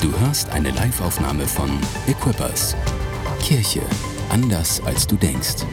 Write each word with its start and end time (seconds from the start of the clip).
Du 0.00 0.16
hörst 0.20 0.48
eine 0.50 0.70
Live-Aufnahme 0.70 1.44
von 1.44 1.68
Equippers. 2.06 2.76
Kirche 3.42 3.82
anders 4.30 4.80
als 4.86 5.08
du 5.08 5.16
denkst. 5.16 5.66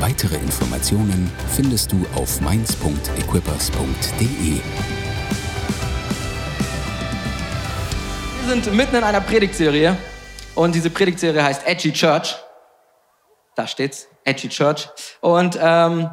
Weitere 0.00 0.34
Informationen 0.34 1.30
findest 1.54 1.92
du 1.92 2.04
auf 2.16 2.40
mainz.equippers.de. 2.40 4.60
Wir 8.40 8.48
sind 8.48 8.74
mitten 8.74 8.96
in 8.96 9.04
einer 9.04 9.20
Predigtserie 9.20 9.96
und 10.56 10.74
diese 10.74 10.90
Predigtserie 10.90 11.44
heißt 11.44 11.64
Edgy 11.68 11.92
Church. 11.92 12.34
Da 13.54 13.68
steht's, 13.68 14.08
Edgy 14.24 14.48
Church. 14.48 14.88
Und 15.20 15.56
ähm, 15.62 16.10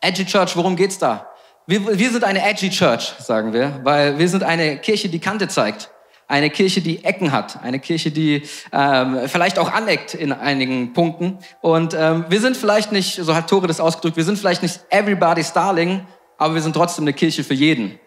Edgy 0.00 0.26
Church, 0.26 0.56
worum 0.56 0.74
geht's 0.74 0.98
da? 0.98 1.28
Wir, 1.68 1.98
wir 1.98 2.10
sind 2.12 2.22
eine 2.22 2.48
Edgy 2.48 2.70
Church, 2.70 3.14
sagen 3.18 3.52
wir, 3.52 3.80
weil 3.82 4.20
wir 4.20 4.28
sind 4.28 4.44
eine 4.44 4.78
Kirche, 4.78 5.08
die 5.08 5.18
Kante 5.18 5.48
zeigt. 5.48 5.90
Eine 6.28 6.48
Kirche, 6.48 6.80
die 6.80 7.04
Ecken 7.04 7.32
hat. 7.32 7.60
Eine 7.60 7.80
Kirche, 7.80 8.12
die 8.12 8.44
ähm, 8.72 9.18
vielleicht 9.26 9.58
auch 9.58 9.72
aneckt 9.72 10.14
in 10.14 10.32
einigen 10.32 10.92
Punkten. 10.92 11.38
Und 11.62 11.92
ähm, 11.98 12.24
wir 12.28 12.40
sind 12.40 12.56
vielleicht 12.56 12.92
nicht, 12.92 13.16
so 13.16 13.34
hat 13.34 13.50
Tore 13.50 13.66
das 13.66 13.80
ausgedrückt, 13.80 14.16
wir 14.16 14.22
sind 14.22 14.38
vielleicht 14.38 14.62
nicht 14.62 14.78
everybody's 14.90 15.52
darling, 15.52 16.06
aber 16.38 16.54
wir 16.54 16.62
sind 16.62 16.74
trotzdem 16.74 17.02
eine 17.02 17.12
Kirche 17.12 17.42
für 17.42 17.54
jeden. 17.54 17.98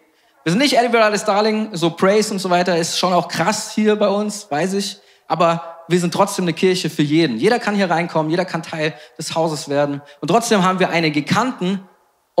Wir 0.42 0.52
sind 0.52 0.62
nicht 0.62 0.78
everybody's 0.78 1.26
darling, 1.26 1.68
so 1.72 1.90
Praise 1.90 2.32
und 2.32 2.38
so 2.38 2.48
weiter 2.48 2.78
ist 2.78 2.98
schon 2.98 3.12
auch 3.12 3.28
krass 3.28 3.74
hier 3.74 3.94
bei 3.96 4.08
uns, 4.08 4.50
weiß 4.50 4.72
ich. 4.72 4.96
Aber 5.28 5.82
wir 5.86 6.00
sind 6.00 6.14
trotzdem 6.14 6.46
eine 6.46 6.54
Kirche 6.54 6.88
für 6.88 7.02
jeden. 7.02 7.36
Jeder 7.36 7.58
kann 7.58 7.74
hier 7.74 7.90
reinkommen, 7.90 8.30
jeder 8.30 8.46
kann 8.46 8.62
Teil 8.62 8.94
des 9.18 9.34
Hauses 9.34 9.68
werden. 9.68 10.00
Und 10.22 10.28
trotzdem 10.28 10.64
haben 10.64 10.78
wir 10.78 10.88
eine 10.88 11.10
gekannten 11.10 11.80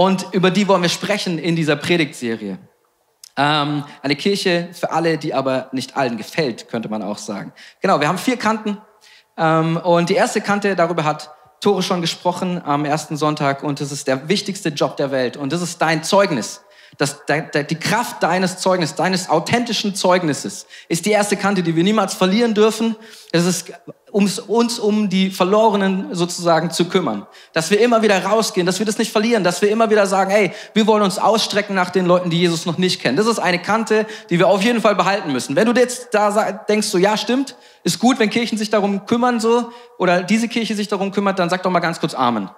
und 0.00 0.28
über 0.32 0.50
die 0.50 0.66
wollen 0.66 0.80
wir 0.80 0.88
sprechen 0.88 1.38
in 1.38 1.56
dieser 1.56 1.76
Predigtserie. 1.76 2.56
Ähm, 3.36 3.84
eine 4.00 4.16
Kirche 4.16 4.70
für 4.72 4.92
alle, 4.92 5.18
die 5.18 5.34
aber 5.34 5.68
nicht 5.72 5.94
allen 5.94 6.16
gefällt, 6.16 6.68
könnte 6.68 6.88
man 6.88 7.02
auch 7.02 7.18
sagen. 7.18 7.52
Genau, 7.82 8.00
wir 8.00 8.08
haben 8.08 8.16
vier 8.16 8.38
Kanten. 8.38 8.78
Ähm, 9.36 9.76
und 9.76 10.08
die 10.08 10.14
erste 10.14 10.40
Kante, 10.40 10.74
darüber 10.74 11.04
hat 11.04 11.34
Tore 11.60 11.82
schon 11.82 12.00
gesprochen 12.00 12.62
am 12.64 12.86
ersten 12.86 13.18
Sonntag. 13.18 13.62
Und 13.62 13.82
das 13.82 13.92
ist 13.92 14.08
der 14.08 14.26
wichtigste 14.30 14.70
Job 14.70 14.96
der 14.96 15.10
Welt. 15.10 15.36
Und 15.36 15.52
das 15.52 15.60
ist 15.60 15.82
dein 15.82 16.02
Zeugnis. 16.02 16.62
Das, 16.98 17.22
die 17.26 17.74
Kraft 17.76 18.22
deines 18.22 18.58
Zeugnisses, 18.58 18.96
deines 18.96 19.30
authentischen 19.30 19.94
Zeugnisses 19.94 20.66
ist 20.88 21.06
die 21.06 21.10
erste 21.10 21.36
Kante, 21.36 21.62
die 21.62 21.76
wir 21.76 21.84
niemals 21.84 22.14
verlieren 22.14 22.54
dürfen. 22.54 22.96
Es 23.32 23.46
ist 23.46 23.72
um 24.10 24.28
uns 24.48 24.78
um 24.78 25.08
die 25.08 25.30
Verlorenen 25.30 26.14
sozusagen 26.14 26.70
zu 26.70 26.86
kümmern. 26.86 27.26
Dass 27.52 27.70
wir 27.70 27.80
immer 27.80 28.02
wieder 28.02 28.24
rausgehen, 28.24 28.66
dass 28.66 28.78
wir 28.78 28.86
das 28.86 28.98
nicht 28.98 29.12
verlieren, 29.12 29.44
dass 29.44 29.62
wir 29.62 29.70
immer 29.70 29.90
wieder 29.90 30.06
sagen, 30.06 30.30
hey, 30.30 30.52
wir 30.74 30.86
wollen 30.86 31.02
uns 31.02 31.18
ausstrecken 31.18 31.74
nach 31.74 31.90
den 31.90 32.06
Leuten, 32.06 32.30
die 32.30 32.40
Jesus 32.40 32.66
noch 32.66 32.78
nicht 32.78 33.00
kennen. 33.00 33.16
Das 33.16 33.26
ist 33.26 33.38
eine 33.38 33.60
Kante, 33.60 34.06
die 34.28 34.38
wir 34.38 34.48
auf 34.48 34.62
jeden 34.62 34.80
Fall 34.80 34.94
behalten 34.94 35.32
müssen. 35.32 35.56
Wenn 35.56 35.72
du 35.72 35.80
jetzt 35.80 36.08
da 36.12 36.52
denkst, 36.52 36.88
so 36.88 36.98
ja, 36.98 37.16
stimmt, 37.16 37.54
ist 37.84 37.98
gut, 37.98 38.18
wenn 38.18 38.30
Kirchen 38.30 38.58
sich 38.58 38.70
darum 38.70 39.06
kümmern 39.06 39.40
so 39.40 39.72
oder 39.98 40.22
diese 40.22 40.48
Kirche 40.48 40.74
sich 40.74 40.88
darum 40.88 41.12
kümmert, 41.12 41.38
dann 41.38 41.48
sag 41.48 41.62
doch 41.62 41.70
mal 41.70 41.80
ganz 41.80 42.00
kurz 42.00 42.14
Amen. 42.14 42.50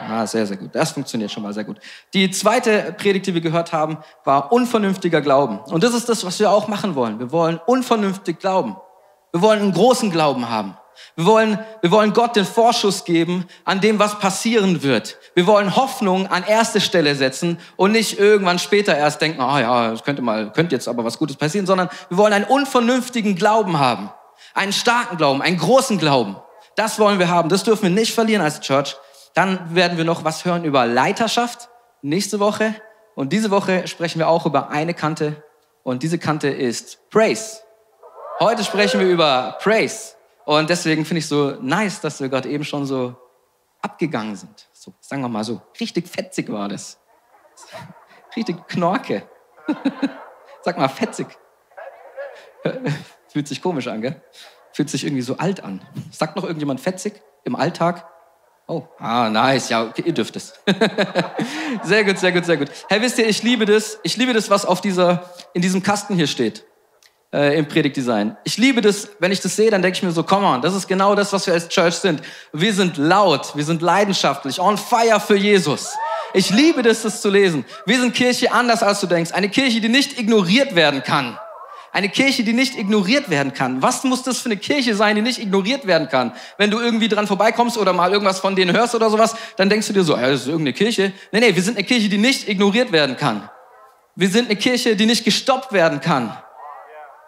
Ah, 0.00 0.26
sehr, 0.26 0.46
sehr 0.46 0.56
gut. 0.56 0.74
Das 0.74 0.92
funktioniert 0.92 1.30
schon 1.30 1.42
mal 1.42 1.52
sehr 1.52 1.64
gut. 1.64 1.78
Die 2.12 2.30
zweite 2.30 2.94
Predigt, 2.98 3.26
die 3.26 3.34
wir 3.34 3.40
gehört 3.40 3.72
haben, 3.72 3.98
war 4.24 4.52
unvernünftiger 4.52 5.20
Glauben. 5.20 5.58
Und 5.60 5.84
das 5.84 5.94
ist 5.94 6.08
das, 6.08 6.24
was 6.24 6.38
wir 6.40 6.50
auch 6.50 6.68
machen 6.68 6.94
wollen. 6.94 7.18
Wir 7.18 7.30
wollen 7.32 7.60
unvernünftig 7.66 8.38
glauben. 8.38 8.76
Wir 9.32 9.40
wollen 9.40 9.60
einen 9.60 9.72
großen 9.72 10.10
Glauben 10.10 10.50
haben. 10.50 10.76
Wir 11.16 11.26
wollen, 11.26 11.58
wir 11.80 11.90
wollen 11.90 12.12
Gott 12.12 12.36
den 12.36 12.44
Vorschuss 12.44 13.04
geben 13.04 13.46
an 13.64 13.80
dem, 13.80 13.98
was 13.98 14.18
passieren 14.18 14.82
wird. 14.82 15.18
Wir 15.34 15.46
wollen 15.46 15.74
Hoffnung 15.74 16.28
an 16.28 16.44
erste 16.44 16.80
Stelle 16.80 17.14
setzen 17.14 17.58
und 17.76 17.92
nicht 17.92 18.18
irgendwann 18.18 18.58
später 18.58 18.96
erst 18.96 19.20
denken, 19.20 19.40
ah 19.40 19.54
oh 19.54 19.58
ja, 19.58 19.92
es 19.92 20.04
könnte 20.04 20.22
mal, 20.22 20.52
könnte 20.52 20.74
jetzt 20.74 20.88
aber 20.88 21.04
was 21.04 21.18
Gutes 21.18 21.36
passieren, 21.36 21.66
sondern 21.66 21.88
wir 22.08 22.18
wollen 22.18 22.32
einen 22.32 22.44
unvernünftigen 22.44 23.34
Glauben 23.34 23.78
haben. 23.78 24.10
Einen 24.54 24.72
starken 24.72 25.16
Glauben, 25.16 25.42
einen 25.42 25.58
großen 25.58 25.98
Glauben. 25.98 26.36
Das 26.76 26.98
wollen 26.98 27.18
wir 27.18 27.28
haben. 27.28 27.48
Das 27.48 27.64
dürfen 27.64 27.84
wir 27.84 27.90
nicht 27.90 28.14
verlieren 28.14 28.42
als 28.42 28.60
Church. 28.60 28.96
Dann 29.34 29.74
werden 29.74 29.98
wir 29.98 30.04
noch 30.04 30.24
was 30.24 30.44
hören 30.44 30.64
über 30.64 30.86
Leiterschaft 30.86 31.68
nächste 32.02 32.40
Woche. 32.40 32.74
Und 33.16 33.32
diese 33.32 33.50
Woche 33.50 33.86
sprechen 33.86 34.18
wir 34.18 34.28
auch 34.28 34.46
über 34.46 34.70
eine 34.70 34.94
Kante. 34.94 35.42
Und 35.82 36.02
diese 36.02 36.18
Kante 36.18 36.48
ist 36.48 37.10
Praise. 37.10 37.60
Heute 38.40 38.64
sprechen 38.64 39.00
wir 39.00 39.08
über 39.08 39.58
Praise. 39.60 40.14
Und 40.44 40.70
deswegen 40.70 41.04
finde 41.04 41.18
ich 41.18 41.28
so 41.28 41.52
nice, 41.60 42.00
dass 42.00 42.20
wir 42.20 42.28
gerade 42.28 42.48
eben 42.48 42.64
schon 42.64 42.86
so 42.86 43.16
abgegangen 43.82 44.36
sind. 44.36 44.68
So, 44.72 44.94
sagen 45.00 45.22
wir 45.22 45.28
mal 45.28 45.44
so, 45.44 45.60
richtig 45.80 46.08
fetzig 46.08 46.50
war 46.50 46.68
das. 46.68 46.98
Richtig 48.36 48.66
Knorke. 48.68 49.28
Sag 50.62 50.78
mal, 50.78 50.88
fetzig. 50.88 51.26
Fühlt 53.28 53.48
sich 53.48 53.60
komisch 53.60 53.88
an, 53.88 54.00
gell? 54.00 54.22
Fühlt 54.72 54.90
sich 54.90 55.04
irgendwie 55.04 55.22
so 55.22 55.36
alt 55.38 55.62
an. 55.62 55.82
Sagt 56.10 56.36
noch 56.36 56.44
irgendjemand 56.44 56.80
fetzig 56.80 57.22
im 57.44 57.56
Alltag? 57.56 58.08
Oh, 58.66 58.82
ah, 58.98 59.28
nice. 59.28 59.68
Ja, 59.68 59.84
okay, 59.84 60.02
ihr 60.06 60.14
dürft 60.14 60.36
es. 60.36 60.54
sehr 61.82 62.04
gut, 62.04 62.18
sehr 62.18 62.32
gut, 62.32 62.46
sehr 62.46 62.56
gut. 62.56 62.70
Hey, 62.88 63.00
wisst 63.02 63.18
ihr, 63.18 63.28
ich 63.28 63.42
liebe 63.42 63.66
das. 63.66 63.98
Ich 64.02 64.16
liebe 64.16 64.32
das, 64.32 64.48
was 64.48 64.64
auf 64.64 64.80
dieser, 64.80 65.30
in 65.52 65.60
diesem 65.60 65.82
Kasten 65.82 66.14
hier 66.14 66.26
steht 66.26 66.64
äh, 67.34 67.58
im 67.58 67.66
Predigtdesign. 67.66 68.36
Ich 68.44 68.56
liebe 68.56 68.80
das, 68.80 69.08
wenn 69.18 69.32
ich 69.32 69.40
das 69.40 69.56
sehe, 69.56 69.70
dann 69.70 69.82
denke 69.82 69.96
ich 69.96 70.02
mir 70.02 70.12
so, 70.12 70.22
come 70.22 70.46
on, 70.46 70.62
das 70.62 70.74
ist 70.74 70.86
genau 70.86 71.14
das, 71.14 71.32
was 71.32 71.46
wir 71.46 71.54
als 71.54 71.68
Church 71.68 71.96
sind. 71.96 72.22
Wir 72.52 72.72
sind 72.72 72.96
laut, 72.96 73.56
wir 73.56 73.64
sind 73.64 73.82
leidenschaftlich, 73.82 74.60
on 74.60 74.78
fire 74.78 75.20
für 75.20 75.36
Jesus. 75.36 75.92
Ich 76.32 76.50
liebe 76.50 76.82
das, 76.82 77.02
das 77.02 77.20
zu 77.20 77.30
lesen. 77.30 77.64
Wir 77.86 78.00
sind 78.00 78.14
Kirche 78.14 78.52
anders, 78.52 78.82
als 78.82 79.00
du 79.00 79.06
denkst. 79.06 79.32
Eine 79.32 79.48
Kirche, 79.48 79.80
die 79.80 79.88
nicht 79.88 80.18
ignoriert 80.18 80.74
werden 80.74 81.02
kann. 81.02 81.38
Eine 81.94 82.10
Kirche, 82.10 82.44
die 82.44 82.52
nicht 82.52 82.76
ignoriert 82.76 83.30
werden 83.30 83.54
kann. 83.54 83.80
Was 83.80 84.04
muss 84.04 84.22
das 84.22 84.40
für 84.40 84.50
eine 84.50 84.58
Kirche 84.58 84.94
sein, 84.94 85.16
die 85.16 85.22
nicht 85.22 85.38
ignoriert 85.38 85.86
werden 85.86 86.08
kann? 86.10 86.32
Wenn 86.58 86.70
du 86.70 86.78
irgendwie 86.78 87.08
dran 87.08 87.26
vorbeikommst 87.26 87.78
oder 87.78 87.94
mal 87.94 88.12
irgendwas 88.12 88.40
von 88.40 88.54
denen 88.54 88.76
hörst 88.76 88.94
oder 88.94 89.08
sowas, 89.08 89.34
dann 89.56 89.70
denkst 89.70 89.86
du 89.86 89.94
dir 89.94 90.04
so, 90.04 90.14
ja, 90.14 90.28
das 90.28 90.42
ist 90.42 90.48
irgendeine 90.48 90.74
Kirche. 90.74 91.12
Nee, 91.32 91.40
nee, 91.40 91.54
wir 91.54 91.62
sind 91.62 91.78
eine 91.78 91.86
Kirche, 91.86 92.10
die 92.10 92.18
nicht 92.18 92.46
ignoriert 92.48 92.92
werden 92.92 93.16
kann. 93.16 93.48
Wir 94.14 94.28
sind 94.28 94.46
eine 94.50 94.56
Kirche, 94.56 94.94
die 94.94 95.06
nicht 95.06 95.24
gestoppt 95.24 95.72
werden 95.72 96.00
kann 96.00 96.36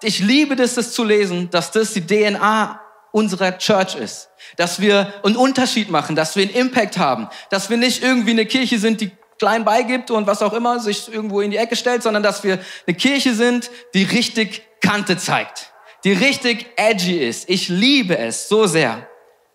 ich 0.03 0.21
liebe 0.21 0.57
das, 0.57 0.75
das 0.75 0.93
zu 0.93 1.05
lesen, 1.05 1.51
dass 1.51 1.71
das 1.71 1.93
die 1.93 2.07
DNA 2.07 2.81
unserer 3.13 3.57
Church 3.59 3.97
ist. 3.97 4.29
Dass 4.57 4.81
wir 4.81 5.13
einen 5.25 5.37
Unterschied 5.37 5.91
machen, 5.91 6.17
dass 6.17 6.37
wir 6.37 6.43
einen 6.43 6.53
Impact 6.53 6.99
haben, 6.99 7.29
dass 7.51 7.71
wir 7.71 7.77
nicht 7.77 8.03
irgendwie 8.03 8.33
eine 8.33 8.47
Kirche 8.47 8.79
sind, 8.79 9.01
die 9.01 9.11
klein 9.39 9.65
beigibt 9.65 10.11
und 10.11 10.27
was 10.27 10.43
auch 10.43 10.53
immer 10.53 10.81
sich 10.81 11.13
irgendwo 11.13 11.41
in 11.41 11.51
die 11.51 11.57
Ecke 11.57 11.77
stellt, 11.77 12.03
sondern 12.03 12.23
dass 12.23 12.45
wir 12.45 12.59
eine 12.87 12.97
Kirche 12.97 13.35
sind, 13.35 13.71
die 13.95 14.05
richtig 14.05 14.63
Kante 14.81 15.17
zeigt, 15.19 15.73
die 16.05 16.13
richtig 16.13 16.67
edgy 16.77 17.19
ist. 17.19 17.49
Ich 17.49 17.69
liebe 17.69 18.17
es 18.17 18.49
so 18.49 18.67
sehr. 18.67 19.07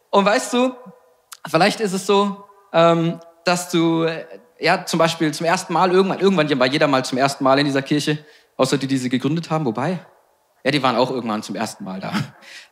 Und 0.10 0.26
weißt 0.26 0.54
du, 0.54 0.76
vielleicht 1.50 1.80
ist 1.80 1.94
es 1.94 2.06
so, 2.06 2.44
ähm, 2.74 3.20
dass 3.46 3.70
du 3.70 4.08
ja 4.60 4.86
zum 4.86 5.00
Beispiel 5.00 5.34
zum 5.34 5.46
ersten 5.46 5.74
Mal 5.74 5.92
irgendwann, 5.92 6.20
irgendwann 6.20 6.60
war 6.60 6.68
jeder 6.68 6.88
mal 6.88 7.04
zum 7.04 7.18
ersten 7.18 7.44
Mal 7.44 7.60
in 7.60 7.66
dieser 7.66 7.82
Kirche, 7.82 8.24
außer 8.58 8.78
die, 8.78 8.88
die 8.88 8.98
sie 8.98 9.10
gegründet 9.10 9.50
haben. 9.50 9.66
Wobei, 9.66 10.00
ja, 10.64 10.72
die 10.72 10.84
waren 10.84 10.96
auch 10.96 11.10
irgendwann 11.10 11.44
zum 11.44 11.56
ersten 11.56 11.84
Mal 11.84 12.00
da. 12.00 12.14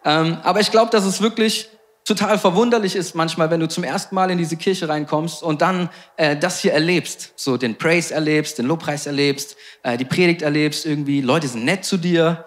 Ähm, 0.06 0.38
aber 0.44 0.59
ich 0.59 0.72
glaube, 0.72 0.91
dass 0.91 1.06
es 1.06 1.22
wirklich 1.22 1.70
total 2.09 2.40
verwunderlich 2.40 2.96
ist 2.96 3.14
manchmal, 3.14 3.52
wenn 3.52 3.59
du 3.59 3.68
zum 3.68 3.84
ersten 3.84 4.16
Mal 4.16 4.31
in 4.31 4.40
diese 4.40 4.58
Kirche 4.58 4.90
reinkommst 4.90 5.44
und 5.44 5.62
dann 5.62 5.90
äh, 6.18 6.36
das 6.36 6.59
hier 6.59 6.74
erlebst, 6.74 7.34
so 7.36 7.56
den 7.56 7.78
Praise 7.78 8.14
erlebst, 8.14 8.58
den 8.58 8.66
Lobpreis 8.66 9.06
erlebst, 9.06 9.56
äh, 9.84 9.96
die 9.96 10.06
Predigt 10.06 10.42
erlebst, 10.42 10.88
irgendwie 10.88 11.22
Leute 11.22 11.47
sind 11.47 11.66
nett 11.66 11.86
zu 11.86 11.97
dir, 11.97 12.46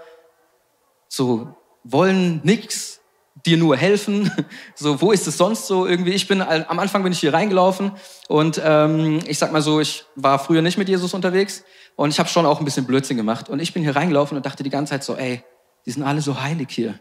so 1.09 1.55
wollen 1.85 2.41
nix, 2.43 3.01
dir 3.47 3.57
nur 3.57 3.77
helfen. 3.77 4.31
So, 4.75 5.01
wo 5.01 5.13
ist 5.13 5.29
es 5.29 5.39
sonst 5.39 5.69
so 5.69 5.87
irgendwie? 5.87 6.11
Ich 6.11 6.27
bin 6.27 6.43
am 6.43 6.79
Anfang 6.81 7.05
bin 7.05 7.13
ich 7.13 7.21
hier 7.21 7.33
reingelaufen 7.33 7.93
und 8.27 8.61
ähm, 8.65 9.21
ich 9.27 9.39
sag 9.39 9.53
mal 9.53 9.63
so, 9.63 9.81
ich 9.81 10.05
war 10.17 10.41
früher 10.41 10.61
nicht 10.61 10.77
mit 10.77 10.89
Jesus 10.89 11.15
unterwegs 11.15 11.63
und 11.95 12.11
ich 12.11 12.19
habe 12.19 12.29
schon 12.29 12.47
auch 12.47 12.59
ein 12.59 12.65
bisschen 12.65 12.87
Blödsinn 12.87 13.17
gemacht. 13.17 13.49
Und 13.49 13.61
ich 13.61 13.73
bin 13.73 13.85
hier 13.85 13.95
reingelaufen 13.95 14.37
und 14.37 14.45
dachte 14.45 14.65
die 14.65 14.71
ganze 14.71 14.91
Zeit 14.91 15.05
so, 15.05 15.15
ey, 15.15 15.45
die 15.87 15.93
sind 15.93 16.03
alle 16.03 16.21
so 16.21 16.43
heilig 16.43 16.69
hier. 16.71 16.99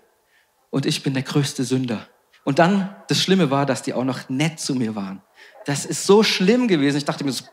Und 0.70 0.86
ich 0.86 1.02
bin 1.02 1.16
der 1.16 1.24
größte 1.24 1.64
Sünder. 1.64 2.08
Und 2.44 2.60
dann, 2.60 2.96
das 3.08 3.22
Schlimme 3.22 3.52
war, 3.52 3.66
dass 3.66 3.84
die 3.84 3.94
auch 3.94 4.04
noch 4.04 4.30
nett 4.30 4.60
zu 4.60 4.76
mir 4.76 4.96
waren. 4.96 5.22
Das 5.66 5.86
ist 5.86 6.06
so 6.06 6.24
schlimm 6.24 6.68
gewesen. 6.68 6.98
Ich 6.98 7.06
dachte 7.06 7.24
mir 7.24 7.32
so, 7.32 7.46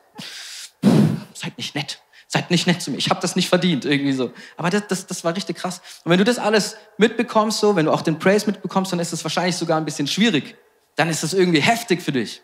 seid 1.35 1.57
nicht 1.59 1.75
nett. 1.75 2.03
Seid 2.27 2.51
nicht 2.51 2.67
nett 2.67 2.83
zu 2.83 2.91
mir. 2.91 2.99
Ich 2.99 3.09
habe 3.09 3.21
das 3.21 3.37
nicht 3.37 3.49
verdient, 3.49 3.85
irgendwie 3.85 4.13
so. 4.13 4.33
Aber 4.57 4.69
das, 4.71 4.87
das, 4.89 5.07
das 5.07 5.25
war 5.25 5.35
richtig 5.35 5.57
krass. 5.57 5.81
Und 6.05 6.11
wenn 6.11 6.19
du 6.19 6.25
das 6.25 6.39
alles 6.39 6.77
mitbekommst, 6.99 7.59
so, 7.59 7.75
wenn 7.75 7.87
du 7.87 7.93
auch 7.93 8.03
den 8.03 8.19
Praise 8.19 8.47
mitbekommst, 8.47 8.93
dann 8.93 8.99
ist 8.99 9.13
es 9.13 9.25
wahrscheinlich 9.25 9.57
sogar 9.57 9.79
ein 9.79 9.85
bisschen 9.85 10.07
schwierig. 10.07 10.57
Dann 10.97 11.09
ist 11.09 11.23
es 11.23 11.33
irgendwie 11.33 11.61
heftig 11.61 12.03
für 12.03 12.13
dich. 12.13 12.43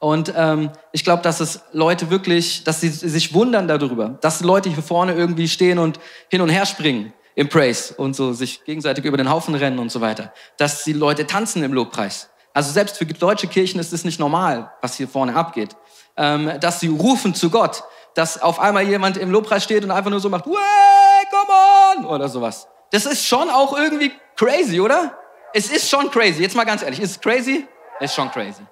Und 0.00 0.32
ähm, 0.36 0.70
ich 0.90 1.04
glaube, 1.04 1.22
dass 1.22 1.38
es 1.38 1.60
Leute 1.72 2.10
wirklich, 2.10 2.64
dass 2.64 2.80
sie 2.80 2.88
sich 2.88 3.34
wundern 3.34 3.68
darüber, 3.68 4.18
dass 4.20 4.40
Leute 4.40 4.68
hier 4.68 4.82
vorne 4.82 5.14
irgendwie 5.14 5.46
stehen 5.46 5.78
und 5.78 6.00
hin 6.28 6.40
und 6.40 6.48
her 6.48 6.66
springen 6.66 7.12
im 7.34 7.48
Praise 7.48 7.94
und 7.94 8.14
so 8.14 8.32
sich 8.32 8.64
gegenseitig 8.64 9.04
über 9.04 9.16
den 9.16 9.30
Haufen 9.30 9.54
rennen 9.54 9.78
und 9.78 9.90
so 9.90 10.00
weiter. 10.00 10.32
Dass 10.56 10.84
die 10.84 10.92
Leute 10.92 11.26
tanzen 11.26 11.62
im 11.62 11.72
Lobpreis. 11.72 12.28
Also 12.54 12.70
selbst 12.70 12.98
für 12.98 13.06
deutsche 13.06 13.46
Kirchen 13.46 13.80
ist 13.80 13.92
es 13.92 14.04
nicht 14.04 14.20
normal, 14.20 14.72
was 14.82 14.96
hier 14.96 15.08
vorne 15.08 15.34
abgeht. 15.34 15.74
Ähm, 16.16 16.52
dass 16.60 16.80
sie 16.80 16.88
rufen 16.88 17.34
zu 17.34 17.48
Gott, 17.48 17.84
dass 18.14 18.40
auf 18.40 18.60
einmal 18.60 18.86
jemand 18.86 19.16
im 19.16 19.30
Lobpreis 19.30 19.64
steht 19.64 19.84
und 19.84 19.90
einfach 19.90 20.10
nur 20.10 20.20
so 20.20 20.28
macht, 20.28 20.46
Way, 20.46 21.26
come 21.30 22.04
on, 22.04 22.04
oder 22.04 22.28
sowas. 22.28 22.68
Das 22.90 23.06
ist 23.06 23.26
schon 23.26 23.48
auch 23.48 23.76
irgendwie 23.76 24.12
crazy, 24.36 24.80
oder? 24.80 25.16
Es 25.54 25.70
ist 25.70 25.88
schon 25.88 26.10
crazy. 26.10 26.42
Jetzt 26.42 26.54
mal 26.54 26.64
ganz 26.64 26.82
ehrlich, 26.82 27.00
ist 27.00 27.12
es 27.12 27.20
crazy? 27.20 27.66
Ist 28.00 28.14
schon 28.14 28.30
crazy. 28.30 28.62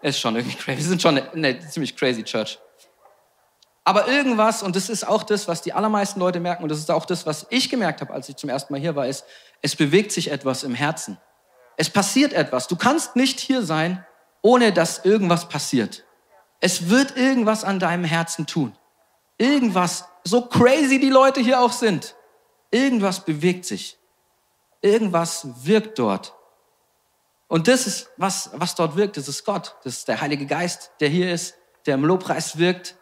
Ist 0.00 0.18
schon 0.18 0.36
irgendwie 0.36 0.56
crazy. 0.56 0.78
Wir 0.78 0.84
sind 0.84 1.02
schon 1.02 1.18
eine, 1.18 1.32
eine 1.32 1.68
ziemlich 1.68 1.94
crazy 1.94 2.22
Church. 2.22 2.58
Aber 3.88 4.08
irgendwas, 4.08 4.64
und 4.64 4.74
das 4.74 4.88
ist 4.88 5.06
auch 5.06 5.22
das, 5.22 5.46
was 5.46 5.62
die 5.62 5.72
allermeisten 5.72 6.18
Leute 6.18 6.40
merken, 6.40 6.64
und 6.64 6.70
das 6.70 6.80
ist 6.80 6.90
auch 6.90 7.06
das, 7.06 7.24
was 7.24 7.46
ich 7.50 7.70
gemerkt 7.70 8.00
habe, 8.00 8.12
als 8.12 8.28
ich 8.28 8.34
zum 8.34 8.50
ersten 8.50 8.72
Mal 8.72 8.80
hier 8.80 8.96
war, 8.96 9.06
ist, 9.06 9.24
es 9.62 9.76
bewegt 9.76 10.10
sich 10.10 10.32
etwas 10.32 10.64
im 10.64 10.74
Herzen. 10.74 11.18
Es 11.76 11.88
passiert 11.88 12.32
etwas. 12.32 12.66
Du 12.66 12.74
kannst 12.74 13.14
nicht 13.14 13.38
hier 13.38 13.62
sein, 13.62 14.04
ohne 14.42 14.72
dass 14.72 15.04
irgendwas 15.04 15.48
passiert. 15.48 16.04
Es 16.58 16.90
wird 16.90 17.16
irgendwas 17.16 17.62
an 17.62 17.78
deinem 17.78 18.02
Herzen 18.02 18.48
tun. 18.48 18.76
Irgendwas, 19.38 20.06
so 20.24 20.42
crazy 20.42 20.98
die 20.98 21.10
Leute 21.10 21.40
hier 21.40 21.60
auch 21.60 21.70
sind. 21.70 22.16
Irgendwas 22.72 23.24
bewegt 23.24 23.66
sich. 23.66 24.00
Irgendwas 24.82 25.46
wirkt 25.64 26.00
dort. 26.00 26.34
Und 27.46 27.68
das 27.68 27.86
ist, 27.86 28.08
was, 28.16 28.50
was 28.52 28.74
dort 28.74 28.96
wirkt, 28.96 29.16
das 29.16 29.28
ist 29.28 29.44
Gott. 29.44 29.76
Das 29.84 29.98
ist 29.98 30.08
der 30.08 30.20
Heilige 30.20 30.46
Geist, 30.46 30.90
der 30.98 31.08
hier 31.08 31.32
ist, 31.32 31.54
der 31.86 31.94
im 31.94 32.04
Lobpreis 32.04 32.58
wirkt, 32.58 32.96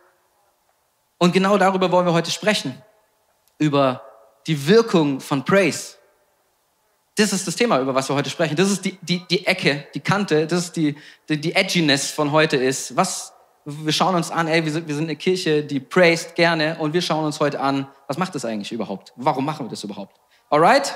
und 1.24 1.32
genau 1.32 1.56
darüber 1.56 1.90
wollen 1.90 2.04
wir 2.04 2.12
heute 2.12 2.30
sprechen. 2.30 2.82
Über 3.56 4.02
die 4.46 4.68
Wirkung 4.68 5.20
von 5.20 5.42
Praise. 5.42 5.96
Das 7.14 7.32
ist 7.32 7.46
das 7.48 7.56
Thema, 7.56 7.80
über 7.80 7.94
was 7.94 8.10
wir 8.10 8.14
heute 8.14 8.28
sprechen. 8.28 8.56
Das 8.56 8.70
ist 8.70 8.84
die, 8.84 8.98
die, 9.00 9.24
die 9.30 9.46
Ecke, 9.46 9.86
die 9.94 10.00
Kante, 10.00 10.46
das 10.46 10.64
ist 10.64 10.76
die, 10.76 10.94
die, 11.30 11.40
die 11.40 11.54
Edginess 11.54 12.10
von 12.10 12.30
heute 12.30 12.58
ist. 12.58 12.94
Was, 12.94 13.32
wir 13.64 13.94
schauen 13.94 14.14
uns 14.14 14.30
an, 14.30 14.48
ey, 14.48 14.66
wir 14.66 14.72
sind, 14.72 14.86
wir 14.86 14.94
sind 14.94 15.04
eine 15.04 15.16
Kirche, 15.16 15.64
die 15.64 15.80
praised 15.80 16.34
gerne 16.34 16.76
und 16.78 16.92
wir 16.92 17.00
schauen 17.00 17.24
uns 17.24 17.40
heute 17.40 17.58
an, 17.58 17.88
was 18.06 18.18
macht 18.18 18.34
das 18.34 18.44
eigentlich 18.44 18.72
überhaupt? 18.72 19.14
Warum 19.16 19.46
machen 19.46 19.64
wir 19.64 19.70
das 19.70 19.82
überhaupt? 19.82 20.20
Alright? 20.50 20.92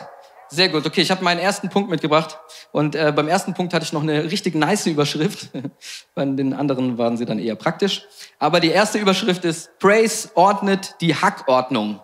Sehr 0.51 0.71
gut. 0.71 0.87
Okay, 0.87 1.03
ich 1.03 1.11
habe 1.11 1.23
meinen 1.23 1.41
ersten 1.41 1.69
Punkt 1.69 1.91
mitgebracht. 1.91 2.39
Und 2.73 2.95
äh, 2.95 3.13
beim 3.15 3.29
ersten 3.29 3.55
Punkt 3.55 3.75
hatte 3.75 3.85
ich 3.85 3.93
noch 3.93 4.03
eine 4.03 4.25
richtig 4.25 4.55
nice 4.55 4.87
Überschrift. 4.87 5.51
Bei 6.15 6.25
den 6.25 6.55
anderen 6.55 6.97
waren 6.97 7.17
sie 7.17 7.27
dann 7.27 7.39
eher 7.39 7.55
praktisch. 7.55 8.07
Aber 8.39 8.61
die 8.61 8.71
erste 8.71 8.99
Überschrift 8.99 9.45
ist, 9.45 9.79
Praise 9.79 10.31
ordnet 10.35 10.95
die 11.01 11.15
Hackordnung. 11.15 12.01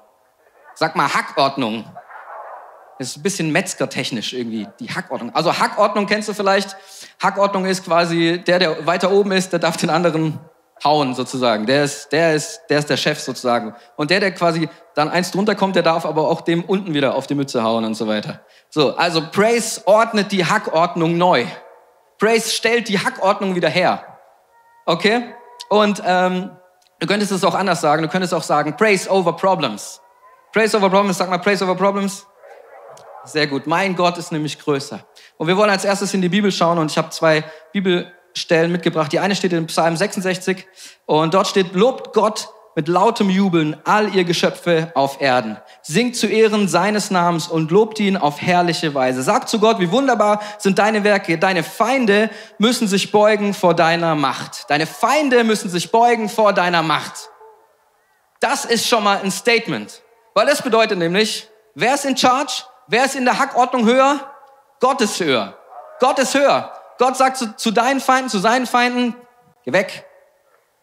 Sag 0.75 0.95
mal 0.95 1.13
Hackordnung. 1.13 1.85
Das 2.99 3.09
ist 3.09 3.17
ein 3.17 3.23
bisschen 3.23 3.51
metzgertechnisch 3.51 4.35
irgendwie, 4.35 4.69
die 4.79 4.89
Hackordnung. 4.89 5.35
Also 5.35 5.59
Hackordnung 5.59 6.07
kennst 6.07 6.29
du 6.29 6.35
vielleicht. 6.35 6.77
Hackordnung 7.21 7.65
ist 7.65 7.85
quasi, 7.85 8.43
der, 8.47 8.59
der 8.59 8.87
weiter 8.87 9.11
oben 9.11 9.33
ist, 9.33 9.53
der 9.53 9.59
darf 9.59 9.77
den 9.77 9.91
anderen 9.91 10.39
hauen 10.83 11.15
sozusagen. 11.15 11.67
Der 11.67 11.85
ist, 11.85 12.11
der 12.11 12.35
ist, 12.35 12.63
der 12.69 12.79
ist 12.79 12.91
der 12.91 12.97
Chef 12.97 13.21
sozusagen. 13.21 13.75
Und 13.97 14.11
der, 14.11 14.21
der 14.21 14.33
quasi 14.33 14.69
dann 14.95 15.09
eins 15.09 15.31
drunter 15.31 15.55
kommt, 15.55 15.77
der 15.77 15.83
darf 15.83 16.05
aber 16.05 16.29
auch 16.29 16.41
dem 16.41 16.65
unten 16.65 16.95
wieder 16.95 17.15
auf 17.15 17.27
die 17.27 17.35
Mütze 17.35 17.63
hauen 17.63 17.85
und 17.85 17.95
so 17.95 18.07
weiter. 18.09 18.41
So, 18.71 18.97
also 18.97 19.23
Praise 19.31 19.83
ordnet 19.87 20.33
die 20.33 20.45
Hackordnung 20.45 21.17
neu. 21.17 21.47
Praise 22.19 22.51
stellt 22.51 22.89
die 22.89 22.99
Hackordnung 22.99 23.55
wieder 23.55 23.69
her. 23.69 24.05
Okay? 24.87 25.35
Und 25.69 26.03
ähm, 26.05 26.51
du 27.01 27.07
könntest 27.07 27.33
es 27.33 27.45
auch 27.45 27.55
anders 27.55 27.81
sagen. 27.81 28.03
Du 28.03 28.09
könntest 28.09 28.35
auch 28.35 28.43
sagen 28.43 28.77
Praise 28.77 29.11
over 29.11 29.35
Problems. 29.35 30.01
Praise 30.53 30.77
over 30.77 30.91
Problems. 30.91 31.19
Sag 31.19 31.31
mal 31.31 31.39
Praise 31.39 31.65
over 31.65 31.75
Problems. 31.75 32.27
Sehr 33.25 33.47
gut. 33.47 33.67
Mein 33.67 33.97
Gott 33.97 34.19
ist 34.19 34.33
nämlich 34.33 34.59
größer. 34.59 35.01
Und 35.39 35.49
wir 35.49 35.57
wollen 35.57 35.71
als 35.71 35.85
erstes 35.85 36.13
in 36.15 36.21
die 36.21 36.29
Bibel 36.29 36.53
schauen 36.53 36.79
und 36.79 36.91
ich 36.91 36.99
habe 36.99 37.09
zwei 37.11 37.43
Bibel 37.73 38.13
Stellen 38.35 38.73
mitgebracht. 38.73 39.13
Die 39.13 39.21
eine 39.21 39.37
steht 39.37 39.53
in 39.53 39.67
Psalm 39.67 39.97
66 39.97 40.67
und 41.07 41.35
dort 41.35 41.47
steht, 41.47 41.75
lobt 41.75 42.13
Gott 42.13 42.49
mit 42.77 42.89
lautem 42.89 43.31
Jubeln 43.31 43.77
all 43.85 44.15
ihr 44.15 44.25
Geschöpfe 44.25 44.91
auf 44.95 45.21
Erden. 45.21 45.57
Singt 45.83 46.17
zu 46.17 46.27
Ehren 46.27 46.69
seines 46.69 47.11
Namens 47.11 47.47
und 47.47 47.71
lobt 47.71 48.01
ihn 48.01 48.17
auf 48.17 48.41
herrliche 48.41 48.95
Weise. 48.95 49.23
Sagt 49.23 49.49
zu 49.49 49.61
Gott, 49.61 49.79
wie 49.79 49.91
wunderbar 49.91 50.41
sind 50.59 50.79
deine 50.79 51.05
Werke. 51.05 51.39
Deine 51.39 51.63
Feinde 51.63 52.31
müssen 52.59 52.89
sich 52.89 53.13
beugen 53.13 53.55
vor 53.55 53.75
deiner 53.75 54.15
Macht. 54.15 54.69
Deine 54.69 54.87
Feinde 54.87 55.45
müssen 55.45 55.71
sich 55.71 55.91
beugen 55.91 56.29
vor 56.29 56.53
deiner 56.53 56.83
Macht. 56.83 57.31
Das 58.41 58.65
ist 58.65 58.89
schon 58.89 59.05
mal 59.05 59.21
ein 59.23 59.31
Statement. 59.31 60.03
Weil 60.35 60.47
das 60.47 60.61
bedeutet 60.61 60.99
nämlich, 60.99 61.49
wer 61.75 61.95
ist 61.95 62.05
in 62.05 62.17
charge? 62.17 62.65
Wer 62.89 63.05
ist 63.05 63.15
in 63.15 63.25
der 63.25 63.39
Hackordnung 63.39 63.87
höher? 63.87 64.21
Gott 64.81 65.01
ist 65.01 65.21
höher. 65.21 65.57
Gott 66.01 66.19
ist 66.19 66.35
höher. 66.35 66.74
Gott 66.99 67.17
sagt 67.17 67.37
zu, 67.37 67.57
zu 67.57 67.71
deinen 67.71 68.01
Feinden, 68.01 68.29
zu 68.29 68.39
seinen 68.39 68.67
Feinden, 68.67 69.15
geh 69.65 69.73
weg. 69.73 70.05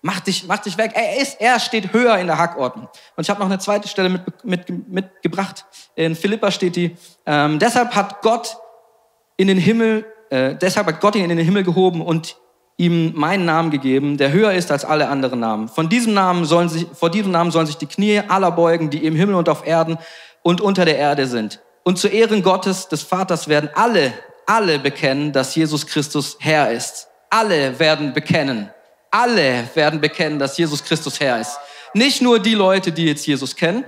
Mach 0.04 0.20
dich, 0.20 0.46
mach 0.48 0.58
dich 0.58 0.78
weg. 0.78 0.94
Er, 0.96 1.22
ist, 1.22 1.40
er 1.40 1.60
steht 1.60 1.94
höher 1.94 2.18
in 2.18 2.26
der 2.26 2.40
Hackordnung. 2.40 2.90
Und 3.16 3.24
ich 3.24 3.30
habe 3.30 3.40
noch 3.40 3.48
eine 3.48 3.60
zweite 3.60 3.88
Stelle 3.88 4.10
mit, 4.10 4.44
mit, 4.44 4.90
mitgebracht. 4.90 5.66
In 5.94 6.16
Philippa 6.16 6.50
steht 6.50 6.76
die, 6.76 6.98
ähm, 7.28 7.60
deshalb 7.60 7.94
hat 7.94 8.22
Gott 8.24 8.58
in 9.38 9.48
den 9.48 9.60
Himmel, 9.60 10.06
äh, 10.32 10.56
deshalb 10.56 10.88
hat 10.88 11.02
Gott 11.02 11.16
ihn 11.16 11.24
in 11.24 11.30
den 11.30 11.46
Himmel 11.46 11.64
gehoben 11.64 12.02
und 12.02 12.38
ihm 12.78 13.14
meinen 13.16 13.46
Namen 13.46 13.70
gegeben, 13.70 14.18
der 14.18 14.32
höher 14.32 14.54
ist 14.54 14.72
als 14.72 14.86
alle 14.86 15.08
anderen 15.08 15.40
Namen. 15.40 15.68
Von 15.68 15.88
diesem 15.88 16.16
Namen 16.16 16.46
sollen 16.46 16.68
sich, 16.68 16.88
vor 16.94 17.12
diesem 17.12 17.32
Namen 17.32 17.52
sollen 17.52 17.68
sich 17.68 17.78
die 17.78 17.86
Knie 17.86 18.22
aller 18.28 18.52
beugen, 18.52 18.90
die 18.90 19.06
im 19.06 19.16
Himmel 19.16 19.36
und 19.36 19.50
auf 19.50 19.68
Erden 19.68 20.00
und 20.42 20.62
unter 20.62 20.84
der 20.84 20.98
Erde 20.98 21.28
sind. 21.28 21.62
Und 21.84 22.00
zu 22.00 22.08
Ehren 22.08 22.42
Gottes, 22.42 22.88
des 22.88 23.04
Vaters, 23.04 23.48
werden 23.48 23.70
alle 23.76 24.14
alle 24.52 24.80
bekennen, 24.80 25.32
dass 25.32 25.56
Jesus 25.56 25.88
Christus 25.88 26.36
Herr 26.42 26.72
ist. 26.72 27.08
Alle 27.30 27.80
werden 27.80 28.14
bekennen. 28.14 28.70
Alle 29.10 29.70
werden 29.76 30.02
bekennen, 30.02 30.40
dass 30.40 30.58
Jesus 30.58 30.84
Christus 30.84 31.22
Herr 31.22 31.40
ist. 31.40 31.58
Nicht 31.94 32.22
nur 32.22 32.38
die 32.38 32.54
Leute, 32.54 32.92
die 32.92 33.06
jetzt 33.06 33.26
Jesus 33.26 33.56
kennen. 33.56 33.86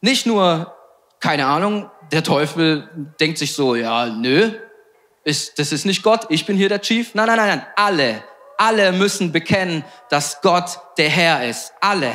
Nicht 0.00 0.24
nur, 0.24 0.74
keine 1.20 1.44
Ahnung, 1.44 1.90
der 2.10 2.22
Teufel 2.22 2.88
denkt 3.20 3.36
sich 3.36 3.54
so, 3.54 3.74
ja, 3.74 4.06
nö, 4.06 4.52
ist, 5.24 5.58
das 5.58 5.72
ist 5.72 5.84
nicht 5.84 6.02
Gott, 6.02 6.24
ich 6.30 6.46
bin 6.46 6.56
hier 6.56 6.70
der 6.70 6.80
Chief. 6.80 7.14
Nein, 7.14 7.26
nein, 7.26 7.36
nein, 7.36 7.48
nein. 7.48 7.66
Alle, 7.76 8.24
alle 8.56 8.92
müssen 8.92 9.30
bekennen, 9.30 9.84
dass 10.08 10.40
Gott 10.40 10.78
der 10.96 11.10
Herr 11.10 11.46
ist. 11.46 11.74
Alle. 11.82 12.14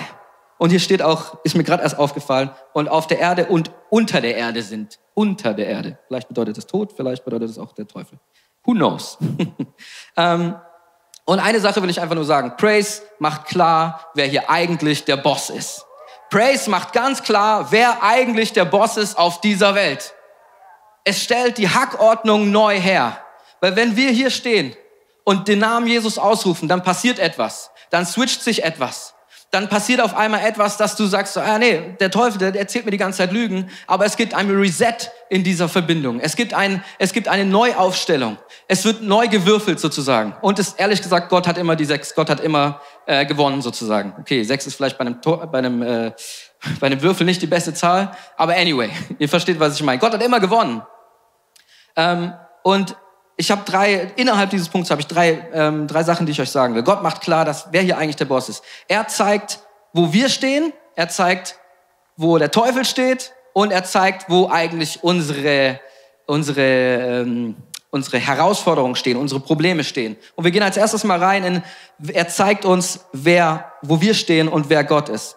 Und 0.61 0.69
hier 0.69 0.79
steht 0.79 1.01
auch, 1.01 1.39
ist 1.43 1.55
mir 1.55 1.63
gerade 1.63 1.81
erst 1.81 1.97
aufgefallen, 1.97 2.51
und 2.73 2.87
auf 2.87 3.07
der 3.07 3.17
Erde 3.17 3.47
und 3.47 3.71
unter 3.89 4.21
der 4.21 4.37
Erde 4.37 4.61
sind. 4.61 4.99
Unter 5.15 5.55
der 5.55 5.65
Erde. 5.65 5.97
Vielleicht 6.05 6.27
bedeutet 6.27 6.55
es 6.55 6.67
Tod, 6.67 6.93
vielleicht 6.95 7.25
bedeutet 7.25 7.49
es 7.49 7.57
auch 7.57 7.71
der 7.73 7.87
Teufel. 7.87 8.19
Who 8.63 8.73
knows? 8.73 9.17
ähm, 10.17 10.53
und 11.25 11.39
eine 11.39 11.59
Sache 11.59 11.81
will 11.81 11.89
ich 11.89 11.99
einfach 11.99 12.13
nur 12.13 12.25
sagen. 12.25 12.57
Praise 12.57 13.01
macht 13.17 13.45
klar, 13.45 14.11
wer 14.13 14.27
hier 14.27 14.51
eigentlich 14.51 15.03
der 15.03 15.17
Boss 15.17 15.49
ist. 15.49 15.83
Praise 16.29 16.69
macht 16.69 16.93
ganz 16.93 17.23
klar, 17.23 17.71
wer 17.71 18.03
eigentlich 18.03 18.53
der 18.53 18.65
Boss 18.65 18.97
ist 18.97 19.17
auf 19.17 19.41
dieser 19.41 19.73
Welt. 19.73 20.13
Es 21.03 21.23
stellt 21.23 21.57
die 21.57 21.69
Hackordnung 21.69 22.51
neu 22.51 22.79
her. 22.79 23.17
Weil 23.61 23.75
wenn 23.75 23.95
wir 23.95 24.11
hier 24.11 24.29
stehen 24.29 24.75
und 25.23 25.47
den 25.47 25.57
Namen 25.57 25.87
Jesus 25.87 26.19
ausrufen, 26.19 26.67
dann 26.67 26.83
passiert 26.83 27.17
etwas. 27.17 27.71
Dann 27.89 28.05
switcht 28.05 28.43
sich 28.43 28.63
etwas 28.63 29.15
dann 29.51 29.67
passiert 29.67 29.99
auf 29.99 30.15
einmal 30.15 30.45
etwas, 30.45 30.77
dass 30.77 30.95
du 30.95 31.05
sagst, 31.05 31.37
ah 31.37 31.59
nee, 31.59 31.95
der 31.99 32.09
Teufel, 32.09 32.37
der 32.37 32.55
erzählt 32.55 32.85
mir 32.85 32.91
die 32.91 32.97
ganze 32.97 33.17
Zeit 33.17 33.33
Lügen, 33.33 33.69
aber 33.85 34.05
es 34.05 34.15
gibt 34.15 34.33
ein 34.33 34.49
Reset 34.49 35.11
in 35.29 35.43
dieser 35.43 35.67
Verbindung. 35.67 36.21
Es 36.21 36.37
gibt, 36.37 36.53
ein, 36.53 36.81
es 36.99 37.11
gibt 37.11 37.27
eine 37.27 37.43
Neuaufstellung. 37.43 38.37
Es 38.69 38.85
wird 38.85 39.03
neu 39.03 39.27
gewürfelt 39.27 39.81
sozusagen. 39.81 40.33
Und 40.41 40.57
es, 40.57 40.73
ehrlich 40.73 41.01
gesagt, 41.01 41.27
Gott 41.27 41.47
hat 41.47 41.57
immer 41.57 41.75
die 41.75 41.83
sechs, 41.83 42.15
Gott 42.15 42.29
hat 42.29 42.39
immer 42.39 42.79
äh, 43.05 43.25
gewonnen 43.25 43.61
sozusagen. 43.61 44.15
Okay, 44.21 44.43
sechs 44.43 44.65
ist 44.65 44.75
vielleicht 44.75 44.97
bei 44.97 45.01
einem, 45.01 45.21
Tor, 45.21 45.45
bei, 45.47 45.57
einem, 45.57 45.81
äh, 45.81 46.13
bei 46.79 46.87
einem 46.87 47.01
Würfel 47.01 47.25
nicht 47.25 47.41
die 47.41 47.47
beste 47.47 47.73
Zahl, 47.73 48.15
aber 48.37 48.55
anyway, 48.55 48.89
ihr 49.19 49.27
versteht, 49.27 49.59
was 49.59 49.75
ich 49.75 49.83
meine. 49.83 49.99
Gott 49.99 50.13
hat 50.13 50.23
immer 50.23 50.39
gewonnen. 50.39 50.81
Ähm, 51.97 52.33
und 52.63 52.95
ich 53.41 53.49
habe 53.49 53.63
drei, 53.65 54.11
innerhalb 54.17 54.51
dieses 54.51 54.69
Punkts 54.69 54.91
habe 54.91 55.01
ich 55.01 55.07
drei, 55.07 55.43
ähm, 55.51 55.87
drei 55.87 56.03
Sachen, 56.03 56.27
die 56.27 56.31
ich 56.31 56.39
euch 56.39 56.51
sagen 56.51 56.75
will. 56.75 56.83
Gott 56.83 57.01
macht 57.01 57.21
klar, 57.21 57.43
dass 57.43 57.69
wer 57.71 57.81
hier 57.81 57.97
eigentlich 57.97 58.15
der 58.15 58.25
Boss 58.25 58.49
ist. 58.49 58.63
Er 58.87 59.07
zeigt, 59.07 59.57
wo 59.93 60.13
wir 60.13 60.29
stehen, 60.29 60.71
er 60.95 61.09
zeigt, 61.09 61.55
wo 62.17 62.37
der 62.37 62.51
Teufel 62.51 62.85
steht 62.85 63.33
und 63.53 63.71
er 63.71 63.83
zeigt, 63.83 64.29
wo 64.29 64.47
eigentlich 64.47 65.03
unsere, 65.03 65.79
unsere, 66.27 66.61
ähm, 66.61 67.55
unsere 67.89 68.19
Herausforderungen 68.19 68.95
stehen, 68.95 69.17
unsere 69.17 69.39
Probleme 69.39 69.83
stehen. 69.83 70.17
Und 70.35 70.43
wir 70.43 70.51
gehen 70.51 70.61
als 70.61 70.77
erstes 70.77 71.03
mal 71.03 71.17
rein 71.17 71.43
in, 71.43 71.63
er 72.13 72.27
zeigt 72.27 72.63
uns, 72.63 73.05
wer, 73.11 73.71
wo 73.81 73.99
wir 74.01 74.13
stehen 74.13 74.49
und 74.49 74.69
wer 74.69 74.83
Gott 74.83 75.09
ist. 75.09 75.35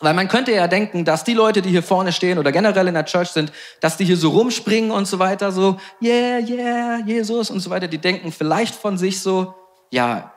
Weil 0.00 0.14
man 0.14 0.28
könnte 0.28 0.52
ja 0.52 0.66
denken, 0.66 1.04
dass 1.04 1.24
die 1.24 1.34
Leute, 1.34 1.60
die 1.60 1.68
hier 1.68 1.82
vorne 1.82 2.12
stehen 2.12 2.38
oder 2.38 2.52
generell 2.52 2.88
in 2.88 2.94
der 2.94 3.04
Church 3.04 3.28
sind, 3.28 3.52
dass 3.80 3.98
die 3.98 4.06
hier 4.06 4.16
so 4.16 4.30
rumspringen 4.30 4.90
und 4.90 5.06
so 5.06 5.18
weiter, 5.18 5.52
so, 5.52 5.78
yeah, 6.02 6.38
yeah, 6.38 6.98
Jesus 7.04 7.50
und 7.50 7.60
so 7.60 7.68
weiter, 7.68 7.86
die 7.86 7.98
denken 7.98 8.32
vielleicht 8.32 8.74
von 8.74 8.96
sich 8.96 9.20
so, 9.20 9.54
ja, 9.90 10.32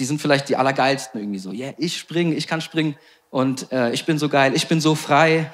die 0.00 0.04
sind 0.04 0.20
vielleicht 0.20 0.48
die 0.48 0.56
Allergeilsten 0.56 1.20
irgendwie 1.20 1.38
so, 1.38 1.52
yeah, 1.52 1.74
ich 1.78 1.96
springe, 1.96 2.34
ich 2.34 2.48
kann 2.48 2.60
springen 2.60 2.96
und 3.30 3.70
äh, 3.70 3.92
ich 3.92 4.04
bin 4.04 4.18
so 4.18 4.28
geil, 4.28 4.52
ich 4.56 4.66
bin 4.66 4.80
so 4.80 4.96
frei 4.96 5.48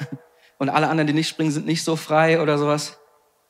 und 0.59 0.71
alle 0.71 0.88
anderen, 0.88 1.07
die 1.07 1.12
nicht 1.12 1.29
springen, 1.29 1.50
sind 1.50 1.67
nicht 1.67 1.85
so 1.85 1.97
frei 1.97 2.40
oder 2.40 2.57
sowas. 2.57 2.97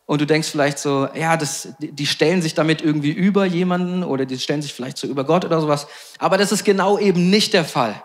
Und 0.06 0.20
du 0.20 0.26
denkst 0.26 0.48
vielleicht 0.48 0.80
so, 0.80 1.08
ja, 1.14 1.36
das, 1.36 1.68
die 1.78 2.06
stellen 2.06 2.42
sich 2.42 2.54
damit 2.54 2.82
irgendwie 2.82 3.12
über 3.12 3.44
jemanden 3.44 4.02
oder 4.02 4.26
die 4.26 4.40
stellen 4.40 4.60
sich 4.60 4.74
vielleicht 4.74 4.98
so 4.98 5.06
über 5.06 5.22
Gott 5.22 5.44
oder 5.44 5.60
sowas. 5.60 5.86
Aber 6.18 6.36
das 6.36 6.50
ist 6.50 6.64
genau 6.64 6.98
eben 6.98 7.30
nicht 7.30 7.52
der 7.54 7.64
Fall. 7.64 8.02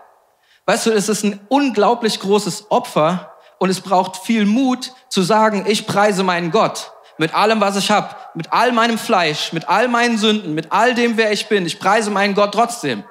Weißt 0.66 0.86
du, 0.86 0.90
es 0.90 1.08
ist 1.08 1.24
ein 1.24 1.40
unglaublich 1.48 2.20
großes 2.20 2.70
Opfer, 2.70 3.32
Und 3.58 3.70
es 3.70 3.80
braucht 3.80 4.18
viel 4.18 4.44
Mut 4.44 4.92
zu 5.08 5.22
sagen, 5.22 5.64
ich 5.66 5.86
preise 5.86 6.22
meinen 6.22 6.50
Gott 6.50 6.92
mit 7.18 7.34
allem, 7.34 7.60
was 7.60 7.76
ich 7.76 7.90
habe, 7.90 8.14
mit 8.34 8.52
all 8.52 8.72
meinem 8.72 8.98
Fleisch, 8.98 9.52
mit 9.52 9.68
all 9.68 9.88
meinen 9.88 10.18
Sünden, 10.18 10.54
mit 10.54 10.72
all 10.72 10.94
dem, 10.94 11.16
wer 11.16 11.32
ich 11.32 11.48
bin. 11.48 11.64
Ich 11.64 11.78
preise 11.78 12.10
meinen 12.10 12.34
Gott 12.34 12.52
trotzdem. 12.52 13.04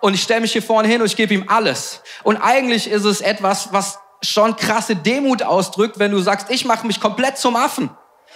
Und 0.00 0.14
ich 0.14 0.22
stelle 0.22 0.40
mich 0.40 0.52
hier 0.52 0.62
vorne 0.62 0.88
hin 0.88 1.00
und 1.00 1.06
ich 1.06 1.16
gebe 1.16 1.32
ihm 1.32 1.44
alles. 1.46 2.00
Und 2.24 2.38
eigentlich 2.38 2.90
ist 2.90 3.04
es 3.04 3.20
etwas, 3.20 3.72
was 3.72 4.00
schon 4.20 4.56
krasse 4.56 4.96
Demut 4.96 5.42
ausdrückt, 5.42 5.98
wenn 5.98 6.10
du 6.10 6.18
sagst, 6.18 6.50
ich 6.50 6.64
mache 6.64 6.86
mich 6.86 7.00
komplett 7.00 7.38
zum 7.38 7.54
Affen. 7.54 7.90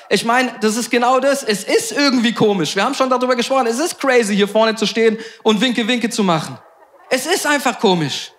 Ich 0.09 0.25
meine, 0.25 0.53
das 0.61 0.77
ist 0.77 0.91
genau 0.91 1.19
das. 1.19 1.43
Es 1.43 1.65
ist 1.65 1.91
irgendwie 1.91 2.33
komisch. 2.33 2.77
Wir 2.77 2.85
haben 2.85 2.95
schon 2.95 3.11
darüber 3.11 3.35
gesprochen. 3.35 3.67
Es 3.67 3.81
ist 3.81 3.99
crazy, 3.99 4.37
hier 4.37 4.47
vorne 4.47 4.77
zu 4.77 4.87
stehen 4.87 5.19
und 5.43 5.61
Winke, 5.61 5.89
Winke 5.89 6.09
zu 6.09 6.23
machen. 6.23 6.57
Es 7.11 7.27
ist 7.27 7.45
einfach 7.47 7.81
komisch. 7.81 8.31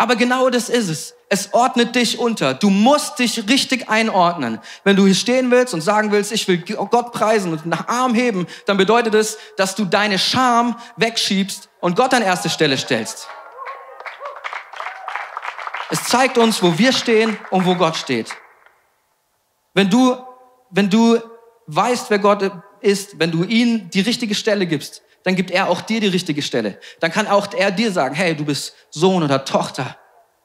Aber 0.00 0.14
genau 0.14 0.48
das 0.48 0.68
ist 0.68 0.88
es. 0.88 1.14
Es 1.28 1.52
ordnet 1.52 1.94
dich 1.94 2.18
unter. 2.18 2.54
Du 2.54 2.70
musst 2.70 3.18
dich 3.18 3.48
richtig 3.48 3.90
einordnen. 3.90 4.60
Wenn 4.84 4.96
du 4.96 5.04
hier 5.04 5.14
stehen 5.14 5.50
willst 5.50 5.74
und 5.74 5.80
sagen 5.82 6.12
willst, 6.12 6.32
ich 6.32 6.46
will 6.46 6.58
Gott 6.58 7.12
preisen 7.12 7.52
und 7.52 7.66
nach 7.66 7.88
Arm 7.88 8.14
heben, 8.14 8.46
dann 8.64 8.76
bedeutet 8.76 9.14
es, 9.14 9.36
dass 9.56 9.74
du 9.74 9.84
deine 9.84 10.18
Scham 10.18 10.76
wegschiebst 10.96 11.68
und 11.80 11.96
Gott 11.96 12.14
an 12.14 12.22
erste 12.22 12.48
Stelle 12.48 12.78
stellst. 12.78 13.28
Es 15.90 16.04
zeigt 16.04 16.38
uns, 16.38 16.62
wo 16.62 16.78
wir 16.78 16.92
stehen 16.92 17.36
und 17.50 17.66
wo 17.66 17.74
Gott 17.74 17.96
steht. 17.96 18.34
Wenn 19.74 19.90
du, 19.90 20.16
wenn 20.70 20.88
du 20.88 21.20
weißt, 21.66 22.08
wer 22.10 22.20
Gott 22.20 22.50
ist, 22.80 23.18
wenn 23.18 23.32
du 23.32 23.42
ihm 23.42 23.90
die 23.90 24.00
richtige 24.00 24.34
Stelle 24.34 24.66
gibst, 24.66 25.02
dann 25.28 25.36
gibt 25.36 25.50
er 25.50 25.68
auch 25.68 25.82
dir 25.82 26.00
die 26.00 26.06
richtige 26.06 26.40
Stelle. 26.40 26.80
Dann 27.00 27.12
kann 27.12 27.26
auch 27.26 27.52
er 27.52 27.70
dir 27.70 27.92
sagen, 27.92 28.14
hey, 28.14 28.34
du 28.34 28.46
bist 28.46 28.72
Sohn 28.88 29.22
oder 29.22 29.44
Tochter. 29.44 29.98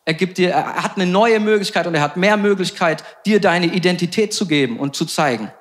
Er 0.04 0.13
gibt 0.13 0.38
dir, 0.38 0.52
er 0.52 0.84
hat 0.84 0.98
eine 0.98 1.06
neue 1.06 1.40
Möglichkeit 1.40 1.88
und 1.88 1.96
er 1.96 2.02
hat 2.02 2.18
mehr 2.18 2.36
Möglichkeit, 2.36 3.02
dir 3.25 3.40
deine 3.40 3.68
Identität 3.68 4.34
zu 4.34 4.46
geben 4.46 4.78
und 4.78 4.94
zu 4.94 5.06
zeigen. 5.06 5.54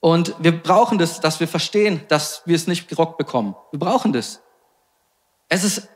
Und 0.00 0.34
wir 0.40 0.60
brauchen 0.60 0.98
das, 0.98 1.20
dass 1.20 1.38
wir 1.38 1.46
verstehen, 1.46 2.00
dass 2.08 2.42
wir 2.44 2.56
es 2.56 2.66
nicht 2.66 2.88
gerockt 2.88 3.18
bekommen. 3.18 3.54
Wir 3.70 3.78
brauchen 3.78 4.12
das. 4.12 4.40
Es 5.48 5.62
ist 5.62 5.88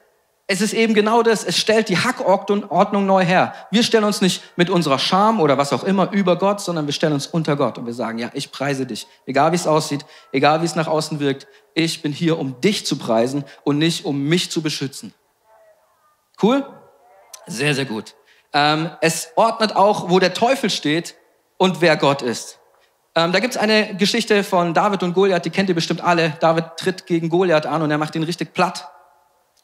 es 0.53 0.61
ist 0.61 0.75
eben 0.75 0.93
genau 0.93 1.23
das, 1.23 1.45
es 1.45 1.57
stellt 1.57 1.89
die 1.89 1.97
Hackordnung 1.97 3.07
neu 3.07 3.25
her. 3.25 3.55
Wir 3.71 3.83
stellen 3.83 4.05
uns 4.05 4.21
nicht 4.21 4.43
mit 4.57 4.69
unserer 4.69 4.99
Scham 4.99 5.41
oder 5.41 5.57
was 5.57 5.73
auch 5.73 5.83
immer 5.83 6.13
über 6.13 6.37
Gott, 6.37 6.61
sondern 6.61 6.85
wir 6.85 6.93
stellen 6.93 7.15
uns 7.15 7.27
unter 7.27 7.57
Gott 7.57 7.79
und 7.79 7.87
wir 7.87 7.95
sagen, 7.95 8.19
ja, 8.19 8.31
ich 8.35 8.53
preise 8.53 8.85
dich. 8.85 9.07
Egal 9.25 9.53
wie 9.53 9.57
es 9.57 9.67
aussieht, 9.67 10.05
egal 10.31 10.61
wie 10.61 10.67
es 10.67 10.75
nach 10.75 10.89
außen 10.89 11.21
wirkt, 11.21 11.47
ich 11.73 12.03
bin 12.03 12.13
hier, 12.13 12.39
um 12.39 12.61
dich 12.61 12.85
zu 12.85 12.99
preisen 12.99 13.45
und 13.65 13.79
nicht 13.79 14.05
um 14.05 14.25
mich 14.25 14.51
zu 14.51 14.61
beschützen. 14.61 15.15
Cool? 16.43 16.67
Sehr, 17.47 17.75
sehr 17.75 17.87
gut. 17.87 18.15
Ähm, 18.53 18.91
es 19.01 19.31
ordnet 19.37 19.75
auch, 19.75 20.11
wo 20.11 20.19
der 20.19 20.35
Teufel 20.35 20.69
steht 20.69 21.15
und 21.57 21.81
wer 21.81 21.97
Gott 21.97 22.21
ist. 22.21 22.59
Ähm, 23.15 23.33
da 23.33 23.41
gibt's 23.41 23.57
eine 23.57 23.97
Geschichte 23.97 24.45
von 24.45 24.75
David 24.75 25.03
und 25.03 25.15
Goliath, 25.15 25.47
die 25.47 25.51
kennt 25.51 25.71
ihr 25.71 25.75
bestimmt 25.75 26.03
alle. 26.03 26.35
David 26.41 26.77
tritt 26.77 27.07
gegen 27.07 27.31
Goliath 27.31 27.65
an 27.65 27.81
und 27.81 27.91
er 27.91 27.97
macht 27.97 28.15
ihn 28.17 28.23
richtig 28.23 28.53
platt. 28.53 28.92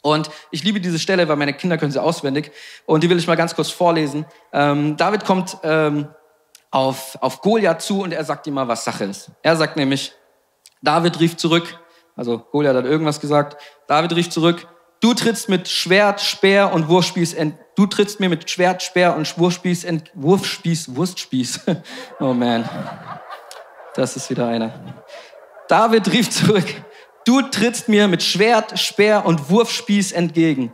Und 0.03 0.31
ich 0.51 0.63
liebe 0.63 0.81
diese 0.81 0.99
Stelle, 0.99 1.29
weil 1.29 1.37
meine 1.37 1.55
Kinder 1.55 1.77
können 1.77 1.93
sie 1.93 2.03
auswendig. 2.03 2.53
Und 2.87 3.03
die 3.03 3.11
will 3.11 3.19
ich 3.19 3.27
mal 3.27 3.37
ganz 3.37 3.55
kurz 3.55 3.71
vorlesen. 3.71 4.27
Ähm, 4.53 4.97
David 4.97 5.25
kommt 5.25 5.57
ähm, 5.65 6.09
auf, 6.71 7.19
auf 7.21 7.41
Goliath 7.41 7.83
zu 7.83 8.03
und 8.03 8.13
er 8.13 8.25
sagt 8.25 8.47
ihm 8.47 8.55
mal, 8.55 8.69
was 8.69 8.85
Sache 8.85 9.05
ist. 9.05 9.31
Er 9.43 9.57
sagt 9.57 9.77
nämlich, 9.77 10.13
David 10.83 11.19
rief 11.21 11.37
zurück, 11.37 11.79
also 12.17 12.39
Goliath 12.39 12.77
hat 12.77 12.85
irgendwas 12.85 13.21
gesagt, 13.21 13.61
David 13.87 14.15
rief 14.15 14.31
zurück, 14.31 14.67
du 15.01 15.15
trittst 15.15 15.49
mit 15.49 15.69
Schwert, 15.69 16.21
Speer 16.21 16.73
und 16.73 16.89
Wurfspieß, 16.89 17.35
ent, 17.35 17.57
du 17.77 17.87
trittst 17.87 18.21
mir 18.21 18.29
mit 18.29 18.49
Schwert, 18.51 18.83
Speer 18.83 19.17
und 19.17 19.39
Wurfspieß, 19.39 19.85
ent, 19.85 20.11
Wurfspieß, 20.15 20.95
Wurstspieß. 20.95 21.61
oh 22.21 22.33
man, 22.33 22.69
das 23.95 24.17
ist 24.17 24.31
wieder 24.31 24.47
einer. 24.47 24.73
David 25.69 26.11
rief 26.13 26.31
zurück, 26.31 26.67
Du 27.29 27.43
trittst 27.43 27.91
mir 27.91 28.09
mit 28.09 28.23
Schwert, 28.23 28.79
Speer 28.79 29.27
und 29.27 29.51
Wurfspieß 29.51 30.13
entgegen. 30.13 30.73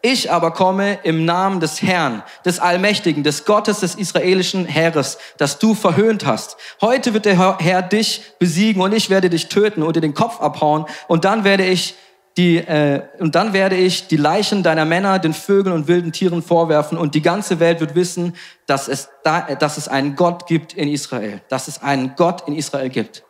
Ich 0.00 0.32
aber 0.32 0.50
komme 0.50 0.98
im 1.02 1.26
Namen 1.26 1.60
des 1.60 1.82
Herrn, 1.82 2.22
des 2.42 2.58
Allmächtigen, 2.58 3.22
des 3.22 3.44
Gottes 3.44 3.80
des 3.80 3.96
israelischen 3.96 4.64
Heeres, 4.64 5.18
das 5.36 5.58
du 5.58 5.74
verhöhnt 5.74 6.24
hast. 6.24 6.56
Heute 6.80 7.12
wird 7.12 7.26
der 7.26 7.58
Herr 7.58 7.82
dich 7.82 8.22
besiegen 8.38 8.80
und 8.80 8.94
ich 8.94 9.10
werde 9.10 9.28
dich 9.28 9.48
töten 9.48 9.82
und 9.82 9.94
dir 9.94 10.00
den 10.00 10.14
Kopf 10.14 10.40
abhauen 10.40 10.86
und 11.06 11.26
dann 11.26 11.44
werde 11.44 11.66
ich 11.66 11.96
die, 12.38 12.56
äh, 12.56 13.02
und 13.18 13.34
dann 13.34 13.52
werde 13.52 13.76
ich 13.76 14.08
die 14.08 14.16
Leichen 14.16 14.62
deiner 14.62 14.86
Männer 14.86 15.18
den 15.18 15.34
Vögeln 15.34 15.74
und 15.74 15.86
wilden 15.86 16.12
Tieren 16.12 16.42
vorwerfen 16.42 16.96
und 16.96 17.14
die 17.14 17.20
ganze 17.20 17.60
Welt 17.60 17.80
wird 17.80 17.94
wissen, 17.94 18.36
dass 18.64 18.88
es, 18.88 19.10
da, 19.22 19.42
dass 19.42 19.76
es 19.76 19.86
einen 19.86 20.16
Gott 20.16 20.46
gibt 20.46 20.72
in 20.72 20.88
Israel, 20.88 21.42
dass 21.50 21.68
es 21.68 21.82
einen 21.82 22.14
Gott 22.16 22.48
in 22.48 22.56
Israel 22.56 22.88
gibt. 22.88 23.22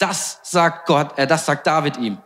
Das 0.00 0.40
sagt 0.42 0.86
Gott, 0.86 1.16
äh, 1.16 1.26
das 1.26 1.46
sagt 1.46 1.66
David 1.66 1.98
ihm. 1.98 2.18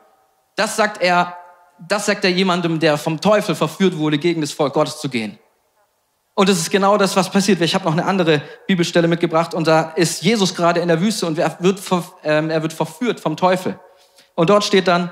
Das 0.57 0.77
sagt 0.77 1.03
er, 1.03 1.37
das 1.79 2.07
sagt 2.07 2.25
er 2.25 2.31
jemandem, 2.31 2.79
der 2.79 2.97
vom 2.97 3.21
Teufel 3.21 3.55
verführt 3.55 3.99
wurde, 3.99 4.17
gegen 4.17 4.41
das 4.41 4.53
Volk 4.53 4.73
Gottes 4.73 5.01
zu 5.01 5.09
gehen. 5.09 5.39
Und 6.35 6.49
es 6.49 6.59
ist 6.59 6.71
genau 6.71 6.97
das, 6.97 7.17
was 7.17 7.31
passiert. 7.31 7.61
Ich 7.61 7.75
habe 7.75 7.85
noch 7.85 7.93
eine 7.93 8.07
andere 8.07 8.43
Bibelstelle 8.67 9.09
mitgebracht 9.09 9.55
und 9.55 9.67
da 9.67 9.93
ist 9.97 10.23
Jesus 10.23 10.55
gerade 10.55 10.81
in 10.81 10.89
der 10.89 11.01
Wüste 11.01 11.27
und 11.27 11.39
er 11.39 11.57
wird, 11.61 11.81
ähm, 12.23 12.51
er 12.51 12.63
wird 12.63 12.73
verführt 12.73 13.21
vom 13.21 13.37
Teufel. 13.37 13.79
Und 14.37 14.51
dort 14.51 14.65
steht 14.65 14.89
dann, 14.89 15.11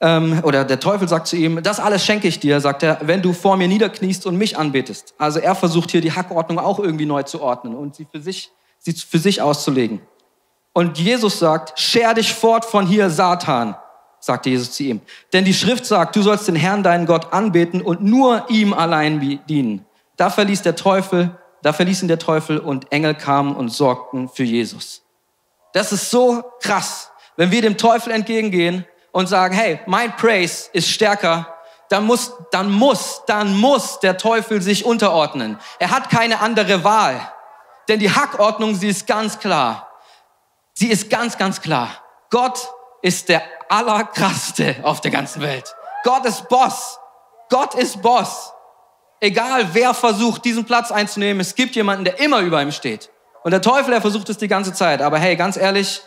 ähm, 0.00 0.40
oder 0.44 0.64
der 0.64 0.80
Teufel 0.80 1.08
sagt 1.08 1.28
zu 1.28 1.36
ihm, 1.36 1.62
das 1.62 1.80
alles 1.80 2.04
schenke 2.04 2.28
ich 2.28 2.40
dir, 2.40 2.60
sagt 2.60 2.82
er, 2.82 2.98
wenn 3.02 3.22
du 3.22 3.32
vor 3.32 3.56
mir 3.56 3.68
niederkniest 3.68 4.26
und 4.26 4.36
mich 4.36 4.56
anbetest. 4.56 5.14
Also 5.18 5.40
er 5.40 5.54
versucht 5.54 5.90
hier 5.90 6.00
die 6.00 6.12
Hackordnung 6.12 6.58
auch 6.58 6.78
irgendwie 6.78 7.06
neu 7.06 7.22
zu 7.22 7.42
ordnen 7.42 7.74
und 7.74 7.94
sie 7.94 8.06
für 8.10 8.20
sich, 8.20 8.50
sie 8.78 8.92
für 8.92 9.18
sich 9.18 9.42
auszulegen. 9.42 10.00
Und 10.72 10.98
Jesus 10.98 11.38
sagt, 11.38 11.78
scher 11.78 12.14
dich 12.14 12.32
fort 12.32 12.64
von 12.64 12.86
hier, 12.86 13.10
Satan, 13.10 13.76
sagte 14.20 14.50
Jesus 14.50 14.72
zu 14.72 14.84
ihm. 14.84 15.00
Denn 15.32 15.44
die 15.44 15.54
Schrift 15.54 15.84
sagt, 15.84 16.14
du 16.14 16.22
sollst 16.22 16.46
den 16.46 16.56
Herrn, 16.56 16.82
deinen 16.82 17.06
Gott, 17.06 17.32
anbeten 17.32 17.82
und 17.82 18.02
nur 18.02 18.44
ihm 18.48 18.72
allein 18.72 19.40
dienen. 19.48 19.84
Da 20.16 20.30
verließ 20.30 20.62
der 20.62 20.76
Teufel, 20.76 21.36
da 21.62 21.72
verließ 21.72 22.02
ihn 22.02 22.08
der 22.08 22.18
Teufel 22.18 22.58
und 22.58 22.92
Engel 22.92 23.14
kamen 23.14 23.56
und 23.56 23.70
sorgten 23.70 24.28
für 24.28 24.44
Jesus. 24.44 25.02
Das 25.72 25.92
ist 25.92 26.10
so 26.10 26.42
krass. 26.60 27.10
Wenn 27.36 27.50
wir 27.50 27.62
dem 27.62 27.76
Teufel 27.76 28.12
entgegengehen 28.12 28.84
und 29.12 29.28
sagen, 29.28 29.54
hey, 29.54 29.80
mein 29.86 30.14
Praise 30.16 30.68
ist 30.72 30.88
stärker, 30.90 31.54
dann 31.88 32.04
muss, 32.04 32.32
dann 32.52 32.70
muss, 32.70 33.22
dann 33.26 33.56
muss 33.56 33.98
der 34.00 34.16
Teufel 34.16 34.62
sich 34.62 34.84
unterordnen. 34.84 35.58
Er 35.78 35.90
hat 35.90 36.08
keine 36.08 36.40
andere 36.40 36.84
Wahl. 36.84 37.20
Denn 37.88 37.98
die 37.98 38.12
Hackordnung, 38.12 38.76
sie 38.76 38.88
ist 38.88 39.06
ganz 39.06 39.38
klar. 39.38 39.89
Sie 40.80 40.88
ist 40.88 41.10
ganz, 41.10 41.36
ganz 41.36 41.60
klar. 41.60 41.90
Gott 42.30 42.70
ist 43.02 43.28
der 43.28 43.42
allerkrasseste 43.68 44.76
auf 44.82 45.02
der 45.02 45.10
ganzen 45.10 45.42
Welt. 45.42 45.76
Gott 46.04 46.24
ist 46.24 46.48
Boss. 46.48 46.98
Gott 47.50 47.74
ist 47.74 48.00
Boss. 48.00 48.54
Egal 49.20 49.74
wer 49.74 49.92
versucht, 49.92 50.42
diesen 50.42 50.64
Platz 50.64 50.90
einzunehmen, 50.90 51.42
es 51.42 51.54
gibt 51.54 51.76
jemanden, 51.76 52.04
der 52.04 52.18
immer 52.18 52.40
über 52.40 52.62
ihm 52.62 52.72
steht. 52.72 53.10
Und 53.44 53.50
der 53.50 53.60
Teufel, 53.60 53.92
er 53.92 54.00
versucht 54.00 54.30
es 54.30 54.38
die 54.38 54.48
ganze 54.48 54.72
Zeit. 54.72 55.02
Aber 55.02 55.18
hey, 55.18 55.36
ganz 55.36 55.58
ehrlich, 55.58 56.00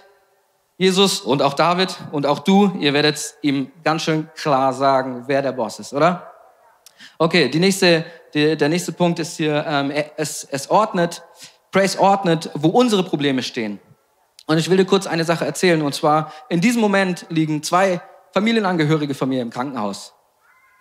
Jesus 0.78 1.22
und 1.22 1.44
auch 1.44 1.54
David 1.54 1.96
und 2.12 2.26
auch 2.26 2.40
du, 2.40 2.76
ihr 2.80 2.94
werdet 2.94 3.36
ihm 3.44 3.72
ganz 3.84 4.02
schön 4.02 4.28
klar 4.34 4.74
sagen, 4.74 5.26
wer 5.28 5.44
der 5.44 5.52
Boss 5.52 5.78
ist, 5.78 5.94
oder? 5.94 6.34
Okay, 7.20 7.48
die 7.48 7.60
nächste, 7.60 8.06
die, 8.34 8.58
der 8.58 8.70
nächste 8.70 8.92
Punkt 8.92 9.20
ist 9.20 9.38
hier, 9.38 9.64
ähm, 9.68 9.92
es, 10.18 10.44
es 10.46 10.72
ordnet, 10.72 11.22
Praise 11.72 12.00
ordnet, 12.00 12.50
wo 12.56 12.70
unsere 12.70 13.04
Probleme 13.04 13.44
stehen. 13.44 13.80
Und 14.46 14.58
ich 14.58 14.70
will 14.70 14.78
dir 14.78 14.86
kurz 14.86 15.08
eine 15.08 15.24
Sache 15.24 15.46
erzählen. 15.46 15.82
Und 15.82 15.94
zwar, 15.94 16.32
in 16.50 16.62
diesem 16.62 16.82
Moment 16.82 17.26
liegen 17.30 17.64
zwei 17.64 18.02
Familienangehörige 18.34 19.14
von 19.14 19.30
mir 19.30 19.42
im 19.42 19.50
Krankenhaus. 19.50 20.14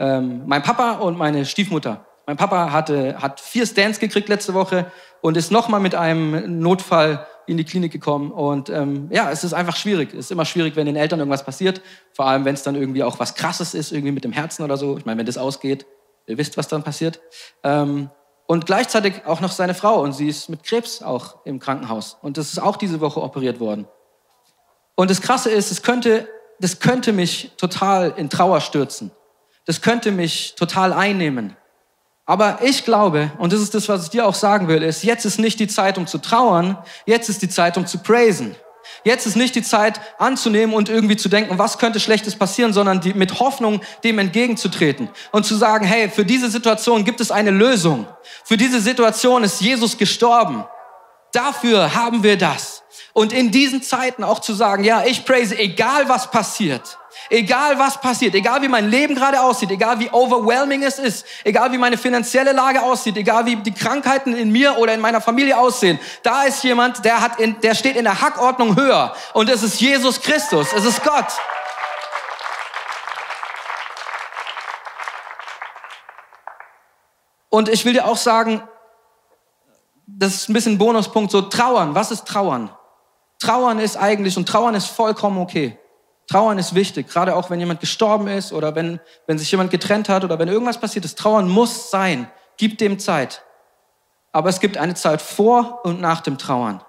Ähm, 0.00 0.42
mein 0.46 0.62
Papa 0.62 0.92
und 0.92 1.16
meine 1.16 1.44
Stiefmutter. 1.44 2.06
Mein 2.26 2.36
Papa 2.36 2.72
hatte, 2.72 3.20
hat 3.20 3.40
vier 3.40 3.66
Stands 3.66 3.98
gekriegt 3.98 4.28
letzte 4.28 4.54
Woche 4.54 4.90
und 5.20 5.36
ist 5.36 5.50
nochmal 5.50 5.80
mit 5.80 5.94
einem 5.94 6.60
Notfall 6.60 7.26
in 7.46 7.56
die 7.56 7.64
Klinik 7.64 7.92
gekommen. 7.92 8.30
Und 8.30 8.70
ähm, 8.70 9.08
ja, 9.10 9.30
es 9.30 9.44
ist 9.44 9.52
einfach 9.52 9.76
schwierig. 9.76 10.12
Es 10.12 10.26
ist 10.26 10.30
immer 10.30 10.44
schwierig, 10.44 10.76
wenn 10.76 10.86
den 10.86 10.96
Eltern 10.96 11.18
irgendwas 11.18 11.44
passiert. 11.44 11.80
Vor 12.12 12.26
allem, 12.26 12.44
wenn 12.44 12.54
es 12.54 12.62
dann 12.62 12.74
irgendwie 12.74 13.02
auch 13.02 13.18
was 13.18 13.34
Krasses 13.34 13.74
ist, 13.74 13.92
irgendwie 13.92 14.12
mit 14.12 14.24
dem 14.24 14.32
Herzen 14.32 14.62
oder 14.62 14.76
so. 14.76 14.96
Ich 14.96 15.04
meine, 15.04 15.18
wenn 15.18 15.26
das 15.26 15.38
ausgeht, 15.38 15.86
ihr 16.26 16.38
wisst, 16.38 16.56
was 16.56 16.68
dann 16.68 16.82
passiert. 16.82 17.20
Ähm, 17.64 18.10
und 18.52 18.66
gleichzeitig 18.66 19.24
auch 19.24 19.40
noch 19.40 19.50
seine 19.50 19.72
Frau 19.72 20.02
und 20.02 20.12
sie 20.12 20.28
ist 20.28 20.50
mit 20.50 20.62
Krebs 20.62 21.00
auch 21.00 21.36
im 21.46 21.58
Krankenhaus 21.58 22.18
und 22.20 22.36
das 22.36 22.48
ist 22.48 22.58
auch 22.58 22.76
diese 22.76 23.00
Woche 23.00 23.22
operiert 23.22 23.60
worden. 23.60 23.88
Und 24.94 25.10
das 25.10 25.22
Krasse 25.22 25.48
ist, 25.48 25.72
es 25.72 25.82
könnte, 25.82 26.28
das 26.60 26.78
könnte 26.78 27.14
mich 27.14 27.52
total 27.56 28.12
in 28.14 28.28
Trauer 28.28 28.60
stürzen. 28.60 29.10
Das 29.64 29.80
könnte 29.80 30.10
mich 30.10 30.54
total 30.54 30.92
einnehmen. 30.92 31.56
Aber 32.26 32.58
ich 32.62 32.84
glaube, 32.84 33.32
und 33.38 33.54
das 33.54 33.62
ist 33.62 33.74
das, 33.74 33.88
was 33.88 34.04
ich 34.04 34.10
dir 34.10 34.26
auch 34.26 34.34
sagen 34.34 34.68
will, 34.68 34.82
ist, 34.82 35.02
jetzt 35.02 35.24
ist 35.24 35.38
nicht 35.38 35.58
die 35.58 35.66
Zeit, 35.66 35.96
um 35.96 36.06
zu 36.06 36.18
trauern, 36.18 36.76
jetzt 37.06 37.30
ist 37.30 37.40
die 37.40 37.48
Zeit, 37.48 37.78
um 37.78 37.86
zu 37.86 38.00
praisen. 38.00 38.54
Jetzt 39.04 39.26
ist 39.26 39.36
nicht 39.36 39.54
die 39.54 39.62
Zeit 39.62 40.00
anzunehmen 40.18 40.74
und 40.74 40.88
irgendwie 40.88 41.16
zu 41.16 41.28
denken, 41.28 41.58
was 41.58 41.78
könnte 41.78 42.00
Schlechtes 42.00 42.36
passieren, 42.36 42.72
sondern 42.72 43.00
die, 43.00 43.14
mit 43.14 43.40
Hoffnung 43.40 43.80
dem 44.04 44.18
entgegenzutreten 44.18 45.08
und 45.30 45.44
zu 45.44 45.54
sagen, 45.54 45.84
hey, 45.84 46.08
für 46.08 46.24
diese 46.24 46.50
Situation 46.50 47.04
gibt 47.04 47.20
es 47.20 47.30
eine 47.30 47.50
Lösung. 47.50 48.06
Für 48.44 48.56
diese 48.56 48.80
Situation 48.80 49.44
ist 49.44 49.60
Jesus 49.60 49.98
gestorben. 49.98 50.64
Dafür 51.32 51.94
haben 51.94 52.22
wir 52.22 52.36
das. 52.36 52.82
Und 53.12 53.32
in 53.32 53.50
diesen 53.50 53.82
Zeiten 53.82 54.24
auch 54.24 54.40
zu 54.40 54.54
sagen, 54.54 54.84
ja, 54.84 55.04
ich 55.04 55.24
praise, 55.24 55.58
egal 55.58 56.08
was 56.08 56.30
passiert. 56.30 56.98
Egal 57.30 57.78
was 57.78 58.00
passiert, 58.00 58.34
egal 58.34 58.62
wie 58.62 58.68
mein 58.68 58.90
Leben 58.90 59.14
gerade 59.14 59.40
aussieht, 59.40 59.70
egal 59.70 59.98
wie 60.00 60.10
overwhelming 60.10 60.82
es 60.82 60.98
ist, 60.98 61.26
egal 61.44 61.72
wie 61.72 61.78
meine 61.78 61.96
finanzielle 61.96 62.52
Lage 62.52 62.82
aussieht, 62.82 63.16
egal 63.16 63.46
wie 63.46 63.56
die 63.56 63.72
Krankheiten 63.72 64.34
in 64.34 64.50
mir 64.50 64.78
oder 64.78 64.94
in 64.94 65.00
meiner 65.00 65.20
Familie 65.20 65.58
aussehen, 65.58 65.98
da 66.22 66.42
ist 66.44 66.62
jemand, 66.64 67.04
der 67.04 67.20
hat 67.20 67.40
in, 67.40 67.60
der 67.60 67.74
steht 67.74 67.96
in 67.96 68.04
der 68.04 68.20
Hackordnung 68.20 68.76
höher 68.76 69.14
und 69.32 69.48
es 69.48 69.62
ist 69.62 69.80
Jesus 69.80 70.20
Christus, 70.20 70.68
es 70.72 70.84
ist 70.84 71.02
Gott. 71.02 71.26
Und 77.52 77.68
ich 77.68 77.84
will 77.84 77.92
dir 77.92 78.06
auch 78.06 78.16
sagen, 78.16 78.62
das 80.06 80.34
ist 80.34 80.48
ein 80.48 80.54
bisschen 80.54 80.72
ein 80.72 80.78
Bonuspunkt, 80.78 81.30
so 81.30 81.42
trauern. 81.42 81.94
Was 81.94 82.10
ist 82.10 82.26
trauern? 82.26 82.70
Trauern 83.38 83.78
ist 83.78 83.96
eigentlich, 83.96 84.36
und 84.36 84.48
trauern 84.48 84.74
ist 84.74 84.86
vollkommen 84.86 85.38
okay. 85.38 85.78
Trauern 86.32 86.56
ist 86.56 86.74
wichtig, 86.74 87.08
gerade 87.08 87.36
auch 87.36 87.50
wenn 87.50 87.60
jemand 87.60 87.80
gestorben 87.80 88.26
ist 88.26 88.54
oder 88.54 88.74
wenn, 88.74 89.00
wenn 89.26 89.36
sich 89.36 89.50
jemand 89.50 89.70
getrennt 89.70 90.08
hat 90.08 90.24
oder 90.24 90.38
wenn 90.38 90.48
irgendwas 90.48 90.80
passiert 90.80 91.04
ist. 91.04 91.18
Trauern 91.18 91.46
muss 91.46 91.90
sein. 91.90 92.30
Gib 92.56 92.78
dem 92.78 92.98
Zeit. 92.98 93.44
Aber 94.32 94.48
es 94.48 94.58
gibt 94.58 94.78
eine 94.78 94.94
Zeit 94.94 95.20
vor 95.20 95.84
und 95.84 96.00
nach 96.00 96.22
dem 96.22 96.38
Trauern. 96.38 96.82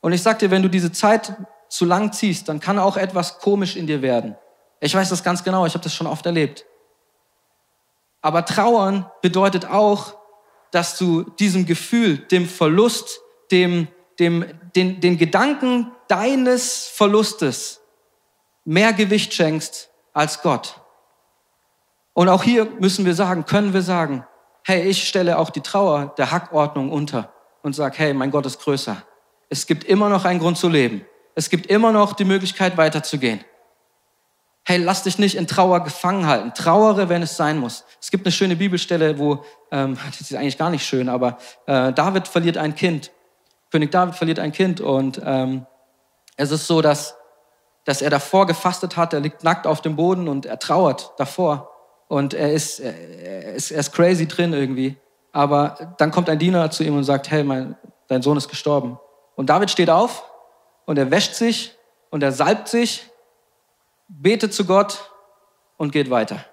Und 0.00 0.12
ich 0.12 0.22
sag 0.22 0.38
dir, 0.38 0.52
wenn 0.52 0.62
du 0.62 0.70
diese 0.70 0.92
Zeit 0.92 1.32
zu 1.68 1.86
lang 1.86 2.12
ziehst, 2.12 2.48
dann 2.48 2.60
kann 2.60 2.78
auch 2.78 2.96
etwas 2.96 3.40
komisch 3.40 3.74
in 3.74 3.88
dir 3.88 4.00
werden. 4.00 4.36
Ich 4.78 4.94
weiß 4.94 5.08
das 5.08 5.24
ganz 5.24 5.42
genau, 5.42 5.66
ich 5.66 5.74
habe 5.74 5.82
das 5.82 5.92
schon 5.92 6.06
oft 6.06 6.24
erlebt. 6.24 6.64
Aber 8.22 8.44
Trauern 8.44 9.10
bedeutet 9.22 9.68
auch, 9.68 10.14
dass 10.70 10.96
du 10.96 11.24
diesem 11.24 11.66
Gefühl, 11.66 12.18
dem 12.18 12.46
Verlust, 12.46 13.20
dem, 13.50 13.88
dem, 14.20 14.44
den, 14.76 15.00
den 15.00 15.18
Gedanken 15.18 15.90
deines 16.06 16.86
Verlustes 16.86 17.77
mehr 18.68 18.92
Gewicht 18.92 19.32
schenkst 19.32 19.88
als 20.12 20.42
Gott. 20.42 20.78
Und 22.12 22.28
auch 22.28 22.42
hier 22.42 22.66
müssen 22.66 23.06
wir 23.06 23.14
sagen, 23.14 23.46
können 23.46 23.72
wir 23.72 23.80
sagen, 23.80 24.26
hey, 24.62 24.82
ich 24.82 25.08
stelle 25.08 25.38
auch 25.38 25.48
die 25.48 25.62
Trauer 25.62 26.12
der 26.18 26.30
Hackordnung 26.30 26.92
unter 26.92 27.32
und 27.62 27.74
sage, 27.74 27.96
hey, 27.96 28.12
mein 28.12 28.30
Gott 28.30 28.44
ist 28.44 28.60
größer. 28.60 29.02
Es 29.48 29.66
gibt 29.66 29.84
immer 29.84 30.10
noch 30.10 30.26
einen 30.26 30.38
Grund 30.38 30.58
zu 30.58 30.68
leben. 30.68 31.06
Es 31.34 31.48
gibt 31.48 31.64
immer 31.68 31.92
noch 31.92 32.12
die 32.12 32.26
Möglichkeit 32.26 32.76
weiterzugehen. 32.76 33.40
Hey, 34.66 34.76
lass 34.76 35.04
dich 35.04 35.18
nicht 35.18 35.36
in 35.36 35.46
Trauer 35.46 35.82
gefangen 35.82 36.26
halten. 36.26 36.52
Trauere, 36.52 37.08
wenn 37.08 37.22
es 37.22 37.38
sein 37.38 37.56
muss. 37.56 37.86
Es 38.02 38.10
gibt 38.10 38.26
eine 38.26 38.32
schöne 38.32 38.56
Bibelstelle, 38.56 39.18
wo, 39.18 39.46
ähm, 39.70 39.96
das 40.06 40.20
ist 40.20 40.34
eigentlich 40.34 40.58
gar 40.58 40.68
nicht 40.68 40.84
schön, 40.84 41.08
aber 41.08 41.38
äh, 41.64 41.94
David 41.94 42.28
verliert 42.28 42.58
ein 42.58 42.74
Kind. 42.74 43.12
König 43.70 43.92
David 43.92 44.14
verliert 44.14 44.40
ein 44.40 44.52
Kind 44.52 44.82
und 44.82 45.22
ähm, 45.24 45.64
es 46.36 46.50
ist 46.50 46.66
so, 46.66 46.82
dass 46.82 47.18
dass 47.88 48.02
er 48.02 48.10
davor 48.10 48.46
gefastet 48.46 48.98
hat, 48.98 49.14
er 49.14 49.20
liegt 49.20 49.44
nackt 49.44 49.66
auf 49.66 49.80
dem 49.80 49.96
Boden 49.96 50.28
und 50.28 50.44
er 50.44 50.58
trauert 50.58 51.14
davor. 51.16 51.74
Und 52.06 52.34
er 52.34 52.52
ist, 52.52 52.80
er 52.80 53.54
ist, 53.54 53.70
er 53.70 53.80
ist 53.80 53.92
crazy 53.92 54.28
drin 54.28 54.52
irgendwie. 54.52 54.98
Aber 55.32 55.94
dann 55.96 56.10
kommt 56.10 56.28
ein 56.28 56.38
Diener 56.38 56.70
zu 56.70 56.84
ihm 56.84 56.98
und 56.98 57.04
sagt, 57.04 57.30
hey, 57.30 57.42
mein, 57.42 57.76
dein 58.08 58.20
Sohn 58.20 58.36
ist 58.36 58.50
gestorben. 58.50 58.98
Und 59.36 59.48
David 59.48 59.70
steht 59.70 59.88
auf 59.88 60.22
und 60.84 60.98
er 60.98 61.10
wäscht 61.10 61.32
sich 61.32 61.78
und 62.10 62.22
er 62.22 62.30
salbt 62.30 62.68
sich, 62.68 63.08
betet 64.06 64.52
zu 64.52 64.66
Gott 64.66 65.10
und 65.78 65.90
geht 65.90 66.10
weiter. 66.10 66.44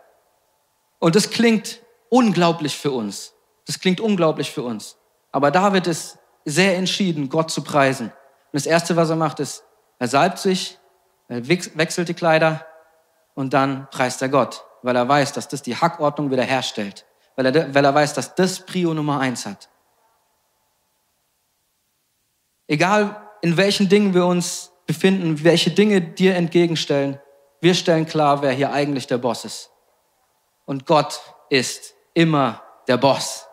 Und 1.00 1.18
das 1.18 1.32
klingt 1.32 1.82
unglaublich 2.08 2.77
für 2.77 2.92
uns. 2.92 3.34
Das 3.65 3.82
klingt 3.82 4.00
unglaublich 4.00 4.51
für 4.51 4.63
uns. 4.63 4.96
Aber 5.34 5.51
David 5.51 5.88
ist 5.88 6.18
sehr 6.46 6.77
entschieden, 6.77 7.27
Gott 7.27 7.51
zu 7.51 7.62
preisen. 7.62 8.05
Und 8.05 8.53
das 8.53 8.66
Erste, 8.66 8.96
was 8.96 9.10
er 9.10 9.18
macht, 9.18 9.42
ist, 9.42 9.66
er 10.00 10.07
salbt 10.07 10.40
sich, 10.40 10.79
er 11.27 11.48
wechselt 11.48 12.07
die 12.07 12.14
Kleider 12.14 12.66
und 13.33 13.53
dann 13.53 13.90
preist 13.90 14.22
er 14.22 14.29
Gott, 14.29 14.66
weil 14.81 14.96
er 14.96 15.07
weiß, 15.07 15.33
dass 15.33 15.48
das 15.48 15.61
die 15.61 15.75
Hackordnung 15.75 16.31
wiederherstellt, 16.31 17.05
weil 17.35 17.48
er, 17.48 17.74
weil 17.74 17.85
er 17.85 17.94
weiß, 17.94 18.14
dass 18.14 18.35
das 18.35 18.66
Prio 18.66 18.94
Nummer 18.94 19.20
eins 19.20 19.46
hat. 19.46 19.70
Egal 22.68 23.22
in 23.42 23.57
welchen 23.57 23.90
Dingen 23.90 24.14
wir 24.14 24.25
uns 24.25 24.72
befinden, 24.88 25.44
welche 25.44 25.72
Dinge 25.72 26.01
dir 26.01 26.35
entgegenstellen, 26.35 27.20
wir 27.61 27.74
stellen 27.74 28.05
klar, 28.05 28.42
wer 28.42 28.51
hier 28.51 28.72
eigentlich 28.72 29.07
der 29.07 29.18
Boss 29.18 29.46
ist. 29.46 29.72
Und 30.66 30.85
Gott 30.85 31.20
ist 31.50 31.94
immer 32.14 32.61
der 32.88 32.98
Boss. 32.98 33.48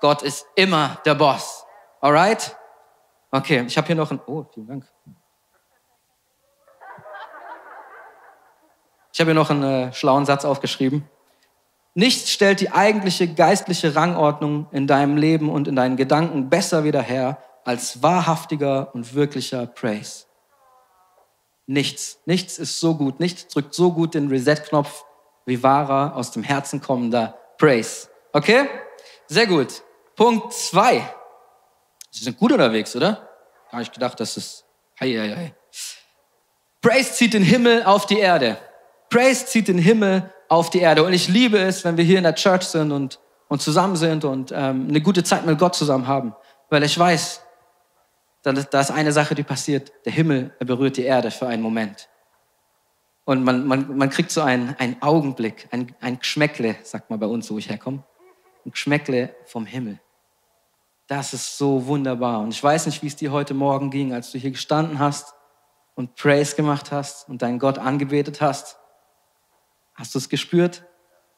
Gott 0.00 0.22
ist 0.22 0.46
immer 0.54 1.00
der 1.04 1.14
Boss. 1.14 1.64
Alright? 2.00 2.56
Okay, 3.30 3.64
ich 3.66 3.76
habe 3.76 3.86
hier 3.86 3.96
noch 3.96 4.10
ein. 4.10 4.20
Oh, 4.26 4.44
vielen 4.54 4.66
Dank. 4.66 4.86
Ich 9.18 9.20
habe 9.20 9.32
hier 9.32 9.34
noch 9.34 9.50
einen 9.50 9.64
äh, 9.64 9.92
schlauen 9.92 10.26
Satz 10.26 10.44
aufgeschrieben. 10.44 11.04
Nichts 11.94 12.30
stellt 12.30 12.60
die 12.60 12.70
eigentliche 12.70 13.26
geistliche 13.26 13.96
Rangordnung 13.96 14.68
in 14.70 14.86
deinem 14.86 15.16
Leben 15.16 15.50
und 15.50 15.66
in 15.66 15.74
deinen 15.74 15.96
Gedanken 15.96 16.48
besser 16.48 16.84
wieder 16.84 17.02
her 17.02 17.42
als 17.64 18.00
wahrhaftiger 18.00 18.94
und 18.94 19.16
wirklicher 19.16 19.66
Praise. 19.66 20.26
Nichts. 21.66 22.20
Nichts 22.26 22.60
ist 22.60 22.78
so 22.78 22.94
gut. 22.94 23.18
Nichts 23.18 23.48
drückt 23.48 23.74
so 23.74 23.90
gut 23.90 24.14
den 24.14 24.28
Reset-Knopf 24.28 25.04
wie 25.46 25.64
wahrer, 25.64 26.14
aus 26.14 26.30
dem 26.30 26.44
Herzen 26.44 26.80
kommender 26.80 27.36
Praise. 27.58 28.06
Okay? 28.32 28.68
Sehr 29.26 29.48
gut. 29.48 29.82
Punkt 30.14 30.52
zwei. 30.52 31.12
Sie 32.12 32.22
sind 32.22 32.38
gut 32.38 32.52
unterwegs, 32.52 32.94
oder? 32.94 33.28
Habe 33.72 33.82
ich 33.82 33.90
gedacht, 33.90 34.20
das 34.20 34.36
ist. 34.36 34.64
Hei, 35.00 35.08
hei, 35.08 35.34
hei. 35.34 35.54
Praise 36.80 37.14
zieht 37.14 37.34
den 37.34 37.42
Himmel 37.42 37.82
auf 37.82 38.06
die 38.06 38.20
Erde. 38.20 38.58
Praise 39.10 39.46
zieht 39.46 39.68
den 39.68 39.78
Himmel 39.78 40.32
auf 40.48 40.70
die 40.70 40.80
Erde. 40.80 41.04
Und 41.04 41.12
ich 41.12 41.28
liebe 41.28 41.58
es, 41.58 41.84
wenn 41.84 41.96
wir 41.96 42.04
hier 42.04 42.18
in 42.18 42.24
der 42.24 42.34
Church 42.34 42.64
sind 42.64 42.92
und, 42.92 43.20
und 43.48 43.62
zusammen 43.62 43.96
sind 43.96 44.24
und 44.24 44.52
ähm, 44.54 44.86
eine 44.88 45.00
gute 45.00 45.24
Zeit 45.24 45.46
mit 45.46 45.58
Gott 45.58 45.74
zusammen 45.74 46.06
haben. 46.06 46.34
Weil 46.70 46.82
ich 46.82 46.98
weiß, 46.98 47.42
da, 48.42 48.80
ist 48.80 48.90
eine 48.90 49.12
Sache, 49.12 49.34
die 49.34 49.42
passiert. 49.42 49.92
Der 50.04 50.12
Himmel 50.12 50.54
er 50.58 50.66
berührt 50.66 50.96
die 50.96 51.04
Erde 51.04 51.30
für 51.30 51.46
einen 51.46 51.62
Moment. 51.62 52.08
Und 53.24 53.44
man, 53.44 53.66
man, 53.66 53.96
man 53.96 54.08
kriegt 54.08 54.30
so 54.30 54.40
einen, 54.40 54.74
einen 54.78 55.02
Augenblick, 55.02 55.68
ein, 55.70 55.94
ein 56.00 56.18
Geschmäckle, 56.18 56.76
sagt 56.82 57.10
man 57.10 57.20
bei 57.20 57.26
uns, 57.26 57.50
wo 57.50 57.58
ich 57.58 57.68
herkomme. 57.68 58.02
Ein 58.64 58.70
Geschmäckle 58.70 59.34
vom 59.44 59.66
Himmel. 59.66 60.00
Das 61.08 61.34
ist 61.34 61.58
so 61.58 61.86
wunderbar. 61.86 62.40
Und 62.40 62.50
ich 62.50 62.62
weiß 62.62 62.86
nicht, 62.86 63.02
wie 63.02 63.06
es 63.06 63.16
dir 63.16 63.32
heute 63.32 63.54
Morgen 63.54 63.90
ging, 63.90 64.14
als 64.14 64.30
du 64.30 64.38
hier 64.38 64.50
gestanden 64.50 64.98
hast 64.98 65.34
und 65.94 66.14
Praise 66.14 66.56
gemacht 66.56 66.90
hast 66.92 67.28
und 67.28 67.42
deinen 67.42 67.58
Gott 67.58 67.78
angebetet 67.78 68.40
hast. 68.40 68.78
Hast 69.98 70.14
du 70.14 70.18
es 70.18 70.28
gespürt? 70.28 70.84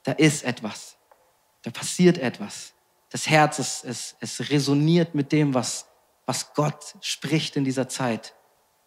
Da 0.04 0.12
ist 0.12 0.44
etwas. 0.44 0.98
Da 1.62 1.70
passiert 1.70 2.18
etwas. 2.18 2.74
Das 3.10 3.26
Herz, 3.26 3.58
es, 3.58 3.82
es, 3.82 4.16
es 4.20 4.50
resoniert 4.50 5.14
mit 5.14 5.32
dem, 5.32 5.54
was, 5.54 5.86
was 6.26 6.52
Gott 6.52 6.94
spricht 7.00 7.56
in 7.56 7.64
dieser 7.64 7.88
Zeit. 7.88 8.34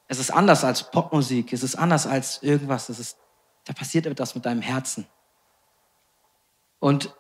Es 0.08 0.20
ist 0.20 0.30
anders 0.32 0.64
als 0.64 0.92
Popmusik. 0.92 1.52
Es 1.54 1.64
ist 1.64 1.76
anders 1.76 2.06
als 2.06 2.44
irgendwas. 2.44 2.90
Es 2.90 3.00
ist, 3.00 3.18
da 3.66 3.74
passiert 3.74 4.06
etwas 4.06 4.36
mit 4.36 4.46
deinem 4.46 4.62
Herzen. 4.62 5.08
Und 6.80 7.12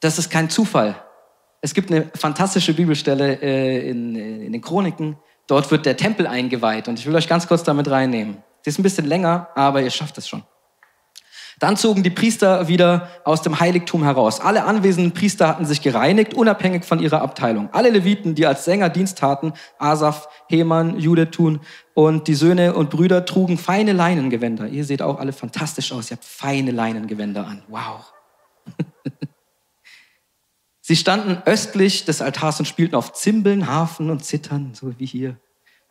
das 0.00 0.18
ist 0.18 0.30
kein 0.30 0.50
Zufall. 0.50 1.02
Es 1.62 1.72
gibt 1.72 1.90
eine 1.90 2.10
fantastische 2.14 2.74
Bibelstelle 2.74 3.40
äh, 3.40 3.88
in, 3.88 4.14
in 4.14 4.52
den 4.52 4.60
Chroniken. 4.60 5.18
Dort 5.46 5.70
wird 5.70 5.86
der 5.86 5.96
Tempel 5.96 6.26
eingeweiht. 6.26 6.86
Und 6.86 6.98
ich 6.98 7.06
will 7.06 7.14
euch 7.14 7.28
ganz 7.28 7.48
kurz 7.48 7.62
damit 7.62 7.88
reinnehmen. 7.90 8.42
Sie 8.60 8.68
ist 8.68 8.78
ein 8.78 8.82
bisschen 8.82 9.06
länger, 9.06 9.48
aber 9.54 9.80
ihr 9.80 9.90
schafft 9.90 10.18
es 10.18 10.28
schon. 10.28 10.44
Dann 11.58 11.78
zogen 11.78 12.02
die 12.02 12.10
Priester 12.10 12.68
wieder 12.68 13.08
aus 13.24 13.40
dem 13.40 13.58
Heiligtum 13.58 14.04
heraus. 14.04 14.40
Alle 14.40 14.64
anwesenden 14.64 15.12
Priester 15.12 15.48
hatten 15.48 15.64
sich 15.64 15.80
gereinigt, 15.80 16.34
unabhängig 16.34 16.84
von 16.84 16.98
ihrer 16.98 17.22
Abteilung. 17.22 17.70
Alle 17.72 17.88
Leviten, 17.88 18.34
die 18.34 18.46
als 18.46 18.66
Sänger 18.66 18.90
Dienst 18.90 19.18
taten, 19.18 19.54
Asaf, 19.78 20.28
Heman, 20.48 20.98
Judetun 20.98 21.60
und 21.94 22.28
die 22.28 22.34
Söhne 22.34 22.74
und 22.74 22.90
Brüder 22.90 23.24
trugen 23.24 23.56
feine 23.56 23.94
Leinengewänder. 23.94 24.68
Ihr 24.68 24.84
seht 24.84 25.00
auch 25.00 25.18
alle 25.18 25.32
fantastisch 25.32 25.92
aus. 25.92 26.10
Ihr 26.10 26.18
habt 26.18 26.26
feine 26.26 26.72
Leinengewänder 26.72 27.46
an. 27.46 27.62
Wow. 27.68 28.12
Sie 30.82 30.94
standen 30.94 31.42
östlich 31.46 32.04
des 32.04 32.20
Altars 32.20 32.58
und 32.58 32.66
spielten 32.66 32.96
auf 32.96 33.14
Zimbeln, 33.14 33.66
Harfen 33.66 34.10
und 34.10 34.24
Zittern, 34.24 34.74
so 34.74 34.92
wie 34.98 35.06
hier, 35.06 35.38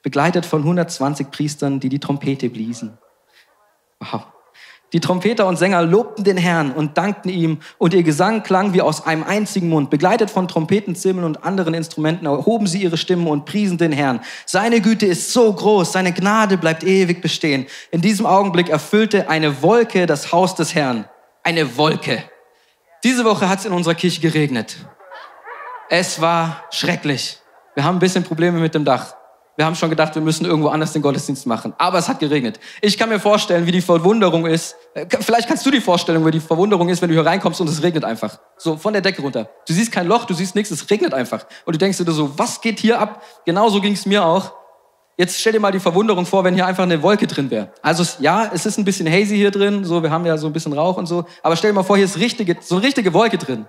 begleitet 0.04 0.46
von 0.46 0.62
120 0.62 1.32
Priestern, 1.32 1.80
die 1.80 1.90
die 1.90 2.00
Trompete 2.00 2.50
bliesen. 2.50 3.00
Wow. 4.00 4.35
Die 4.94 5.00
Trompeter 5.00 5.48
und 5.48 5.58
Sänger 5.58 5.82
lobten 5.82 6.24
den 6.24 6.38
Herrn 6.38 6.72
und 6.72 6.98
dankten 6.98 7.30
ihm, 7.30 7.60
und 7.78 7.94
ihr 7.94 8.04
Gesang 8.04 8.44
klang 8.44 8.74
wie 8.74 8.82
aus 8.82 9.06
einem 9.06 9.24
einzigen 9.24 9.70
Mund. 9.70 9.90
Begleitet 9.90 10.30
von 10.30 10.48
Trompeten, 10.48 10.96
Zimmeln 10.96 11.26
und 11.26 11.44
anderen 11.44 11.74
Instrumenten 11.74 12.28
erhoben 12.28 12.68
sie 12.68 12.84
ihre 12.84 12.98
Stimmen 12.98 13.28
und 13.28 13.46
priesen 13.46 13.78
den 13.78 13.92
Herrn. 13.92 14.22
Seine 14.46 14.82
Güte 14.82 15.06
ist 15.06 15.34
so 15.34 15.52
groß, 15.52 15.92
seine 15.92 16.14
Gnade 16.14 16.58
bleibt 16.58 16.84
ewig 16.84 17.22
bestehen. 17.22 17.66
In 17.92 18.02
diesem 18.02 18.26
Augenblick 18.26 18.70
erfüllte 18.70 19.30
eine 19.30 19.62
Wolke 19.62 20.06
das 20.06 20.32
Haus 20.32 20.56
des 20.56 20.76
Herrn. 20.76 21.06
Eine 21.44 21.78
Wolke. 21.78 22.24
Diese 23.04 23.26
Woche 23.26 23.50
hat 23.50 23.60
es 23.60 23.66
in 23.66 23.74
unserer 23.74 23.96
Kirche 23.96 24.22
geregnet. 24.22 24.78
Es 25.90 26.22
war 26.22 26.64
schrecklich. 26.72 27.40
Wir 27.76 27.84
haben 27.84 27.98
ein 27.98 28.00
bisschen 28.00 28.24
Probleme 28.24 28.60
mit 28.60 28.74
dem 28.74 28.86
Dach. 28.86 29.16
Wir 29.58 29.66
haben 29.66 29.76
schon 29.76 29.90
gedacht, 29.90 30.14
wir 30.16 30.22
müssen 30.22 30.46
irgendwo 30.46 30.68
anders 30.68 30.92
den 30.92 31.02
Gottesdienst 31.02 31.48
machen. 31.48 31.74
Aber 31.78 31.98
es 31.98 32.10
hat 32.10 32.20
geregnet. 32.20 32.60
Ich 32.82 32.98
kann 32.98 33.08
mir 33.08 33.20
vorstellen, 33.20 33.66
wie 33.66 33.72
die 33.72 33.82
Verwunderung 33.82 34.46
ist. 34.46 34.76
Äh, 34.94 35.06
vielleicht 35.22 35.48
kannst 35.48 35.66
du 35.66 35.72
die 35.72 35.80
Vorstellung, 35.80 36.26
wie 36.26 36.32
die 36.32 36.42
Verwunderung 36.42 36.90
ist, 36.90 37.02
wenn 37.02 37.10
du 37.10 37.16
hier 37.16 37.26
reinkommst 37.26 37.62
und 37.62 37.70
es 37.70 37.82
regnet 37.82 38.04
einfach. 38.04 38.38
So 38.58 38.76
von 38.76 38.92
der 38.92 39.02
Decke 39.02 39.22
runter. 39.22 39.50
Du 39.66 39.74
siehst 39.74 39.94
kein 39.94 40.08
Loch, 40.08 40.26
du 40.26 40.34
siehst 40.34 40.56
nichts, 40.56 40.72
es 40.72 40.90
regnet 40.90 41.14
einfach. 41.14 41.46
Und 41.66 41.74
du 41.74 41.78
denkst 41.78 41.98
dir 41.98 42.12
so, 42.12 42.38
was 42.38 42.60
geht 42.60 42.80
hier 42.80 43.00
ab? 43.00 43.24
Genauso 43.46 43.80
ging 43.80 43.94
es 43.94 44.06
mir 44.06 44.26
auch. 44.26 44.52
Jetzt 45.18 45.40
stell 45.40 45.54
dir 45.54 45.62
mal 45.62 45.72
die 45.72 45.80
Verwunderung 45.80 46.26
vor, 46.26 46.44
wenn 46.44 46.56
hier 46.56 46.66
einfach 46.66 46.84
eine 46.84 47.02
Wolke 47.02 47.26
drin 47.26 47.50
wäre. 47.50 47.72
Also 47.82 48.04
ja, 48.20 48.52
es 48.54 48.66
ist 48.66 48.78
ein 48.78 48.84
bisschen 48.84 49.08
hazy 49.08 49.38
hier 49.38 49.52
drin, 49.52 49.86
so 49.86 50.04
wir 50.04 50.12
haben 50.12 50.26
ja 50.26 50.38
so 50.38 50.48
ein 50.48 50.54
bisschen 50.54 50.74
Rauch 50.74 50.98
und 50.98 51.06
so. 51.06 51.24
Aber 51.42 51.56
stell 51.56 51.72
dir 51.72 51.76
mal 51.76 51.84
vor, 51.84 51.96
hier 51.96 52.06
ist 52.06 52.20
richtige, 52.20 52.58
so 52.60 52.76
eine 52.76 52.86
richtige 52.86 53.14
Wolke 53.14 53.38
drin. 53.38 53.66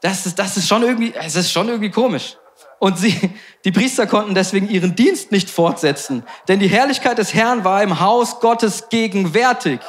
Das 0.00 0.24
ist, 0.24 0.38
das 0.38 0.56
ist 0.56 0.66
schon 0.66 0.82
irgendwie, 0.82 1.12
es 1.14 1.36
ist 1.36 1.52
schon 1.52 1.68
irgendwie 1.68 1.90
komisch. 1.90 2.38
Und 2.80 2.98
sie, 2.98 3.30
die 3.64 3.72
Priester 3.72 4.06
konnten 4.06 4.34
deswegen 4.34 4.68
ihren 4.68 4.96
Dienst 4.96 5.30
nicht 5.32 5.50
fortsetzen, 5.50 6.24
denn 6.48 6.60
die 6.60 6.66
Herrlichkeit 6.66 7.18
des 7.18 7.34
Herrn 7.34 7.62
war 7.62 7.82
im 7.82 8.00
Haus 8.00 8.40
Gottes 8.40 8.88
gegenwärtig. 8.88 9.80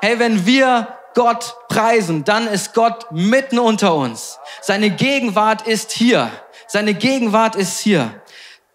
Hey, 0.00 0.18
wenn 0.18 0.46
wir 0.46 0.88
Gott 1.14 1.54
preisen, 1.68 2.24
dann 2.24 2.46
ist 2.48 2.72
Gott 2.72 3.12
mitten 3.12 3.58
unter 3.58 3.94
uns. 3.94 4.38
Seine 4.62 4.90
Gegenwart 4.90 5.68
ist 5.68 5.92
hier. 5.92 6.30
Seine 6.66 6.94
Gegenwart 6.94 7.54
ist 7.54 7.80
hier. 7.80 8.22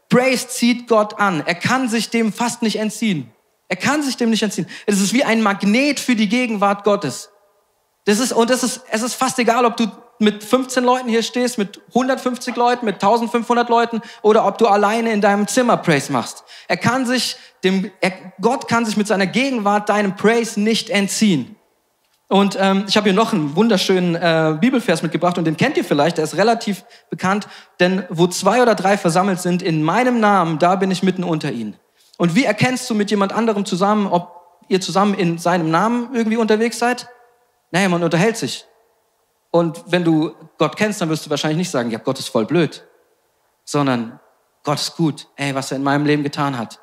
Praise 0.07 0.47
zieht 0.47 0.87
Gott 0.87 1.19
an. 1.19 1.41
Er 1.45 1.55
kann 1.55 1.89
sich 1.89 2.11
dem 2.11 2.31
fast 2.31 2.61
nicht 2.61 2.77
entziehen. 2.77 3.31
Er 3.69 3.75
kann 3.75 4.03
sich 4.03 4.17
dem 4.17 4.29
nicht 4.29 4.43
entziehen. 4.43 4.67
Es 4.85 5.01
ist 5.01 5.13
wie 5.13 5.23
ein 5.23 5.41
Magnet 5.41 5.99
für 5.99 6.15
die 6.15 6.29
Gegenwart 6.29 6.83
Gottes. 6.83 7.31
Das 8.05 8.19
ist, 8.19 8.33
und 8.33 8.51
das 8.51 8.61
ist, 8.63 8.81
es 8.91 9.01
ist 9.01 9.15
fast 9.15 9.39
egal, 9.39 9.65
ob 9.65 9.77
du 9.77 9.87
mit 10.21 10.43
15 10.43 10.83
Leuten 10.83 11.09
hier 11.09 11.23
stehst, 11.23 11.57
mit 11.57 11.81
150 11.89 12.55
Leuten, 12.55 12.85
mit 12.85 12.95
1500 12.95 13.67
Leuten 13.69 14.01
oder 14.21 14.45
ob 14.45 14.59
du 14.59 14.67
alleine 14.67 15.11
in 15.11 15.19
deinem 15.19 15.47
Zimmer 15.47 15.77
Praise 15.77 16.11
machst. 16.11 16.43
Er 16.67 16.77
kann 16.77 17.05
sich 17.05 17.37
dem, 17.63 17.89
er, 18.01 18.13
Gott 18.39 18.67
kann 18.67 18.85
sich 18.85 18.97
mit 18.97 19.07
seiner 19.07 19.25
Gegenwart 19.25 19.89
deinem 19.89 20.15
Praise 20.15 20.61
nicht 20.61 20.89
entziehen. 20.91 21.55
Und 22.27 22.55
ähm, 22.59 22.85
ich 22.87 22.95
habe 22.95 23.09
hier 23.09 23.13
noch 23.13 23.33
einen 23.33 23.55
wunderschönen 23.55 24.15
äh, 24.15 24.55
Bibelvers 24.61 25.01
mitgebracht 25.01 25.37
und 25.37 25.45
den 25.45 25.57
kennt 25.57 25.75
ihr 25.75 25.83
vielleicht, 25.83 26.17
der 26.17 26.23
ist 26.23 26.37
relativ 26.37 26.85
bekannt, 27.09 27.47
denn 27.79 28.05
wo 28.09 28.27
zwei 28.27 28.61
oder 28.61 28.75
drei 28.75 28.97
versammelt 28.97 29.41
sind 29.41 29.61
in 29.61 29.83
meinem 29.83 30.19
Namen, 30.19 30.59
da 30.59 30.75
bin 30.75 30.91
ich 30.91 31.03
mitten 31.03 31.23
unter 31.23 31.51
ihnen. 31.51 31.75
Und 32.17 32.35
wie 32.35 32.45
erkennst 32.45 32.89
du 32.89 32.93
mit 32.93 33.09
jemand 33.09 33.33
anderem 33.33 33.65
zusammen, 33.65 34.07
ob 34.07 34.61
ihr 34.69 34.79
zusammen 34.79 35.15
in 35.15 35.39
seinem 35.39 35.71
Namen 35.71 36.09
irgendwie 36.13 36.37
unterwegs 36.37 36.79
seid? 36.79 37.09
Naja, 37.71 37.89
man 37.89 38.03
unterhält 38.03 38.37
sich. 38.37 38.65
Und 39.51 39.83
wenn 39.87 40.03
du 40.03 40.33
Gott 40.57 40.77
kennst, 40.77 41.01
dann 41.01 41.09
wirst 41.09 41.25
du 41.25 41.29
wahrscheinlich 41.29 41.57
nicht 41.57 41.71
sagen, 41.71 41.91
ja, 41.91 41.99
Gott 41.99 42.17
ist 42.17 42.29
voll 42.29 42.45
blöd, 42.45 42.87
sondern 43.65 44.19
Gott 44.63 44.79
ist 44.79 44.95
gut, 44.95 45.27
ey, 45.35 45.53
was 45.53 45.71
er 45.71 45.77
in 45.77 45.83
meinem 45.83 46.05
Leben 46.05 46.23
getan 46.23 46.57
hat. 46.57 46.79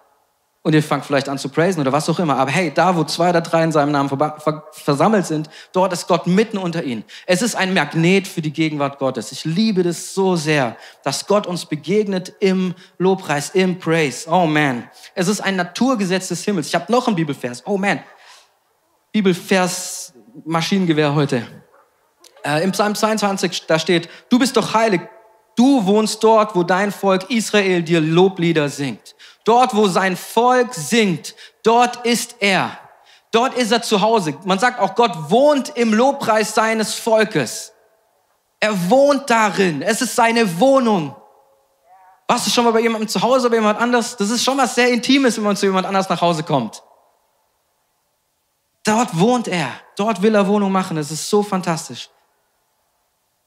Und 0.62 0.74
ihr 0.74 0.83
fangt 0.83 1.07
vielleicht 1.07 1.31
an 1.31 1.38
zu 1.38 1.48
praisen 1.48 1.81
oder 1.81 1.92
was 1.92 2.11
auch 2.11 2.18
immer. 2.18 2.37
Aber 2.37 2.50
hey, 2.50 2.70
da, 2.74 2.94
wo 2.94 3.04
zwei 3.04 3.31
oder 3.31 3.40
drei 3.40 3.64
in 3.64 3.72
seinem 3.72 3.92
Namen 3.92 4.11
versammelt 4.72 5.24
sind, 5.24 5.48
dort 5.72 5.94
ist 5.94 6.09
Gott 6.09 6.26
mitten 6.26 6.59
unter 6.59 6.83
ihnen. 6.83 7.04
Es 7.26 7.40
ist 7.40 7.54
ein 7.54 7.72
Magnet 7.72 8.28
für 8.28 8.42
die 8.42 8.52
Gegenwart 8.52 8.98
Gottes. 8.98 9.33
Ich 9.33 9.46
liebe 9.46 9.83
das 9.83 10.12
so 10.12 10.37
sehr, 10.37 10.76
dass 11.04 11.26
Gott 11.26 11.46
uns 11.46 11.64
begegnet 11.64 12.35
im 12.40 12.74
Lobpreis, 12.98 13.50
im 13.50 13.78
Praise. 13.78 14.28
Oh 14.28 14.46
man. 14.46 14.90
Es 15.14 15.28
ist 15.28 15.40
ein 15.40 15.57
Naturgesetz 15.57 16.28
des 16.28 16.44
Himmels. 16.44 16.66
Ich 16.66 16.74
habe 16.74 16.92
noch 16.92 17.07
einen 17.07 17.16
Bibelvers. 17.16 17.62
Oh 17.64 17.78
man. 17.78 18.00
Bibelvers 19.12 20.12
Maschinengewehr 20.44 21.14
heute. 21.14 21.46
Äh, 22.48 22.64
Im 22.64 22.72
Psalm 22.72 22.94
22, 22.94 23.66
da 23.66 23.78
steht, 23.78 24.08
du 24.30 24.38
bist 24.38 24.56
doch 24.56 24.72
heilig, 24.72 25.02
du 25.54 25.84
wohnst 25.84 26.24
dort, 26.24 26.56
wo 26.56 26.62
dein 26.62 26.92
Volk 26.92 27.30
Israel 27.30 27.82
dir 27.82 28.00
Loblieder 28.00 28.70
singt. 28.70 29.14
Dort, 29.44 29.76
wo 29.76 29.87
sein 29.87 30.16
Volk 30.16 30.72
singt, 30.72 31.34
dort 31.62 32.06
ist 32.06 32.37
er. 32.40 32.78
Dort 33.32 33.54
ist 33.54 33.70
er 33.70 33.82
zu 33.82 34.00
Hause. 34.00 34.34
Man 34.44 34.58
sagt 34.58 34.80
auch, 34.80 34.94
Gott 34.94 35.30
wohnt 35.30 35.76
im 35.76 35.92
Lobpreis 35.92 36.54
seines 36.54 36.94
Volkes. 36.94 37.72
Er 38.61 38.88
wohnt 38.88 39.28
darin. 39.28 39.82
Es 39.82 40.00
ist 40.00 40.16
seine 40.16 40.58
Wohnung. 40.58 41.14
Warst 42.26 42.46
du 42.46 42.50
schon 42.50 42.64
mal 42.64 42.72
bei 42.72 42.80
jemandem 42.80 43.08
zu 43.08 43.20
Hause, 43.20 43.50
bei 43.50 43.56
jemand 43.56 43.78
anders? 43.78 44.16
Das 44.16 44.30
ist 44.30 44.42
schon 44.42 44.56
was 44.56 44.74
sehr 44.74 44.88
Intimes, 44.88 45.37
wenn 45.37 45.44
man 45.44 45.56
zu 45.56 45.66
jemand 45.66 45.87
anders 45.87 46.08
nach 46.08 46.20
Hause 46.22 46.42
kommt. 46.42 46.82
Dort 48.84 49.18
wohnt 49.18 49.48
er. 49.48 49.70
Dort 49.96 50.22
will 50.22 50.34
er 50.34 50.46
Wohnung 50.46 50.72
machen. 50.72 50.96
Es 50.96 51.11
ist 51.11 51.28
so 51.28 51.42
fantastisch. 51.42 52.08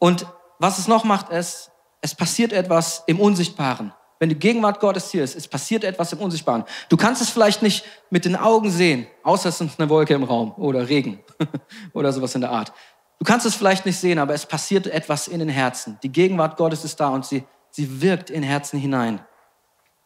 Und 0.02 0.26
was 0.58 0.80
es 0.80 0.88
noch 0.88 1.04
macht, 1.04 1.30
ist, 1.30 1.70
es 2.02 2.16
passiert 2.16 2.54
etwas 2.54 3.04
im 3.06 3.20
Unsichtbaren. 3.20 3.94
Wenn 4.20 4.30
die 4.30 4.36
Gegenwart 4.36 4.80
Gottes 4.80 5.12
hier 5.12 5.24
ist, 5.24 5.36
es 5.36 5.48
passiert 5.48 5.84
etwas 5.84 6.12
im 6.12 6.18
Unsichtbaren. 6.20 6.64
Du 6.90 6.98
kannst 6.98 7.22
es 7.22 7.30
vielleicht 7.30 7.62
nicht 7.62 7.86
mit 8.10 8.26
den 8.26 8.36
Augen 8.36 8.72
sehen, 8.72 9.06
außer 9.22 9.50
es 9.50 9.62
ist 9.62 9.80
eine 9.80 9.90
Wolke 9.90 10.16
im 10.16 10.24
Raum 10.24 10.54
oder 10.58 10.90
Regen 10.90 11.20
oder 11.94 12.12
sowas 12.12 12.34
in 12.34 12.42
der 12.42 12.50
Art. 12.50 12.74
Du 13.20 13.26
kannst 13.26 13.46
es 13.46 13.54
vielleicht 13.54 13.86
nicht 13.86 14.00
sehen, 14.00 14.18
aber 14.18 14.34
es 14.34 14.48
passiert 14.48 14.88
etwas 14.88 15.28
in 15.28 15.38
den 15.38 15.50
Herzen. 15.50 16.00
Die 16.02 16.12
Gegenwart 16.12 16.58
Gottes 16.58 16.84
ist 16.84 17.00
da 17.00 17.10
und 17.10 17.24
sie, 17.24 17.44
sie 17.70 18.02
wirkt 18.02 18.32
in 18.32 18.42
Herzen 18.42 18.80
hinein. 18.80 19.24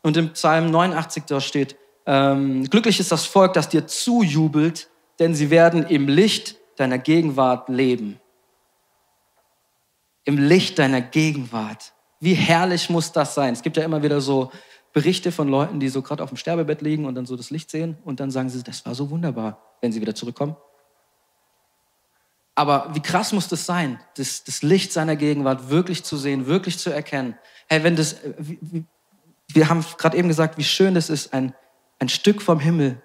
Und 0.02 0.18
im 0.18 0.34
Psalm 0.34 0.72
89 0.72 1.24
da 1.24 1.40
steht, 1.40 1.78
ähm, 2.06 2.66
glücklich 2.70 3.00
ist 3.00 3.14
das 3.14 3.26
Volk, 3.26 3.54
das 3.54 3.70
dir 3.70 3.88
zujubelt, 3.88 4.90
denn 5.20 5.34
sie 5.36 5.50
werden 5.50 5.86
im 5.86 6.10
Licht 6.10 6.58
deiner 6.76 6.98
Gegenwart 6.98 7.70
leben 7.70 8.20
im 10.26 10.38
Licht 10.38 10.78
deiner 10.80 11.02
Gegenwart. 11.02 11.94
Wie 12.20 12.34
herrlich 12.34 12.90
muss 12.90 13.12
das 13.12 13.36
sein? 13.36 13.54
Es 13.54 13.62
gibt 13.62 13.78
ja 13.78 13.84
immer 13.84 14.04
wieder 14.04 14.20
so 14.20 14.52
Berichte 14.92 15.32
von 15.32 15.48
Leuten, 15.48 15.80
die 15.80 15.90
so 15.90 16.02
gerade 16.02 16.24
auf 16.24 16.30
dem 16.30 16.38
Sterbebett 16.38 16.82
liegen 16.82 17.06
und 17.06 17.16
dann 17.16 17.26
so 17.26 17.36
das 17.36 17.52
Licht 17.52 17.70
sehen 17.70 17.98
und 18.04 18.20
dann 18.20 18.32
sagen 18.32 18.50
sie, 18.50 18.64
das 18.64 18.86
war 18.86 18.96
so 18.96 19.10
wunderbar, 19.10 19.62
wenn 19.82 19.92
sie 19.92 20.02
wieder 20.02 20.16
zurückkommen. 20.16 20.56
Aber 22.56 22.90
wie 22.94 23.02
krass 23.02 23.34
muss 23.34 23.50
das 23.50 23.66
sein, 23.66 24.00
das, 24.16 24.46
das 24.46 24.64
Licht 24.64 24.94
seiner 24.94 25.18
Gegenwart 25.18 25.70
wirklich 25.70 26.04
zu 26.06 26.16
sehen, 26.16 26.48
wirklich 26.48 26.80
zu 26.80 26.90
erkennen? 26.90 27.38
Hey, 27.68 27.84
wenn 27.84 27.98
das, 27.98 28.16
wir 29.50 29.70
haben 29.70 29.86
gerade 29.98 30.18
eben 30.18 30.30
gesagt, 30.30 30.58
wie 30.58 30.64
schön 30.64 30.96
das 30.96 31.10
ist, 31.10 31.34
ein, 31.34 31.54
ein 32.00 32.08
Stück 32.08 32.42
vom 32.42 32.60
Himmel 32.60 33.02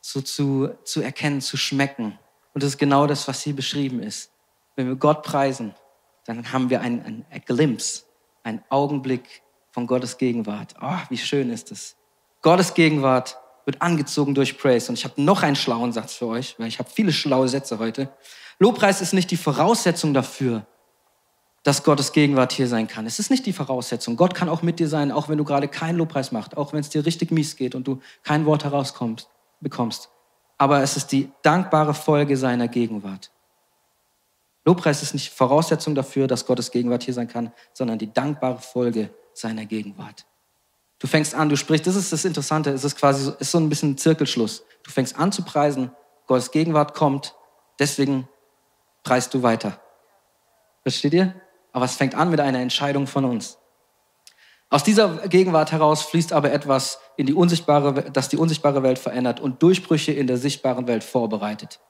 so 0.00 0.20
zu, 0.20 0.70
zu 0.84 1.00
erkennen, 1.00 1.40
zu 1.40 1.56
schmecken. 1.56 2.18
Und 2.52 2.62
das 2.62 2.70
ist 2.70 2.78
genau 2.78 3.08
das, 3.08 3.26
was 3.26 3.42
hier 3.42 3.56
beschrieben 3.56 4.00
ist. 4.00 4.30
Wenn 4.76 4.86
wir 4.86 4.94
Gott 4.94 5.24
preisen, 5.24 5.74
dann 6.24 6.52
haben 6.52 6.70
wir 6.70 6.80
einen, 6.80 7.02
einen, 7.04 7.26
einen 7.30 7.44
Glimpse, 7.44 8.04
einen 8.42 8.62
Augenblick 8.68 9.42
von 9.70 9.86
Gottes 9.86 10.18
Gegenwart. 10.18 10.74
Oh, 10.80 10.98
wie 11.08 11.18
schön 11.18 11.50
ist 11.50 11.72
es. 11.72 11.96
Gottes 12.42 12.74
Gegenwart 12.74 13.38
wird 13.64 13.82
angezogen 13.82 14.34
durch 14.34 14.58
Praise. 14.58 14.90
Und 14.90 14.98
ich 14.98 15.04
habe 15.04 15.20
noch 15.22 15.42
einen 15.42 15.56
schlauen 15.56 15.92
Satz 15.92 16.14
für 16.14 16.26
euch, 16.26 16.54
weil 16.58 16.68
ich 16.68 16.78
habe 16.78 16.90
viele 16.90 17.12
schlaue 17.12 17.48
Sätze 17.48 17.78
heute. 17.78 18.08
Lobpreis 18.58 19.00
ist 19.00 19.14
nicht 19.14 19.30
die 19.30 19.36
Voraussetzung 19.36 20.14
dafür, 20.14 20.66
dass 21.62 21.82
Gottes 21.82 22.12
Gegenwart 22.12 22.52
hier 22.52 22.68
sein 22.68 22.86
kann. 22.86 23.06
Es 23.06 23.18
ist 23.18 23.30
nicht 23.30 23.46
die 23.46 23.52
Voraussetzung. 23.52 24.16
Gott 24.16 24.34
kann 24.34 24.48
auch 24.48 24.62
mit 24.62 24.78
dir 24.78 24.88
sein, 24.88 25.10
auch 25.10 25.28
wenn 25.28 25.38
du 25.38 25.44
gerade 25.44 25.66
keinen 25.66 25.96
Lobpreis 25.96 26.30
machst, 26.30 26.56
auch 26.56 26.72
wenn 26.72 26.80
es 26.80 26.90
dir 26.90 27.04
richtig 27.06 27.30
mies 27.30 27.56
geht 27.56 27.74
und 27.74 27.88
du 27.88 28.00
kein 28.22 28.44
Wort 28.44 28.64
herauskommst, 28.64 29.28
bekommst. 29.60 30.10
Aber 30.58 30.82
es 30.82 30.96
ist 30.96 31.10
die 31.10 31.32
dankbare 31.42 31.94
Folge 31.94 32.36
seiner 32.36 32.68
Gegenwart. 32.68 33.32
Lobpreis 34.64 35.02
ist 35.02 35.12
nicht 35.12 35.32
Voraussetzung 35.32 35.94
dafür, 35.94 36.26
dass 36.26 36.46
Gottes 36.46 36.70
Gegenwart 36.70 37.02
hier 37.02 37.14
sein 37.14 37.28
kann, 37.28 37.52
sondern 37.72 37.98
die 37.98 38.12
dankbare 38.12 38.60
Folge 38.60 39.10
seiner 39.34 39.66
Gegenwart. 39.66 40.26
Du 40.98 41.06
fängst 41.06 41.34
an, 41.34 41.48
du 41.48 41.56
sprichst, 41.56 41.86
das 41.86 41.96
ist 41.96 42.12
das 42.12 42.24
Interessante, 42.24 42.70
es 42.70 42.84
ist 42.84 42.96
quasi 42.96 43.32
ist 43.38 43.50
so 43.50 43.58
ein 43.58 43.68
bisschen 43.68 43.92
ein 43.92 43.98
Zirkelschluss. 43.98 44.64
Du 44.82 44.90
fängst 44.90 45.18
an 45.18 45.32
zu 45.32 45.42
preisen, 45.42 45.90
Gottes 46.26 46.50
Gegenwart 46.50 46.94
kommt, 46.94 47.34
deswegen 47.78 48.28
preist 49.02 49.34
du 49.34 49.42
weiter. 49.42 49.80
Versteht 50.82 51.12
ihr? 51.12 51.34
Aber 51.72 51.84
es 51.84 51.96
fängt 51.96 52.14
an 52.14 52.30
mit 52.30 52.40
einer 52.40 52.60
Entscheidung 52.60 53.06
von 53.06 53.24
uns. 53.24 53.58
Aus 54.70 54.82
dieser 54.82 55.28
Gegenwart 55.28 55.72
heraus 55.72 56.02
fließt 56.02 56.32
aber 56.32 56.52
etwas 56.52 56.98
in 57.16 57.26
die 57.26 57.34
unsichtbare, 57.34 58.10
das 58.10 58.28
die 58.28 58.36
unsichtbare 58.36 58.82
Welt 58.82 58.98
verändert 58.98 59.40
und 59.40 59.62
Durchbrüche 59.62 60.12
in 60.12 60.26
der 60.26 60.38
sichtbaren 60.38 60.86
Welt 60.86 61.04
vorbereitet. 61.04 61.80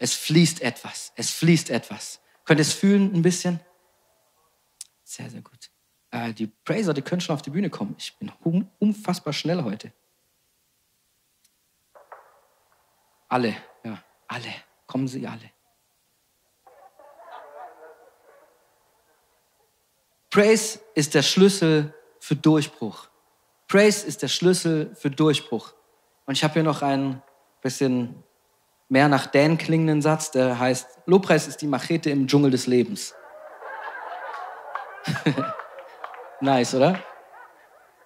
Es 0.00 0.14
fließt 0.14 0.62
etwas. 0.62 1.12
Es 1.14 1.30
fließt 1.30 1.68
etwas. 1.68 2.20
Könnt 2.46 2.58
ihr 2.58 2.62
es 2.62 2.72
fühlen 2.72 3.14
ein 3.14 3.20
bisschen? 3.20 3.60
Sehr, 5.04 5.28
sehr 5.28 5.42
gut. 5.42 5.70
Äh, 6.10 6.32
die 6.32 6.46
Praiser, 6.46 6.94
die 6.94 7.02
können 7.02 7.20
schon 7.20 7.34
auf 7.34 7.42
die 7.42 7.50
Bühne 7.50 7.68
kommen. 7.68 7.94
Ich 7.98 8.16
bin 8.16 8.32
unfassbar 8.78 9.34
schnell 9.34 9.62
heute. 9.62 9.92
Alle, 13.28 13.54
ja. 13.84 14.02
alle, 14.26 14.52
kommen 14.86 15.06
sie 15.06 15.26
alle. 15.26 15.50
Praise 20.30 20.80
ist 20.94 21.12
der 21.12 21.22
Schlüssel 21.22 21.94
für 22.20 22.36
Durchbruch. 22.36 23.08
Praise 23.68 24.06
ist 24.06 24.22
der 24.22 24.28
Schlüssel 24.28 24.94
für 24.96 25.10
Durchbruch. 25.10 25.74
Und 26.24 26.32
ich 26.32 26.42
habe 26.42 26.54
hier 26.54 26.62
noch 26.62 26.80
einen 26.80 27.22
bisschen 27.60 28.24
mehr 28.90 29.08
nach 29.08 29.26
Dan 29.26 29.56
klingenden 29.56 30.02
Satz, 30.02 30.30
der 30.32 30.58
heißt, 30.58 31.00
Lobpreis 31.06 31.48
ist 31.48 31.62
die 31.62 31.66
Machete 31.66 32.10
im 32.10 32.26
Dschungel 32.26 32.50
des 32.50 32.66
Lebens. 32.66 33.14
nice, 36.40 36.74
oder? 36.74 36.98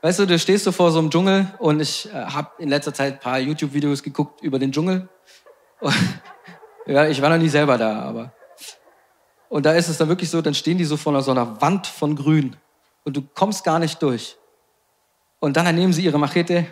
Weißt 0.02 0.18
du, 0.18 0.26
du 0.26 0.38
stehst 0.38 0.64
so 0.64 0.72
vor 0.72 0.92
so 0.92 0.98
einem 0.98 1.10
Dschungel 1.10 1.46
und 1.58 1.80
ich 1.80 2.12
äh, 2.12 2.12
habe 2.12 2.50
in 2.58 2.68
letzter 2.68 2.92
Zeit 2.92 3.14
ein 3.14 3.20
paar 3.20 3.38
YouTube-Videos 3.38 4.02
geguckt 4.02 4.42
über 4.42 4.58
den 4.58 4.70
Dschungel. 4.70 5.08
ja, 6.86 7.08
ich 7.08 7.20
war 7.22 7.30
noch 7.30 7.38
nie 7.38 7.48
selber 7.48 7.78
da, 7.78 8.02
aber. 8.02 8.32
Und 9.48 9.64
da 9.64 9.72
ist 9.72 9.88
es 9.88 9.96
dann 9.96 10.08
wirklich 10.08 10.28
so, 10.28 10.42
dann 10.42 10.54
stehen 10.54 10.76
die 10.76 10.84
so 10.84 10.98
vor 10.98 11.20
so 11.22 11.30
einer 11.30 11.60
Wand 11.62 11.86
von 11.86 12.14
Grün 12.14 12.56
und 13.04 13.16
du 13.16 13.22
kommst 13.22 13.64
gar 13.64 13.78
nicht 13.78 14.02
durch. 14.02 14.36
Und 15.40 15.56
dann 15.56 15.74
nehmen 15.74 15.94
sie 15.94 16.04
ihre 16.04 16.18
Machete 16.18 16.66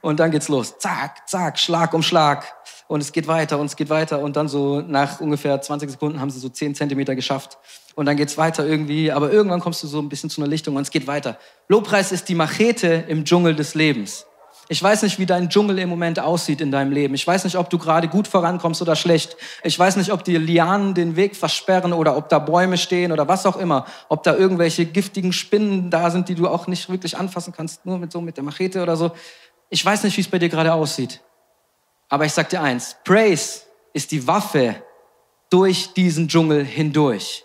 und 0.00 0.20
dann 0.20 0.30
geht's 0.30 0.48
los. 0.48 0.78
Zack, 0.78 1.28
zack, 1.28 1.58
Schlag 1.58 1.94
um 1.94 2.02
Schlag. 2.02 2.44
Und 2.86 3.02
es 3.02 3.12
geht 3.12 3.28
weiter 3.28 3.58
und 3.58 3.66
es 3.66 3.76
geht 3.76 3.90
weiter. 3.90 4.20
Und 4.20 4.36
dann 4.36 4.48
so 4.48 4.80
nach 4.80 5.20
ungefähr 5.20 5.60
20 5.60 5.90
Sekunden 5.90 6.20
haben 6.20 6.30
sie 6.30 6.38
so 6.38 6.48
10 6.48 6.74
Zentimeter 6.74 7.14
geschafft. 7.14 7.58
Und 7.94 8.06
dann 8.06 8.16
geht's 8.16 8.38
weiter 8.38 8.66
irgendwie. 8.66 9.12
Aber 9.12 9.30
irgendwann 9.30 9.60
kommst 9.60 9.82
du 9.82 9.86
so 9.86 10.00
ein 10.00 10.08
bisschen 10.08 10.30
zu 10.30 10.40
einer 10.40 10.48
Lichtung 10.48 10.76
und 10.76 10.82
es 10.82 10.90
geht 10.90 11.06
weiter. 11.06 11.38
Lobpreis 11.68 12.12
ist 12.12 12.28
die 12.28 12.34
Machete 12.34 13.04
im 13.08 13.24
Dschungel 13.24 13.54
des 13.54 13.74
Lebens. 13.74 14.24
Ich 14.70 14.82
weiß 14.82 15.02
nicht, 15.02 15.18
wie 15.18 15.24
dein 15.24 15.48
Dschungel 15.48 15.78
im 15.78 15.88
Moment 15.88 16.20
aussieht 16.20 16.60
in 16.60 16.70
deinem 16.70 16.92
Leben. 16.92 17.14
Ich 17.14 17.26
weiß 17.26 17.44
nicht, 17.44 17.56
ob 17.56 17.70
du 17.70 17.78
gerade 17.78 18.06
gut 18.06 18.28
vorankommst 18.28 18.82
oder 18.82 18.96
schlecht. 18.96 19.36
Ich 19.62 19.78
weiß 19.78 19.96
nicht, 19.96 20.12
ob 20.12 20.24
dir 20.24 20.38
Lianen 20.38 20.92
den 20.92 21.16
Weg 21.16 21.36
versperren 21.36 21.94
oder 21.94 22.16
ob 22.18 22.28
da 22.28 22.38
Bäume 22.38 22.76
stehen 22.76 23.10
oder 23.10 23.28
was 23.28 23.46
auch 23.46 23.56
immer. 23.56 23.86
Ob 24.10 24.24
da 24.24 24.36
irgendwelche 24.36 24.84
giftigen 24.84 25.32
Spinnen 25.32 25.90
da 25.90 26.10
sind, 26.10 26.28
die 26.28 26.34
du 26.34 26.48
auch 26.48 26.66
nicht 26.66 26.90
wirklich 26.90 27.16
anfassen 27.16 27.54
kannst, 27.56 27.86
nur 27.86 27.98
mit 27.98 28.12
so 28.12 28.20
mit 28.20 28.36
der 28.36 28.44
Machete 28.44 28.82
oder 28.82 28.96
so. 28.96 29.12
Ich 29.70 29.84
weiß 29.84 30.04
nicht, 30.04 30.16
wie 30.16 30.20
es 30.20 30.28
bei 30.28 30.38
dir 30.38 30.48
gerade 30.48 30.72
aussieht. 30.72 31.22
Aber 32.08 32.24
ich 32.24 32.32
sag 32.32 32.48
dir 32.48 32.62
eins. 32.62 32.96
Praise 33.04 33.62
ist 33.92 34.10
die 34.10 34.26
Waffe 34.26 34.82
durch 35.50 35.92
diesen 35.92 36.28
Dschungel 36.28 36.64
hindurch. 36.64 37.44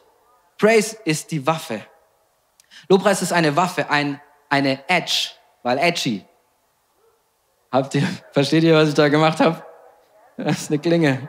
Praise 0.58 0.98
ist 1.06 1.32
die 1.32 1.46
Waffe. 1.46 1.86
Lobpreis 2.88 3.22
ist 3.22 3.34
eine 3.34 3.56
Waffe, 3.56 3.90
ein, 3.90 4.22
eine 4.50 4.88
Edge, 4.88 5.32
weil 5.64 5.78
edgy, 5.78 6.26
Habt 7.74 7.96
ihr, 7.96 8.08
versteht 8.32 8.64
ihr, 8.64 8.76
was 8.76 8.90
ich 8.90 8.94
da 8.94 9.10
gemacht 9.10 9.40
habe? 9.40 9.66
Das 10.38 10.62
ist 10.62 10.70
eine 10.70 10.80
Klinge. 10.80 11.28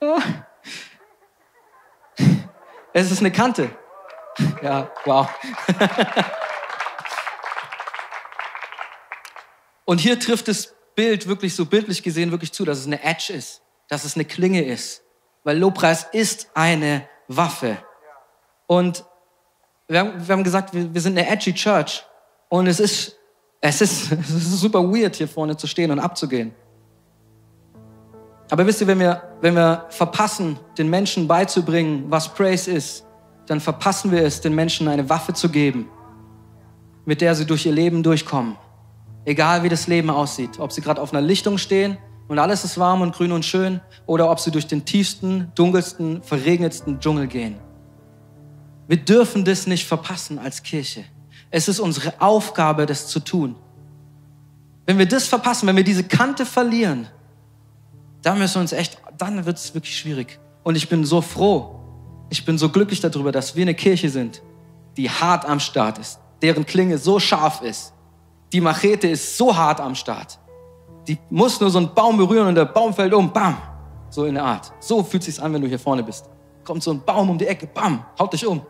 Es 2.94 3.10
ist 3.10 3.20
eine 3.20 3.32
Kante. 3.32 3.70
Ja, 4.60 4.90
wow. 5.06 5.26
Und 9.84 9.98
hier 9.98 10.18
trifft 10.18 10.48
das 10.48 10.74
Bild 10.94 11.26
wirklich 11.26 11.54
so 11.54 11.66
bildlich 11.66 12.02
gesehen 12.02 12.30
wirklich 12.30 12.52
zu, 12.52 12.64
dass 12.64 12.78
es 12.78 12.86
eine 12.86 13.02
Edge 13.02 13.32
ist, 13.32 13.62
dass 13.88 14.04
es 14.04 14.14
eine 14.14 14.24
Klinge 14.24 14.64
ist. 14.64 15.02
Weil 15.44 15.58
Lobpreis 15.58 16.06
ist 16.12 16.50
eine 16.54 17.08
Waffe. 17.28 17.78
Und 18.66 19.04
wir 19.88 20.00
haben, 20.00 20.26
wir 20.26 20.32
haben 20.32 20.44
gesagt, 20.44 20.72
wir, 20.72 20.92
wir 20.92 21.00
sind 21.00 21.18
eine 21.18 21.28
edgy 21.28 21.52
Church. 21.52 22.04
Und 22.48 22.66
es 22.66 22.80
ist 22.80 23.16
es 23.64 23.80
ist, 23.80 24.12
es 24.20 24.30
ist 24.30 24.60
super 24.60 24.82
weird, 24.82 25.16
hier 25.16 25.28
vorne 25.28 25.56
zu 25.56 25.66
stehen 25.66 25.90
und 25.90 25.98
abzugehen. 25.98 26.52
Aber 28.50 28.66
wisst 28.66 28.82
ihr, 28.82 28.86
wenn 28.86 29.00
wir, 29.00 29.22
wenn 29.40 29.54
wir 29.54 29.86
verpassen, 29.88 30.58
den 30.76 30.90
Menschen 30.90 31.26
beizubringen, 31.26 32.04
was 32.08 32.34
Praise 32.34 32.70
ist, 32.70 33.06
dann 33.46 33.60
verpassen 33.60 34.10
wir 34.10 34.22
es, 34.24 34.42
den 34.42 34.54
Menschen 34.54 34.88
eine 34.88 35.08
Waffe 35.08 35.32
zu 35.32 35.48
geben, 35.48 35.88
mit 37.06 37.22
der 37.22 37.34
sie 37.34 37.46
durch 37.46 37.64
ihr 37.64 37.72
Leben 37.72 38.02
durchkommen. 38.02 38.58
Egal 39.24 39.62
wie 39.62 39.68
das 39.68 39.86
Leben 39.86 40.10
aussieht, 40.10 40.58
ob 40.58 40.72
sie 40.72 40.80
gerade 40.80 41.00
auf 41.00 41.12
einer 41.12 41.20
Lichtung 41.20 41.58
stehen 41.58 41.96
und 42.28 42.38
alles 42.38 42.64
ist 42.64 42.78
warm 42.78 43.02
und 43.02 43.14
grün 43.14 43.32
und 43.32 43.44
schön 43.44 43.80
oder 44.06 44.30
ob 44.30 44.40
sie 44.40 44.50
durch 44.50 44.66
den 44.66 44.84
tiefsten, 44.84 45.52
dunkelsten, 45.54 46.22
verregnetsten 46.22 46.98
Dschungel 46.98 47.26
gehen. 47.26 47.56
Wir 48.88 48.96
dürfen 48.96 49.44
das 49.44 49.66
nicht 49.66 49.86
verpassen 49.86 50.38
als 50.38 50.62
Kirche. 50.62 51.04
Es 51.50 51.68
ist 51.68 51.78
unsere 51.78 52.20
Aufgabe, 52.20 52.86
das 52.86 53.06
zu 53.06 53.20
tun. 53.20 53.54
Wenn 54.86 54.98
wir 54.98 55.06
das 55.06 55.28
verpassen, 55.28 55.68
wenn 55.68 55.76
wir 55.76 55.84
diese 55.84 56.04
Kante 56.04 56.44
verlieren, 56.44 57.06
dann 58.22 58.38
müssen 58.38 58.56
wir 58.56 58.60
uns 58.62 58.72
echt, 58.72 58.98
dann 59.18 59.44
wird 59.44 59.58
es 59.58 59.74
wirklich 59.74 59.96
schwierig. 59.96 60.38
Und 60.64 60.76
ich 60.76 60.88
bin 60.88 61.04
so 61.04 61.20
froh, 61.20 61.80
ich 62.30 62.44
bin 62.44 62.58
so 62.58 62.70
glücklich 62.70 63.00
darüber, 63.00 63.30
dass 63.30 63.54
wir 63.54 63.62
eine 63.62 63.74
Kirche 63.74 64.08
sind, 64.08 64.42
die 64.96 65.10
hart 65.10 65.44
am 65.44 65.60
Start 65.60 65.98
ist, 65.98 66.18
deren 66.40 66.66
Klinge 66.66 66.98
so 66.98 67.20
scharf 67.20 67.62
ist. 67.62 67.92
Die 68.52 68.60
Machete 68.60 69.08
ist 69.08 69.36
so 69.36 69.56
hart 69.56 69.80
am 69.80 69.94
Start. 69.94 70.38
Die 71.08 71.18
muss 71.30 71.60
nur 71.60 71.70
so 71.70 71.78
einen 71.78 71.94
Baum 71.94 72.18
berühren 72.18 72.48
und 72.48 72.54
der 72.54 72.66
Baum 72.66 72.92
fällt 72.92 73.14
um, 73.14 73.32
bam. 73.32 73.56
So 74.10 74.26
in 74.26 74.34
der 74.34 74.44
Art. 74.44 74.72
So 74.78 75.02
fühlt 75.02 75.26
es 75.26 75.34
sich 75.34 75.42
an, 75.42 75.54
wenn 75.54 75.62
du 75.62 75.68
hier 75.68 75.78
vorne 75.78 76.02
bist. 76.02 76.28
Kommt 76.64 76.82
so 76.82 76.92
ein 76.92 77.02
Baum 77.02 77.30
um 77.30 77.38
die 77.38 77.46
Ecke, 77.46 77.66
bam, 77.66 78.04
haut 78.18 78.32
dich 78.32 78.46
um. 78.46 78.60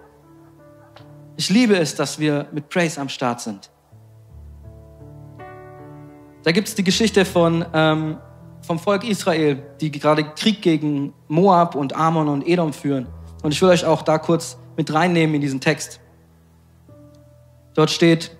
Ich 1.37 1.51
liebe 1.51 1.77
es, 1.77 1.95
dass 1.95 2.19
wir 2.19 2.47
mit 2.53 2.69
Praise 2.69 3.01
am 3.01 3.09
Start 3.09 3.41
sind. 3.41 3.71
Da 6.45 6.53
gibt 6.53 6.69
es 6.69 6.75
die 6.75 6.85
Geschichte 6.85 7.25
von, 7.25 7.65
ähm, 7.73 8.19
vom 8.63 8.79
Volk 8.79 9.05
Israel, 9.05 9.63
die 9.81 9.91
gerade 9.91 10.25
Krieg 10.25 10.63
gegen 10.63 11.13
Moab 11.29 11.75
und 11.75 11.95
Ammon 11.95 12.29
und 12.29 12.47
Edom 12.47 12.73
führen. 12.73 13.09
Und 13.43 13.53
ich 13.53 13.61
will 13.61 13.69
euch 13.69 13.85
auch 13.85 14.03
da 14.03 14.19
kurz 14.19 14.57
mit 14.77 14.93
reinnehmen 14.93 15.35
in 15.35 15.41
diesen 15.41 15.61
Text. 15.61 16.01
Dort 17.75 17.91
steht, 17.91 18.37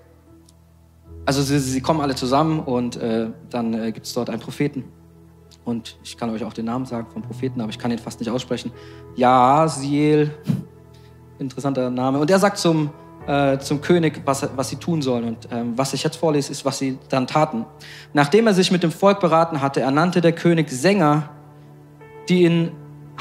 also 1.25 1.41
sie, 1.41 1.59
sie 1.59 1.81
kommen 1.81 2.01
alle 2.01 2.15
zusammen 2.15 2.59
und 2.59 2.97
äh, 2.97 3.27
dann 3.49 3.73
äh, 3.73 3.91
gibt 3.91 4.05
es 4.05 4.13
dort 4.13 4.29
einen 4.29 4.41
Propheten. 4.41 4.83
Und 5.65 5.97
ich 6.03 6.17
kann 6.17 6.29
euch 6.29 6.43
auch 6.43 6.53
den 6.53 6.65
Namen 6.65 6.85
sagen 6.85 7.07
vom 7.11 7.21
Propheten, 7.21 7.61
aber 7.61 7.69
ich 7.69 7.79
kann 7.79 7.91
ihn 7.91 7.99
fast 7.99 8.19
nicht 8.19 8.29
aussprechen. 8.29 8.71
Jaasiel, 9.15 10.31
interessanter 11.39 11.89
Name. 11.89 12.19
Und 12.19 12.29
er 12.29 12.39
sagt 12.39 12.57
zum, 12.57 12.89
äh, 13.27 13.57
zum 13.59 13.79
König, 13.79 14.21
was, 14.25 14.47
was 14.55 14.69
sie 14.69 14.75
tun 14.75 15.01
sollen. 15.01 15.23
Und 15.23 15.47
ähm, 15.51 15.73
was 15.77 15.93
ich 15.93 16.03
jetzt 16.03 16.17
vorlese, 16.17 16.51
ist, 16.51 16.65
was 16.65 16.79
sie 16.79 16.97
dann 17.09 17.27
taten. 17.27 17.65
Nachdem 18.11 18.47
er 18.47 18.53
sich 18.53 18.71
mit 18.71 18.83
dem 18.83 18.91
Volk 18.91 19.21
beraten 19.21 19.61
hatte, 19.61 19.79
ernannte 19.79 20.19
der 20.19 20.33
König 20.33 20.69
Sänger, 20.69 21.29
die 22.27 22.43
in 22.43 22.71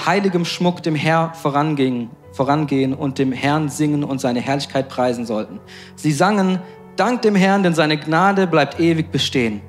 heiligem 0.05 0.45
Schmuck 0.45 0.83
dem 0.83 0.97
Herr 0.97 1.33
vorangingen, 1.35 2.11
vorangehen 2.33 2.95
und 2.95 3.19
dem 3.19 3.31
Herrn 3.31 3.69
singen 3.69 4.03
und 4.03 4.21
seine 4.21 4.41
Herrlichkeit 4.41 4.88
preisen 4.88 5.27
sollten. 5.27 5.61
Sie 5.95 6.12
sangen, 6.12 6.59
Dank 6.96 7.22
dem 7.22 7.35
Herrn, 7.35 7.62
denn 7.62 7.74
seine 7.74 7.96
Gnade 7.98 8.46
bleibt 8.46 8.78
ewig 8.81 9.11
bestehen 9.11 9.62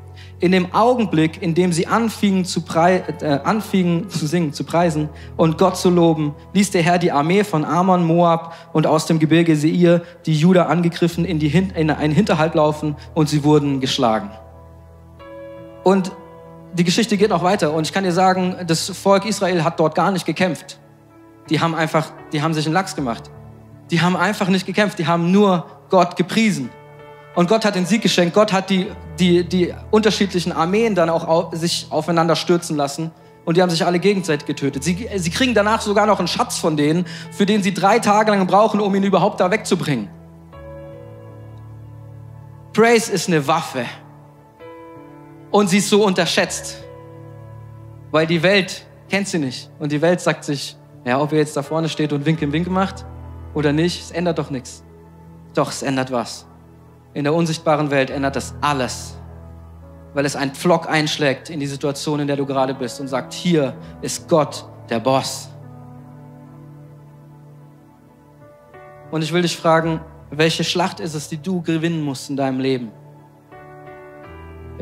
in 0.43 0.51
dem 0.51 0.73
Augenblick, 0.73 1.41
in 1.41 1.55
dem 1.55 1.71
sie 1.71 1.87
anfingen 1.87 2.43
zu, 2.43 2.61
äh, 2.75 3.39
anfingen 3.45 4.09
zu 4.09 4.27
singen, 4.27 4.51
zu 4.51 4.65
preisen 4.65 5.07
und 5.37 5.57
Gott 5.57 5.77
zu 5.77 5.89
loben, 5.89 6.35
ließ 6.51 6.71
der 6.71 6.83
Herr 6.83 6.99
die 6.99 7.13
Armee 7.13 7.45
von 7.45 7.63
Ammon, 7.63 8.05
Moab 8.05 8.53
und 8.73 8.85
aus 8.85 9.05
dem 9.05 9.19
Gebirge 9.19 9.55
Seir 9.55 10.01
die 10.25 10.37
Juda 10.37 10.65
angegriffen 10.65 11.23
in, 11.23 11.39
die 11.39 11.47
Hin 11.47 11.71
in 11.73 11.89
einen 11.89 12.13
Hinterhalt 12.13 12.55
laufen 12.55 12.97
und 13.13 13.29
sie 13.29 13.45
wurden 13.45 13.79
geschlagen. 13.79 14.31
Und 15.85 16.11
die 16.73 16.83
Geschichte 16.83 17.15
geht 17.15 17.29
noch 17.29 17.43
weiter 17.43 17.73
und 17.73 17.87
ich 17.87 17.93
kann 17.93 18.03
dir 18.03 18.11
sagen, 18.11 18.57
das 18.67 18.89
Volk 18.89 19.25
Israel 19.25 19.63
hat 19.63 19.79
dort 19.79 19.95
gar 19.95 20.11
nicht 20.11 20.25
gekämpft. 20.25 20.77
Die 21.49 21.61
haben 21.61 21.73
einfach, 21.73 22.11
die 22.33 22.41
haben 22.41 22.53
sich 22.53 22.65
einen 22.65 22.73
Lachs 22.73 22.97
gemacht. 22.97 23.31
Die 23.91 24.01
haben 24.01 24.17
einfach 24.17 24.49
nicht 24.49 24.65
gekämpft, 24.65 24.99
die 24.99 25.07
haben 25.07 25.31
nur 25.31 25.67
Gott 25.89 26.17
gepriesen. 26.17 26.69
Und 27.35 27.49
Gott 27.49 27.65
hat 27.65 27.75
den 27.75 27.85
Sieg 27.85 28.01
geschenkt. 28.01 28.35
Gott 28.35 28.53
hat 28.53 28.69
die, 28.69 28.91
die, 29.19 29.43
die 29.43 29.73
unterschiedlichen 29.91 30.51
Armeen 30.51 30.93
dann 30.95 31.09
auch 31.09 31.27
auf, 31.27 31.55
sich 31.55 31.87
aufeinander 31.89 32.35
stürzen 32.35 32.77
lassen. 32.77 33.11
Und 33.45 33.57
die 33.57 33.61
haben 33.61 33.69
sich 33.69 33.85
alle 33.85 33.99
gegenseitig 33.99 34.45
getötet. 34.45 34.83
Sie, 34.83 35.09
sie 35.15 35.29
kriegen 35.29 35.53
danach 35.53 35.81
sogar 35.81 36.05
noch 36.05 36.19
einen 36.19 36.27
Schatz 36.27 36.57
von 36.57 36.77
denen, 36.77 37.05
für 37.31 37.45
den 37.45 37.63
sie 37.63 37.73
drei 37.73 37.99
Tage 37.99 38.31
lang 38.31 38.45
brauchen, 38.47 38.79
um 38.79 38.93
ihn 38.95 39.03
überhaupt 39.03 39.39
da 39.39 39.51
wegzubringen. 39.51 40.09
Praise 42.71 43.11
ist 43.11 43.27
eine 43.27 43.45
Waffe. 43.47 43.85
Und 45.51 45.69
sie 45.69 45.79
ist 45.79 45.89
so 45.89 46.05
unterschätzt. 46.05 46.83
Weil 48.11 48.27
die 48.27 48.41
Welt 48.43 48.85
kennt 49.09 49.27
sie 49.27 49.39
nicht. 49.39 49.69
Und 49.79 49.91
die 49.91 50.01
Welt 50.01 50.21
sagt 50.21 50.43
sich, 50.43 50.77
ja, 51.03 51.19
ob 51.19 51.31
er 51.33 51.39
jetzt 51.39 51.57
da 51.57 51.63
vorne 51.63 51.89
steht 51.89 52.13
und 52.13 52.25
Wink 52.25 52.41
im 52.41 52.53
Wink 52.53 52.69
macht 52.69 53.05
oder 53.53 53.73
nicht, 53.73 54.01
es 54.01 54.11
ändert 54.11 54.39
doch 54.39 54.49
nichts. 54.49 54.83
Doch, 55.53 55.69
es 55.69 55.83
ändert 55.83 56.11
was. 56.11 56.47
In 57.13 57.23
der 57.23 57.33
unsichtbaren 57.33 57.91
Welt 57.91 58.09
ändert 58.09 58.35
das 58.35 58.55
alles, 58.61 59.17
weil 60.13 60.25
es 60.25 60.35
ein 60.35 60.53
Pflock 60.53 60.89
einschlägt 60.89 61.49
in 61.49 61.59
die 61.59 61.67
Situation, 61.67 62.19
in 62.19 62.27
der 62.27 62.35
du 62.35 62.45
gerade 62.45 62.73
bist 62.73 62.99
und 62.99 63.07
sagt, 63.07 63.33
hier 63.33 63.75
ist 64.01 64.27
Gott 64.27 64.65
der 64.89 64.99
Boss. 64.99 65.49
Und 69.11 69.21
ich 69.21 69.31
will 69.31 69.43
dich 69.43 69.55
fragen, 69.55 70.01
welche 70.31 70.63
Schlacht 70.63 70.99
ist 70.99 71.13
es, 71.13 71.29
die 71.29 71.37
du 71.37 71.61
gewinnen 71.61 72.01
musst 72.01 72.29
in 72.29 72.35
deinem 72.35 72.59
Leben? 72.59 72.91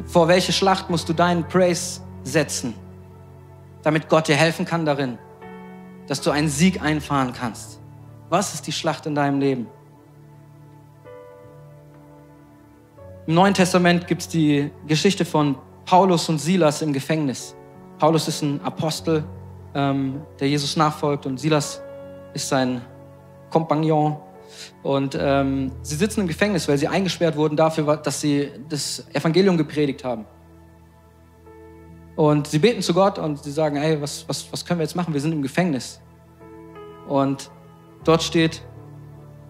Vor 0.06 0.30
welche 0.30 0.54
Schlacht 0.54 0.90
musst 0.90 1.10
du 1.10 1.14
deinen 1.14 1.46
Praise 1.48 2.02
setzen? 2.24 2.74
damit 3.84 4.10
Gott 4.10 4.28
dir 4.28 4.36
helfen 4.36 4.66
kann 4.66 4.86
darin, 4.86 5.18
dass 6.08 6.22
du 6.22 6.32
einen 6.32 6.50
Sieg 6.50 6.82
einfahren 6.82 7.34
kannst. 7.34 7.80
Was 8.30 8.54
ist 8.54 8.68
die 8.68 8.72
Schlacht 8.72 9.06
in 9.06 9.16
deinem 9.16 9.40
Leben? 9.40 9.68
Im 13.32 13.36
Neuen 13.36 13.54
Testament 13.54 14.08
gibt 14.08 14.24
es 14.24 14.28
die 14.28 14.70
Geschichte 14.88 15.24
von 15.24 15.56
Paulus 15.86 16.28
und 16.28 16.38
Silas 16.38 16.82
im 16.82 16.92
Gefängnis. 16.92 17.56
Paulus 17.98 18.28
ist 18.28 18.42
ein 18.42 18.60
Apostel, 18.62 19.24
ähm, 19.74 20.20
der 20.38 20.50
Jesus 20.50 20.76
nachfolgt 20.76 21.26
und 21.26 21.40
Silas 21.40 21.82
ist 22.34 22.50
sein 22.50 22.82
Kompagnon. 23.50 24.18
Und 24.84 25.18
ähm, 25.18 25.72
sie 25.82 25.96
sitzen 25.96 26.20
im 26.20 26.28
Gefängnis, 26.28 26.68
weil 26.68 26.78
sie 26.78 26.90
eingesperrt 26.90 27.38
wurden 27.38 27.56
dafür, 27.56 27.96
dass 27.96 28.20
sie 28.20 28.50
das 28.68 29.06
Evangelium 29.14 29.56
gepredigt 29.56 30.04
haben. 30.04 30.26
Und 32.18 32.48
sie 32.48 32.60
beten 32.60 32.82
zu 32.82 32.94
Gott 32.94 33.18
und 33.18 33.42
sie 33.42 33.52
sagen, 33.52 33.78
ey, 33.78 34.02
was, 34.02 34.28
was, 34.28 34.52
was 34.52 34.66
können 34.66 34.82
wir 34.82 34.84
jetzt 34.84 34.98
machen? 34.98 35.14
Wir 35.14 35.22
sind 35.22 35.32
im 35.32 35.42
Gefängnis. 35.42 36.02
Und 37.08 37.50
dort 38.04 38.24
steht, 38.24 38.62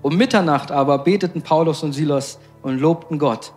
um 0.03 0.15
Mitternacht 0.15 0.71
aber 0.71 0.99
beteten 0.99 1.41
Paulus 1.41 1.81
und 1.81 1.93
Silas 1.93 2.39
und 2.61 2.79
lobten 2.79 3.17
Gott 3.17 3.53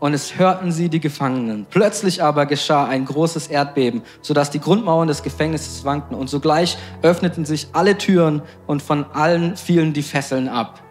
und 0.00 0.14
es 0.14 0.38
hörten 0.38 0.72
sie 0.72 0.88
die 0.88 0.98
Gefangenen. 0.98 1.66
Plötzlich 1.70 2.22
aber 2.22 2.46
geschah 2.46 2.86
ein 2.86 3.04
großes 3.04 3.46
Erdbeben, 3.48 4.02
sodass 4.22 4.50
die 4.50 4.58
Grundmauern 4.58 5.06
des 5.06 5.22
Gefängnisses 5.22 5.84
wankten 5.84 6.16
und 6.16 6.28
sogleich 6.28 6.78
öffneten 7.02 7.44
sich 7.44 7.68
alle 7.72 7.96
Türen 7.96 8.42
und 8.66 8.82
von 8.82 9.04
allen 9.12 9.56
fielen 9.56 9.92
die 9.92 10.02
Fesseln 10.02 10.48
ab. 10.48 10.82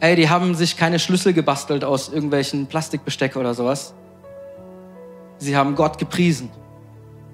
Ey, 0.00 0.16
die 0.16 0.28
haben 0.28 0.54
sich 0.54 0.76
keine 0.76 0.98
Schlüssel 0.98 1.32
gebastelt 1.32 1.84
aus 1.84 2.08
irgendwelchen 2.08 2.66
Plastikbesteck 2.66 3.36
oder 3.36 3.54
sowas. 3.54 3.94
Sie 5.38 5.56
haben 5.56 5.74
Gott 5.74 5.96
gepriesen. 5.98 6.50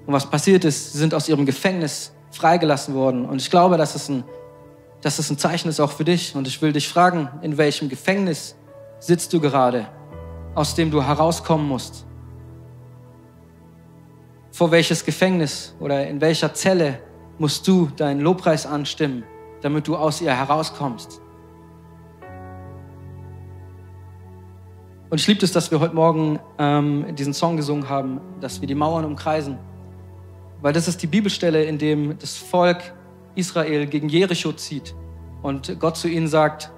Und 0.05 0.13
was 0.13 0.29
passiert 0.29 0.65
ist, 0.65 0.93
sie 0.93 0.99
sind 0.99 1.13
aus 1.13 1.27
ihrem 1.27 1.45
Gefängnis 1.45 2.13
freigelassen 2.31 2.93
worden. 2.93 3.25
Und 3.25 3.41
ich 3.41 3.49
glaube, 3.49 3.77
dass 3.77 3.95
es 3.95 4.07
ein, 4.07 4.23
dass 5.01 5.19
es 5.19 5.29
ein 5.29 5.37
Zeichen 5.37 5.67
ist 5.67 5.79
auch 5.79 5.91
für 5.91 6.03
dich. 6.05 6.35
Und 6.35 6.47
ich 6.47 6.61
will 6.61 6.71
dich 6.71 6.87
fragen, 6.87 7.29
in 7.41 7.57
welchem 7.57 7.89
Gefängnis 7.89 8.55
sitzt 8.99 9.33
du 9.33 9.39
gerade, 9.39 9.87
aus 10.55 10.75
dem 10.75 10.91
du 10.91 11.01
herauskommen 11.01 11.67
musst? 11.67 12.05
Vor 14.51 14.71
welches 14.71 15.05
Gefängnis 15.05 15.75
oder 15.79 16.05
in 16.07 16.19
welcher 16.21 16.53
Zelle 16.53 16.99
musst 17.37 17.67
du 17.67 17.89
deinen 17.95 18.19
Lobpreis 18.19 18.65
anstimmen, 18.65 19.23
damit 19.61 19.87
du 19.87 19.95
aus 19.95 20.21
ihr 20.21 20.35
herauskommst? 20.35 21.21
Und 25.09 25.19
ich 25.19 25.27
liebe 25.27 25.43
es, 25.43 25.51
dass 25.51 25.71
wir 25.71 25.79
heute 25.79 25.95
Morgen 25.95 26.39
ähm, 26.59 27.15
diesen 27.15 27.33
Song 27.33 27.57
gesungen 27.57 27.89
haben, 27.89 28.21
dass 28.41 28.61
wir 28.61 28.67
die 28.67 28.75
Mauern 28.75 29.05
umkreisen. 29.05 29.57
Weil 30.61 30.73
das 30.73 30.87
ist 30.87 31.01
die 31.01 31.07
Bibelstelle, 31.07 31.63
in 31.63 31.79
dem 31.79 32.19
das 32.19 32.37
Volk 32.37 32.93
Israel 33.33 33.87
gegen 33.87 34.09
Jericho 34.09 34.51
zieht 34.51 34.93
und 35.41 35.79
Gott 35.79 35.97
zu 35.97 36.07
ihnen 36.07 36.27
sagt, 36.27 36.71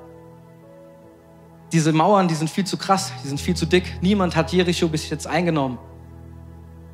diese 1.72 1.94
Mauern, 1.94 2.28
die 2.28 2.36
sind 2.36 2.50
viel 2.50 2.66
zu 2.66 2.78
krass, 2.78 3.14
die 3.24 3.28
sind 3.28 3.40
viel 3.40 3.56
zu 3.56 3.66
dick. 3.66 3.98
Niemand 4.02 4.36
hat 4.36 4.52
Jericho 4.52 4.88
bis 4.88 5.10
jetzt 5.10 5.28
eingenommen. 5.28 5.78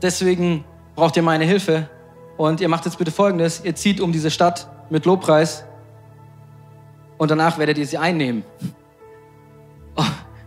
Deswegen 0.01 0.63
braucht 0.95 1.17
ihr 1.17 1.23
meine 1.23 1.45
Hilfe. 1.45 1.89
Und 2.37 2.61
ihr 2.61 2.69
macht 2.69 2.85
jetzt 2.85 2.99
bitte 2.99 3.11
Folgendes. 3.11 3.61
Ihr 3.63 3.75
zieht 3.75 3.99
um 3.99 4.11
diese 4.11 4.29
Stadt 4.29 4.67
mit 4.89 5.05
Lobpreis 5.05 5.63
und 7.17 7.31
danach 7.31 7.57
werdet 7.57 7.79
ihr 7.79 7.87
sie 7.87 7.97
einnehmen. 7.97 8.43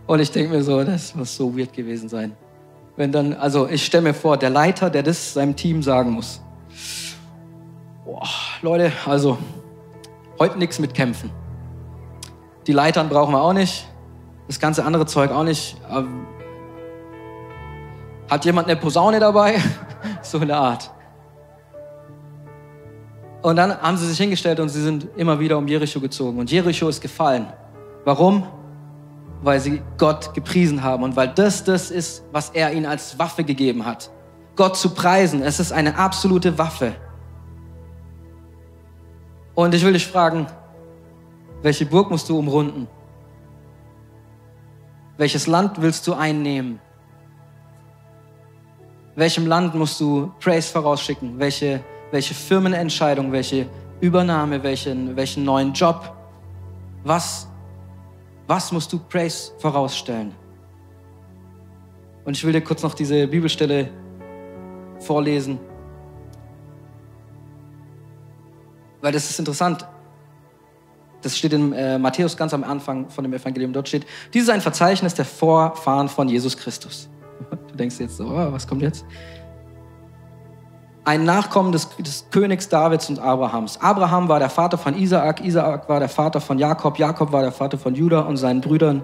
Und 0.07 0.19
ich 0.19 0.31
denke 0.31 0.51
mir 0.51 0.63
so, 0.63 0.83
das 0.83 1.13
muss 1.15 1.35
so 1.35 1.57
weird 1.57 1.73
gewesen 1.73 2.09
sein. 2.09 2.33
Wenn 2.95 3.11
dann, 3.11 3.33
also 3.33 3.67
ich 3.67 3.85
stelle 3.85 4.03
mir 4.03 4.13
vor, 4.13 4.37
der 4.37 4.49
Leiter, 4.49 4.89
der 4.89 5.03
das 5.03 5.33
seinem 5.33 5.55
Team 5.55 5.83
sagen 5.83 6.11
muss. 6.11 6.41
Boah, 8.05 8.27
Leute, 8.61 8.91
also 9.05 9.37
heute 10.39 10.57
nichts 10.57 10.79
mit 10.79 10.93
Kämpfen. 10.93 11.29
Die 12.67 12.73
Leitern 12.73 13.09
brauchen 13.09 13.33
wir 13.33 13.41
auch 13.41 13.53
nicht 13.53 13.87
das 14.47 14.59
ganze 14.59 14.83
andere 14.85 15.05
Zeug 15.05 15.31
auch 15.31 15.43
nicht. 15.43 15.77
Ähm, 15.89 16.25
hat 18.29 18.45
jemand 18.45 18.67
eine 18.67 18.79
Posaune 18.79 19.19
dabei? 19.19 19.61
so 20.21 20.39
eine 20.39 20.55
Art. 20.55 20.91
Und 23.41 23.55
dann 23.55 23.75
haben 23.81 23.97
sie 23.97 24.07
sich 24.07 24.17
hingestellt 24.17 24.59
und 24.59 24.69
sie 24.69 24.81
sind 24.81 25.07
immer 25.15 25.39
wieder 25.39 25.57
um 25.57 25.67
Jericho 25.67 25.99
gezogen. 25.99 26.39
Und 26.39 26.51
Jericho 26.51 26.87
ist 26.87 27.01
gefallen. 27.01 27.47
Warum? 28.05 28.45
Weil 29.41 29.59
sie 29.59 29.81
Gott 29.97 30.33
gepriesen 30.33 30.83
haben 30.83 31.03
und 31.03 31.15
weil 31.15 31.29
das 31.29 31.63
das 31.63 31.89
ist, 31.89 32.23
was 32.31 32.51
er 32.51 32.71
ihnen 32.73 32.85
als 32.85 33.17
Waffe 33.17 33.43
gegeben 33.43 33.85
hat. 33.85 34.11
Gott 34.55 34.77
zu 34.77 34.91
preisen, 34.91 35.41
es 35.41 35.59
ist 35.59 35.71
eine 35.71 35.97
absolute 35.97 36.57
Waffe. 36.57 36.93
Und 39.55 39.73
ich 39.73 39.83
will 39.83 39.93
dich 39.93 40.05
fragen, 40.05 40.47
welche 41.61 41.85
Burg 41.85 42.11
musst 42.11 42.29
du 42.29 42.37
umrunden? 42.37 42.87
Welches 45.21 45.45
Land 45.45 45.79
willst 45.79 46.07
du 46.07 46.15
einnehmen? 46.15 46.79
Welchem 49.15 49.45
Land 49.45 49.75
musst 49.75 50.01
du 50.01 50.31
Praise 50.39 50.71
vorausschicken? 50.71 51.37
Welche, 51.37 51.83
welche 52.09 52.33
Firmenentscheidung, 52.33 53.31
welche 53.31 53.69
Übernahme, 53.99 54.63
welchen, 54.63 55.15
welchen 55.15 55.45
neuen 55.45 55.73
Job? 55.73 56.11
Was, 57.03 57.47
was 58.47 58.71
musst 58.71 58.91
du 58.93 58.97
Praise 58.97 59.51
vorausstellen? 59.59 60.33
Und 62.25 62.35
ich 62.35 62.43
will 62.43 62.53
dir 62.53 62.61
kurz 62.61 62.81
noch 62.81 62.95
diese 62.95 63.27
Bibelstelle 63.27 63.91
vorlesen. 65.01 65.59
Weil 69.01 69.11
das 69.11 69.29
ist 69.29 69.37
interessant. 69.37 69.87
Das 71.21 71.37
steht 71.37 71.53
in 71.53 71.73
äh, 71.73 71.97
Matthäus 71.97 72.35
ganz 72.35 72.53
am 72.53 72.63
Anfang 72.63 73.09
von 73.09 73.23
dem 73.23 73.33
Evangelium. 73.33 73.73
Dort 73.73 73.87
steht, 73.87 74.05
dies 74.33 74.43
ist 74.43 74.49
ein 74.49 74.61
Verzeichnis 74.61 75.13
der 75.13 75.25
Vorfahren 75.25 76.09
von 76.09 76.27
Jesus 76.29 76.57
Christus. 76.57 77.09
Du 77.71 77.77
denkst 77.77 77.99
jetzt 77.99 78.17
so, 78.17 78.25
oh, 78.25 78.51
was 78.51 78.67
kommt 78.67 78.81
jetzt? 78.81 79.05
Ein 81.03 81.23
Nachkommen 81.23 81.71
des, 81.71 81.89
des 81.97 82.27
Königs 82.29 82.69
Davids 82.69 83.09
und 83.09 83.17
Abrahams. 83.17 83.81
Abraham 83.81 84.29
war 84.29 84.39
der 84.39 84.49
Vater 84.49 84.77
von 84.77 84.95
Isaak, 84.95 85.43
Isaak 85.43 85.89
war 85.89 85.99
der 85.99 86.09
Vater 86.09 86.39
von 86.39 86.59
Jakob, 86.59 86.99
Jakob 86.99 87.31
war 87.31 87.41
der 87.41 87.51
Vater 87.51 87.77
von 87.77 87.95
Judah 87.95 88.27
und 88.27 88.37
seinen 88.37 88.61
Brüdern. 88.61 89.01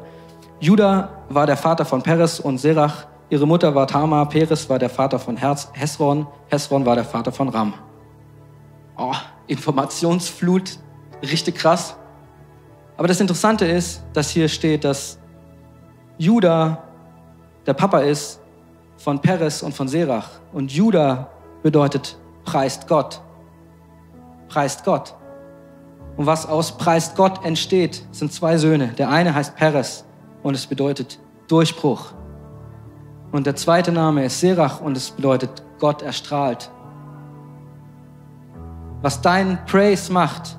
Judah 0.59 1.09
war 1.29 1.47
der 1.47 1.57
Vater 1.57 1.85
von 1.85 2.03
Peres 2.03 2.39
und 2.39 2.59
Serach. 2.59 3.07
Ihre 3.29 3.47
Mutter 3.47 3.73
war 3.73 3.87
Tamar, 3.87 4.29
Peres 4.29 4.69
war 4.69 4.79
der 4.79 4.89
Vater 4.89 5.17
von 5.19 5.37
Herz, 5.37 5.69
Hesron, 5.73 6.27
Hesron 6.49 6.85
war 6.85 6.95
der 6.95 7.03
Vater 7.03 7.31
von 7.31 7.49
Ram. 7.49 7.73
Oh, 8.97 9.13
Informationsflut, 9.47 10.79
richtig 11.21 11.55
krass. 11.55 11.95
Aber 12.97 13.07
das 13.07 13.21
Interessante 13.21 13.65
ist, 13.65 14.01
dass 14.13 14.29
hier 14.29 14.49
steht, 14.49 14.83
dass 14.83 15.19
Judah 16.17 16.83
der 17.65 17.73
Papa 17.73 17.99
ist 17.99 18.41
von 18.97 19.21
Peres 19.21 19.61
und 19.61 19.73
von 19.73 19.87
Serach. 19.87 20.29
Und 20.51 20.71
Judah 20.71 21.29
bedeutet 21.61 22.17
preist 22.43 22.87
Gott. 22.87 23.21
Preist 24.47 24.83
Gott. 24.83 25.13
Und 26.15 26.25
was 26.25 26.47
aus 26.47 26.75
preist 26.75 27.15
Gott 27.15 27.45
entsteht, 27.45 28.03
sind 28.11 28.33
zwei 28.33 28.57
Söhne. 28.57 28.87
Der 28.97 29.09
eine 29.09 29.35
heißt 29.35 29.55
Peres 29.55 30.03
und 30.41 30.55
es 30.55 30.65
bedeutet 30.65 31.19
Durchbruch. 31.47 32.13
Und 33.31 33.45
der 33.45 33.55
zweite 33.55 33.91
Name 33.91 34.25
ist 34.25 34.39
Serach 34.39 34.81
und 34.81 34.97
es 34.97 35.11
bedeutet 35.11 35.63
Gott 35.79 36.01
erstrahlt. 36.01 36.71
Was 39.01 39.21
dein 39.21 39.63
Praise 39.65 40.11
macht, 40.11 40.56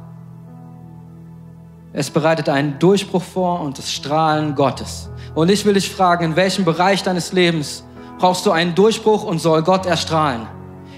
es 1.93 2.11
bereitet 2.11 2.49
einen 2.49 2.79
Durchbruch 2.79 3.23
vor 3.23 3.61
und 3.61 3.79
das 3.79 3.91
Strahlen 3.91 4.55
Gottes. 4.55 5.09
Und 5.35 5.51
ich 5.51 5.65
will 5.65 5.75
dich 5.75 5.91
fragen, 5.91 6.25
in 6.25 6.37
welchem 6.37 6.65
Bereich 6.65 7.03
deines 7.03 7.33
Lebens 7.33 7.85
brauchst 8.19 8.45
du 8.45 8.51
einen 8.51 8.75
Durchbruch 8.75 9.25
und 9.25 9.39
soll 9.39 9.63
Gott 9.63 9.87
erstrahlen? 9.87 10.47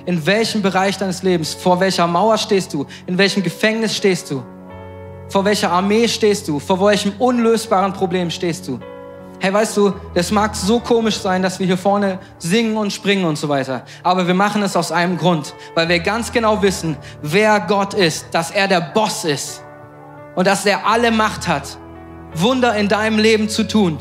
In 0.07 0.27
welchem 0.27 0.63
Bereich 0.63 0.99
deines 0.99 1.23
Lebens, 1.23 1.55
vor 1.55 1.79
welcher 1.79 2.07
Mauer 2.07 2.39
stehst 2.39 2.73
du? 2.73 2.87
In 3.07 3.19
welchem 3.19 3.43
Gefängnis 3.43 3.97
stehst 3.97 4.31
du? 4.31 4.43
Vor 5.29 5.45
welcher 5.45 5.71
Armee 5.71 6.09
stehst 6.09 6.49
du? 6.49 6.59
Vor 6.59 6.81
welchem 6.81 7.13
unlösbaren 7.19 7.93
Problem 7.93 8.31
stehst 8.31 8.67
du? 8.67 8.81
Hey, 9.39 9.53
weißt 9.53 9.77
du, 9.77 9.93
das 10.15 10.31
mag 10.33 10.57
so 10.57 10.81
komisch 10.81 11.19
sein, 11.19 11.43
dass 11.43 11.59
wir 11.59 11.67
hier 11.67 11.79
vorne 11.79 12.19
singen 12.39 12.77
und 12.77 12.93
springen 12.93 13.25
und 13.25 13.39
so 13.39 13.49
weiter. 13.49 13.85
Aber 14.03 14.27
wir 14.27 14.35
machen 14.35 14.63
es 14.63 14.77
aus 14.77 14.91
einem 14.91 15.17
Grund, 15.17 15.55
weil 15.75 15.89
wir 15.89 16.01
ganz 16.01 16.33
genau 16.33 16.61
wissen, 16.61 16.97
wer 17.23 17.61
Gott 17.61 17.95
ist, 17.95 18.27
dass 18.33 18.51
er 18.51 18.67
der 18.69 18.81
Boss 18.81 19.25
ist 19.25 19.63
und 20.35 20.47
dass 20.47 20.65
er 20.67 20.87
alle 20.87 21.11
Macht 21.11 21.49
hat, 21.49 21.79
Wunder 22.35 22.77
in 22.77 22.89
deinem 22.89 23.19
Leben 23.19 23.49
zu 23.49 23.67
tun. 23.67 23.99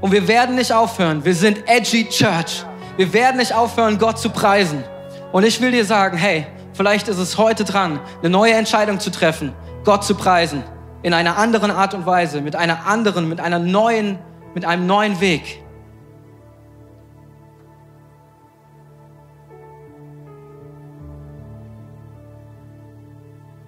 Und 0.00 0.12
wir 0.12 0.28
werden 0.28 0.56
nicht 0.56 0.72
aufhören. 0.72 1.24
Wir 1.24 1.34
sind 1.34 1.68
edgy 1.68 2.08
Church. 2.08 2.64
Wir 2.96 3.12
werden 3.12 3.38
nicht 3.38 3.54
aufhören, 3.54 3.98
Gott 3.98 4.18
zu 4.18 4.30
preisen. 4.30 4.84
Und 5.32 5.44
ich 5.44 5.60
will 5.60 5.70
dir 5.70 5.84
sagen, 5.84 6.16
hey, 6.16 6.46
vielleicht 6.72 7.08
ist 7.08 7.18
es 7.18 7.38
heute 7.38 7.64
dran, 7.64 8.00
eine 8.20 8.30
neue 8.30 8.52
Entscheidung 8.52 9.00
zu 9.00 9.10
treffen, 9.10 9.52
Gott 9.84 10.04
zu 10.04 10.14
preisen. 10.14 10.62
In 11.02 11.14
einer 11.14 11.36
anderen 11.36 11.70
Art 11.70 11.94
und 11.94 12.06
Weise, 12.06 12.40
mit 12.40 12.54
einer 12.54 12.86
anderen, 12.86 13.28
mit 13.28 13.40
einer 13.40 13.58
neuen, 13.58 14.18
mit 14.54 14.64
einem 14.64 14.86
neuen 14.86 15.20
Weg. 15.20 15.62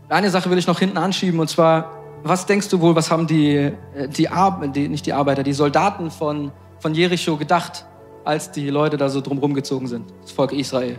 Eine 0.09 0.31
Sache 0.31 0.51
will 0.51 0.59
ich 0.59 0.67
noch 0.67 0.79
hinten 0.79 0.99
anschieben 0.99 1.41
und 1.41 1.49
zwar 1.49 2.04
was 2.25 2.47
denkst 2.47 2.68
du 2.70 2.81
wohl, 2.81 2.97
was 2.97 3.11
haben 3.11 3.27
die, 3.27 3.55
äh, 3.57 4.09
die, 4.09 4.29
die 4.75 4.89
nicht 4.89 5.07
die 5.07 5.12
Arbeiter, 5.12 5.43
die 5.43 5.53
Soldaten 5.53 6.11
von, 6.11 6.51
von 6.79 6.95
Jericho 6.95 7.37
gedacht, 7.37 7.87
als 8.25 8.51
die 8.51 8.70
Leute 8.70 8.97
da 8.97 9.11
so 9.11 9.20
drumherum 9.20 9.53
gezogen 9.53 9.87
sind, 9.87 10.12
das 10.22 10.33
Volk 10.33 10.53
Israel? 10.53 10.99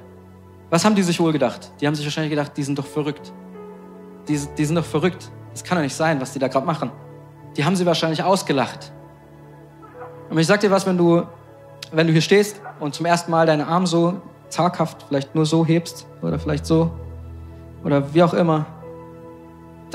Was 0.70 0.86
haben 0.86 0.96
die 0.96 1.02
sich 1.02 1.20
wohl 1.20 1.34
gedacht? 1.34 1.72
Die 1.82 1.88
haben 1.88 1.96
sich 1.96 2.06
wahrscheinlich 2.06 2.30
gedacht, 2.30 2.52
die 2.56 2.64
sind 2.64 2.78
doch 2.78 2.86
verrückt. 2.86 3.34
Die, 4.28 4.40
die 4.58 4.66
sind 4.66 4.76
doch 4.76 4.86
verrückt. 4.86 5.32
Das 5.52 5.64
kann 5.64 5.78
doch 5.78 5.84
nicht 5.84 5.96
sein, 5.96 6.22
was 6.22 6.34
die 6.34 6.40
da 6.40 6.48
gerade 6.48 6.66
machen. 6.66 6.92
Die 7.58 7.66
haben 7.66 7.76
sie 7.76 7.86
wahrscheinlich 7.86 8.22
ausgelacht. 8.22 8.92
Und 10.30 10.38
ich 10.38 10.48
sag 10.48 10.60
dir 10.60 10.72
was, 10.72 10.86
wenn 10.86 10.98
du, 10.98 11.24
wenn 11.92 12.08
du 12.08 12.14
hier 12.14 12.22
stehst 12.22 12.62
und 12.80 12.94
zum 12.94 13.06
ersten 13.06 13.32
Mal 13.32 13.48
deinen 13.48 13.68
Arm 13.68 13.86
so 13.86 14.22
zaghaft 14.50 15.06
vielleicht 15.08 15.34
nur 15.34 15.46
so 15.46 15.66
hebst 15.66 16.06
oder 16.22 16.38
vielleicht 16.38 16.66
so 16.66 16.92
oder 17.84 18.14
wie 18.14 18.22
auch 18.22 18.34
immer, 18.34 18.66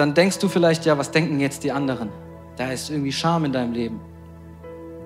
dann 0.01 0.15
denkst 0.15 0.39
du 0.39 0.49
vielleicht, 0.49 0.87
ja, 0.87 0.97
was 0.97 1.11
denken 1.11 1.41
jetzt 1.41 1.63
die 1.63 1.73
anderen? 1.73 2.09
Da 2.57 2.73
ist 2.73 2.89
irgendwie 2.89 3.13
Scham 3.13 3.45
in 3.45 3.53
deinem 3.53 3.73
Leben. 3.73 4.01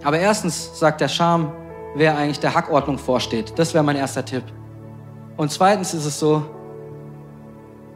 Aber 0.04 0.18
erstens 0.20 0.78
sagt 0.78 1.00
der 1.00 1.08
Scham, 1.08 1.52
wer 1.96 2.16
eigentlich 2.16 2.38
der 2.38 2.54
Hackordnung 2.54 2.96
vorsteht. 2.96 3.52
Das 3.56 3.74
wäre 3.74 3.82
mein 3.82 3.96
erster 3.96 4.24
Tipp. 4.24 4.44
Und 5.36 5.50
zweitens 5.50 5.94
ist 5.94 6.04
es 6.04 6.20
so, 6.20 6.44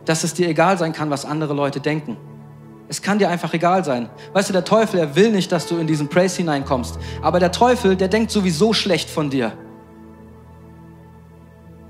dass 0.04 0.24
es 0.24 0.34
dir 0.34 0.48
egal 0.48 0.76
sein 0.76 0.92
kann, 0.92 1.08
was 1.08 1.24
andere 1.24 1.54
Leute 1.54 1.78
denken. 1.78 2.16
Es 2.88 3.00
kann 3.00 3.20
dir 3.20 3.28
einfach 3.28 3.54
egal 3.54 3.84
sein. 3.84 4.08
Weißt 4.32 4.48
du, 4.48 4.52
der 4.52 4.64
Teufel, 4.64 4.98
er 4.98 5.14
will 5.14 5.30
nicht, 5.30 5.52
dass 5.52 5.66
du 5.66 5.76
in 5.76 5.86
diesen 5.86 6.08
Praise 6.08 6.38
hineinkommst. 6.38 6.98
Aber 7.22 7.38
der 7.38 7.52
Teufel, 7.52 7.94
der 7.94 8.08
denkt 8.08 8.32
sowieso 8.32 8.72
schlecht 8.72 9.08
von 9.08 9.30
dir. 9.30 9.52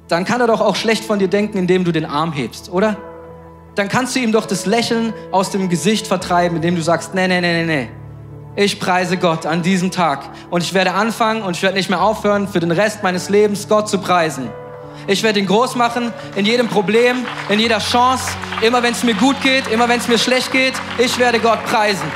Dann 0.09 0.27
kann 0.27 0.43
er 0.43 0.49
doch 0.49 0.61
auch 0.61 0.77
schlecht 0.77 1.05
von 1.05 1.19
dir 1.19 1.29
denken, 1.29 1.57
indem 1.57 1.85
du 1.85 1.93
den 1.93 2.05
Arm 2.05 2.33
hebst, 2.33 2.71
oder? 2.71 2.97
Dann 3.79 3.89
kannst 3.89 4.17
du 4.17 4.19
ihm 4.19 4.33
doch 4.33 4.45
das 4.45 4.67
Lächeln 4.67 5.15
aus 5.31 5.51
dem 5.51 5.69
Gesicht 5.69 6.09
vertreiben, 6.09 6.57
indem 6.57 6.75
du 6.75 6.83
sagst, 6.83 7.15
nee, 7.15 7.29
nee, 7.29 7.41
nee, 7.41 7.65
nee, 7.65 7.65
nee. 7.65 7.89
Ich 8.57 8.81
preise 8.81 9.19
Gott 9.19 9.47
an 9.47 9.63
diesem 9.63 9.93
Tag. 9.93 10.29
Und 10.51 10.65
ich 10.65 10.75
werde 10.75 10.95
anfangen 10.95 11.43
und 11.45 11.55
ich 11.55 11.63
werde 11.63 11.77
nicht 11.77 11.89
mehr 11.89 12.03
aufhören, 12.03 12.49
für 12.49 12.59
den 12.59 12.73
Rest 12.73 13.05
meines 13.05 13.29
Lebens 13.29 13.69
Gott 13.69 13.89
zu 13.89 13.99
preisen. 13.99 14.51
Ich 15.07 15.23
werde 15.23 15.39
ihn 15.39 15.47
groß 15.47 15.77
machen 15.77 16.13
in 16.35 16.45
jedem 16.45 16.67
Problem, 16.67 17.25
in 17.51 17.61
jeder 17.61 17.79
Chance, 17.79 18.33
immer 18.63 18.83
wenn 18.83 18.95
es 18.95 19.05
mir 19.05 19.15
gut 19.15 19.41
geht, 19.43 19.69
immer 19.69 19.89
wenn 19.89 20.01
es 20.01 20.09
mir 20.09 20.19
schlecht 20.19 20.51
geht. 20.51 20.75
Ich 20.99 21.17
werde 21.17 21.39
Gott 21.39 21.65
preisen. 21.65 22.11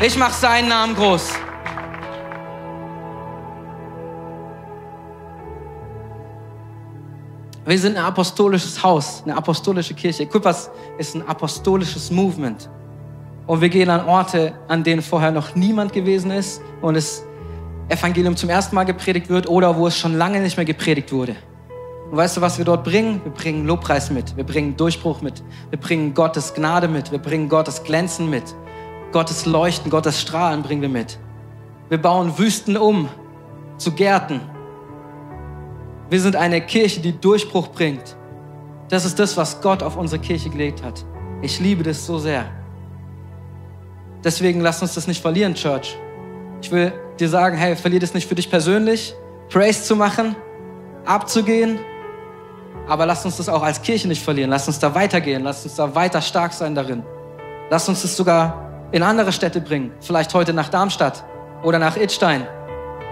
Ich 0.00 0.16
mache 0.16 0.32
seinen 0.32 0.68
Namen 0.68 0.96
groß. 0.96 1.28
Wir 7.70 7.78
sind 7.78 7.96
ein 7.96 8.04
apostolisches 8.04 8.82
Haus, 8.82 9.22
eine 9.24 9.36
apostolische 9.36 9.94
Kirche. 9.94 10.24
Equippers 10.24 10.72
ist 10.98 11.14
ein 11.14 11.22
apostolisches 11.28 12.10
Movement. 12.10 12.68
Und 13.46 13.60
wir 13.60 13.68
gehen 13.68 13.88
an 13.90 14.08
Orte, 14.08 14.54
an 14.66 14.82
denen 14.82 15.02
vorher 15.02 15.30
noch 15.30 15.54
niemand 15.54 15.92
gewesen 15.92 16.32
ist 16.32 16.60
und 16.82 16.96
es 16.96 17.24
Evangelium 17.88 18.34
zum 18.34 18.50
ersten 18.50 18.74
Mal 18.74 18.82
gepredigt 18.82 19.28
wird 19.28 19.48
oder 19.48 19.76
wo 19.76 19.86
es 19.86 19.96
schon 19.96 20.18
lange 20.18 20.40
nicht 20.40 20.56
mehr 20.56 20.66
gepredigt 20.66 21.12
wurde. 21.12 21.36
Und 22.10 22.16
weißt 22.16 22.38
du, 22.38 22.40
was 22.40 22.58
wir 22.58 22.64
dort 22.64 22.82
bringen? 22.82 23.20
Wir 23.22 23.30
bringen 23.30 23.64
Lobpreis 23.64 24.10
mit, 24.10 24.36
wir 24.36 24.42
bringen 24.42 24.76
Durchbruch 24.76 25.20
mit, 25.20 25.40
wir 25.70 25.78
bringen 25.78 26.12
Gottes 26.12 26.54
Gnade 26.54 26.88
mit, 26.88 27.12
wir 27.12 27.20
bringen 27.20 27.48
Gottes 27.48 27.84
Glänzen 27.84 28.28
mit, 28.28 28.52
Gottes 29.12 29.46
Leuchten, 29.46 29.92
Gottes 29.92 30.20
Strahlen 30.20 30.64
bringen 30.64 30.82
wir 30.82 30.88
mit. 30.88 31.20
Wir 31.88 32.02
bauen 32.02 32.36
Wüsten 32.36 32.76
um 32.76 33.08
zu 33.78 33.92
Gärten. 33.92 34.40
Wir 36.10 36.20
sind 36.20 36.34
eine 36.34 36.60
Kirche, 36.60 37.00
die 37.00 37.18
Durchbruch 37.18 37.68
bringt. 37.68 38.16
Das 38.88 39.04
ist 39.04 39.20
das, 39.20 39.36
was 39.36 39.60
Gott 39.60 39.84
auf 39.84 39.96
unsere 39.96 40.20
Kirche 40.20 40.50
gelegt 40.50 40.82
hat. 40.82 41.04
Ich 41.40 41.60
liebe 41.60 41.84
das 41.84 42.04
so 42.04 42.18
sehr. 42.18 42.46
Deswegen 44.24 44.60
lasst 44.60 44.82
uns 44.82 44.94
das 44.94 45.06
nicht 45.06 45.22
verlieren, 45.22 45.54
Church. 45.54 45.96
Ich 46.62 46.72
will 46.72 46.92
dir 47.20 47.28
sagen, 47.28 47.56
hey, 47.56 47.76
verlier 47.76 48.00
das 48.00 48.12
nicht 48.12 48.28
für 48.28 48.34
dich 48.34 48.50
persönlich, 48.50 49.14
Praise 49.50 49.84
zu 49.84 49.94
machen, 49.94 50.34
abzugehen, 51.06 51.78
aber 52.88 53.06
lass 53.06 53.24
uns 53.24 53.36
das 53.36 53.48
auch 53.48 53.62
als 53.62 53.80
Kirche 53.80 54.08
nicht 54.08 54.22
verlieren. 54.22 54.50
Lass 54.50 54.66
uns 54.66 54.80
da 54.80 54.92
weitergehen, 54.94 55.44
lass 55.44 55.64
uns 55.64 55.76
da 55.76 55.94
weiter 55.94 56.20
stark 56.20 56.52
sein 56.52 56.74
darin. 56.74 57.04
Lass 57.70 57.88
uns 57.88 58.02
das 58.02 58.16
sogar 58.16 58.88
in 58.90 59.04
andere 59.04 59.30
Städte 59.30 59.60
bringen, 59.60 59.92
vielleicht 60.00 60.34
heute 60.34 60.52
nach 60.52 60.70
Darmstadt 60.70 61.24
oder 61.62 61.78
nach 61.78 61.96
Idstein 61.96 62.48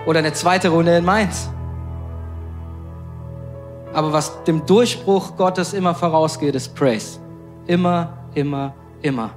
oder 0.04 0.18
eine 0.18 0.32
zweite 0.32 0.70
Runde 0.70 0.96
in 0.96 1.04
Mainz. 1.04 1.48
Aber 3.92 4.12
was 4.12 4.44
dem 4.44 4.64
Durchbruch 4.66 5.36
Gottes 5.36 5.72
immer 5.72 5.94
vorausgeht, 5.94 6.54
ist 6.54 6.74
Praise. 6.74 7.18
Immer, 7.66 8.12
immer, 8.34 8.74
immer. 9.02 9.30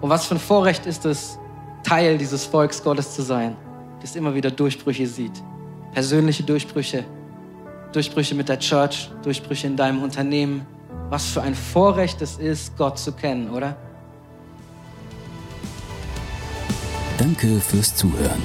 Und 0.00 0.10
was 0.10 0.26
für 0.26 0.36
ein 0.36 0.40
Vorrecht 0.40 0.86
ist 0.86 1.04
es, 1.04 1.38
Teil 1.82 2.18
dieses 2.18 2.44
Volks 2.44 2.82
Gottes 2.82 3.14
zu 3.14 3.22
sein, 3.22 3.56
das 4.00 4.16
immer 4.16 4.34
wieder 4.34 4.50
Durchbrüche 4.50 5.06
sieht. 5.06 5.42
Persönliche 5.92 6.42
Durchbrüche, 6.42 7.04
Durchbrüche 7.92 8.34
mit 8.34 8.48
der 8.48 8.58
Church, 8.58 9.10
Durchbrüche 9.22 9.66
in 9.66 9.76
deinem 9.76 10.02
Unternehmen. 10.02 10.66
Was 11.08 11.26
für 11.26 11.42
ein 11.42 11.54
Vorrecht 11.54 12.20
es 12.20 12.36
ist, 12.36 12.76
Gott 12.76 12.98
zu 12.98 13.12
kennen, 13.12 13.50
oder? 13.50 13.76
Danke 17.16 17.58
fürs 17.60 17.94
Zuhören. 17.96 18.42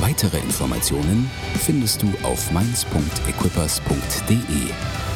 Weitere 0.00 0.38
Informationen 0.38 1.30
findest 1.58 2.02
du 2.02 2.12
auf 2.22 2.52
mainz.equippers.de. 2.52 5.07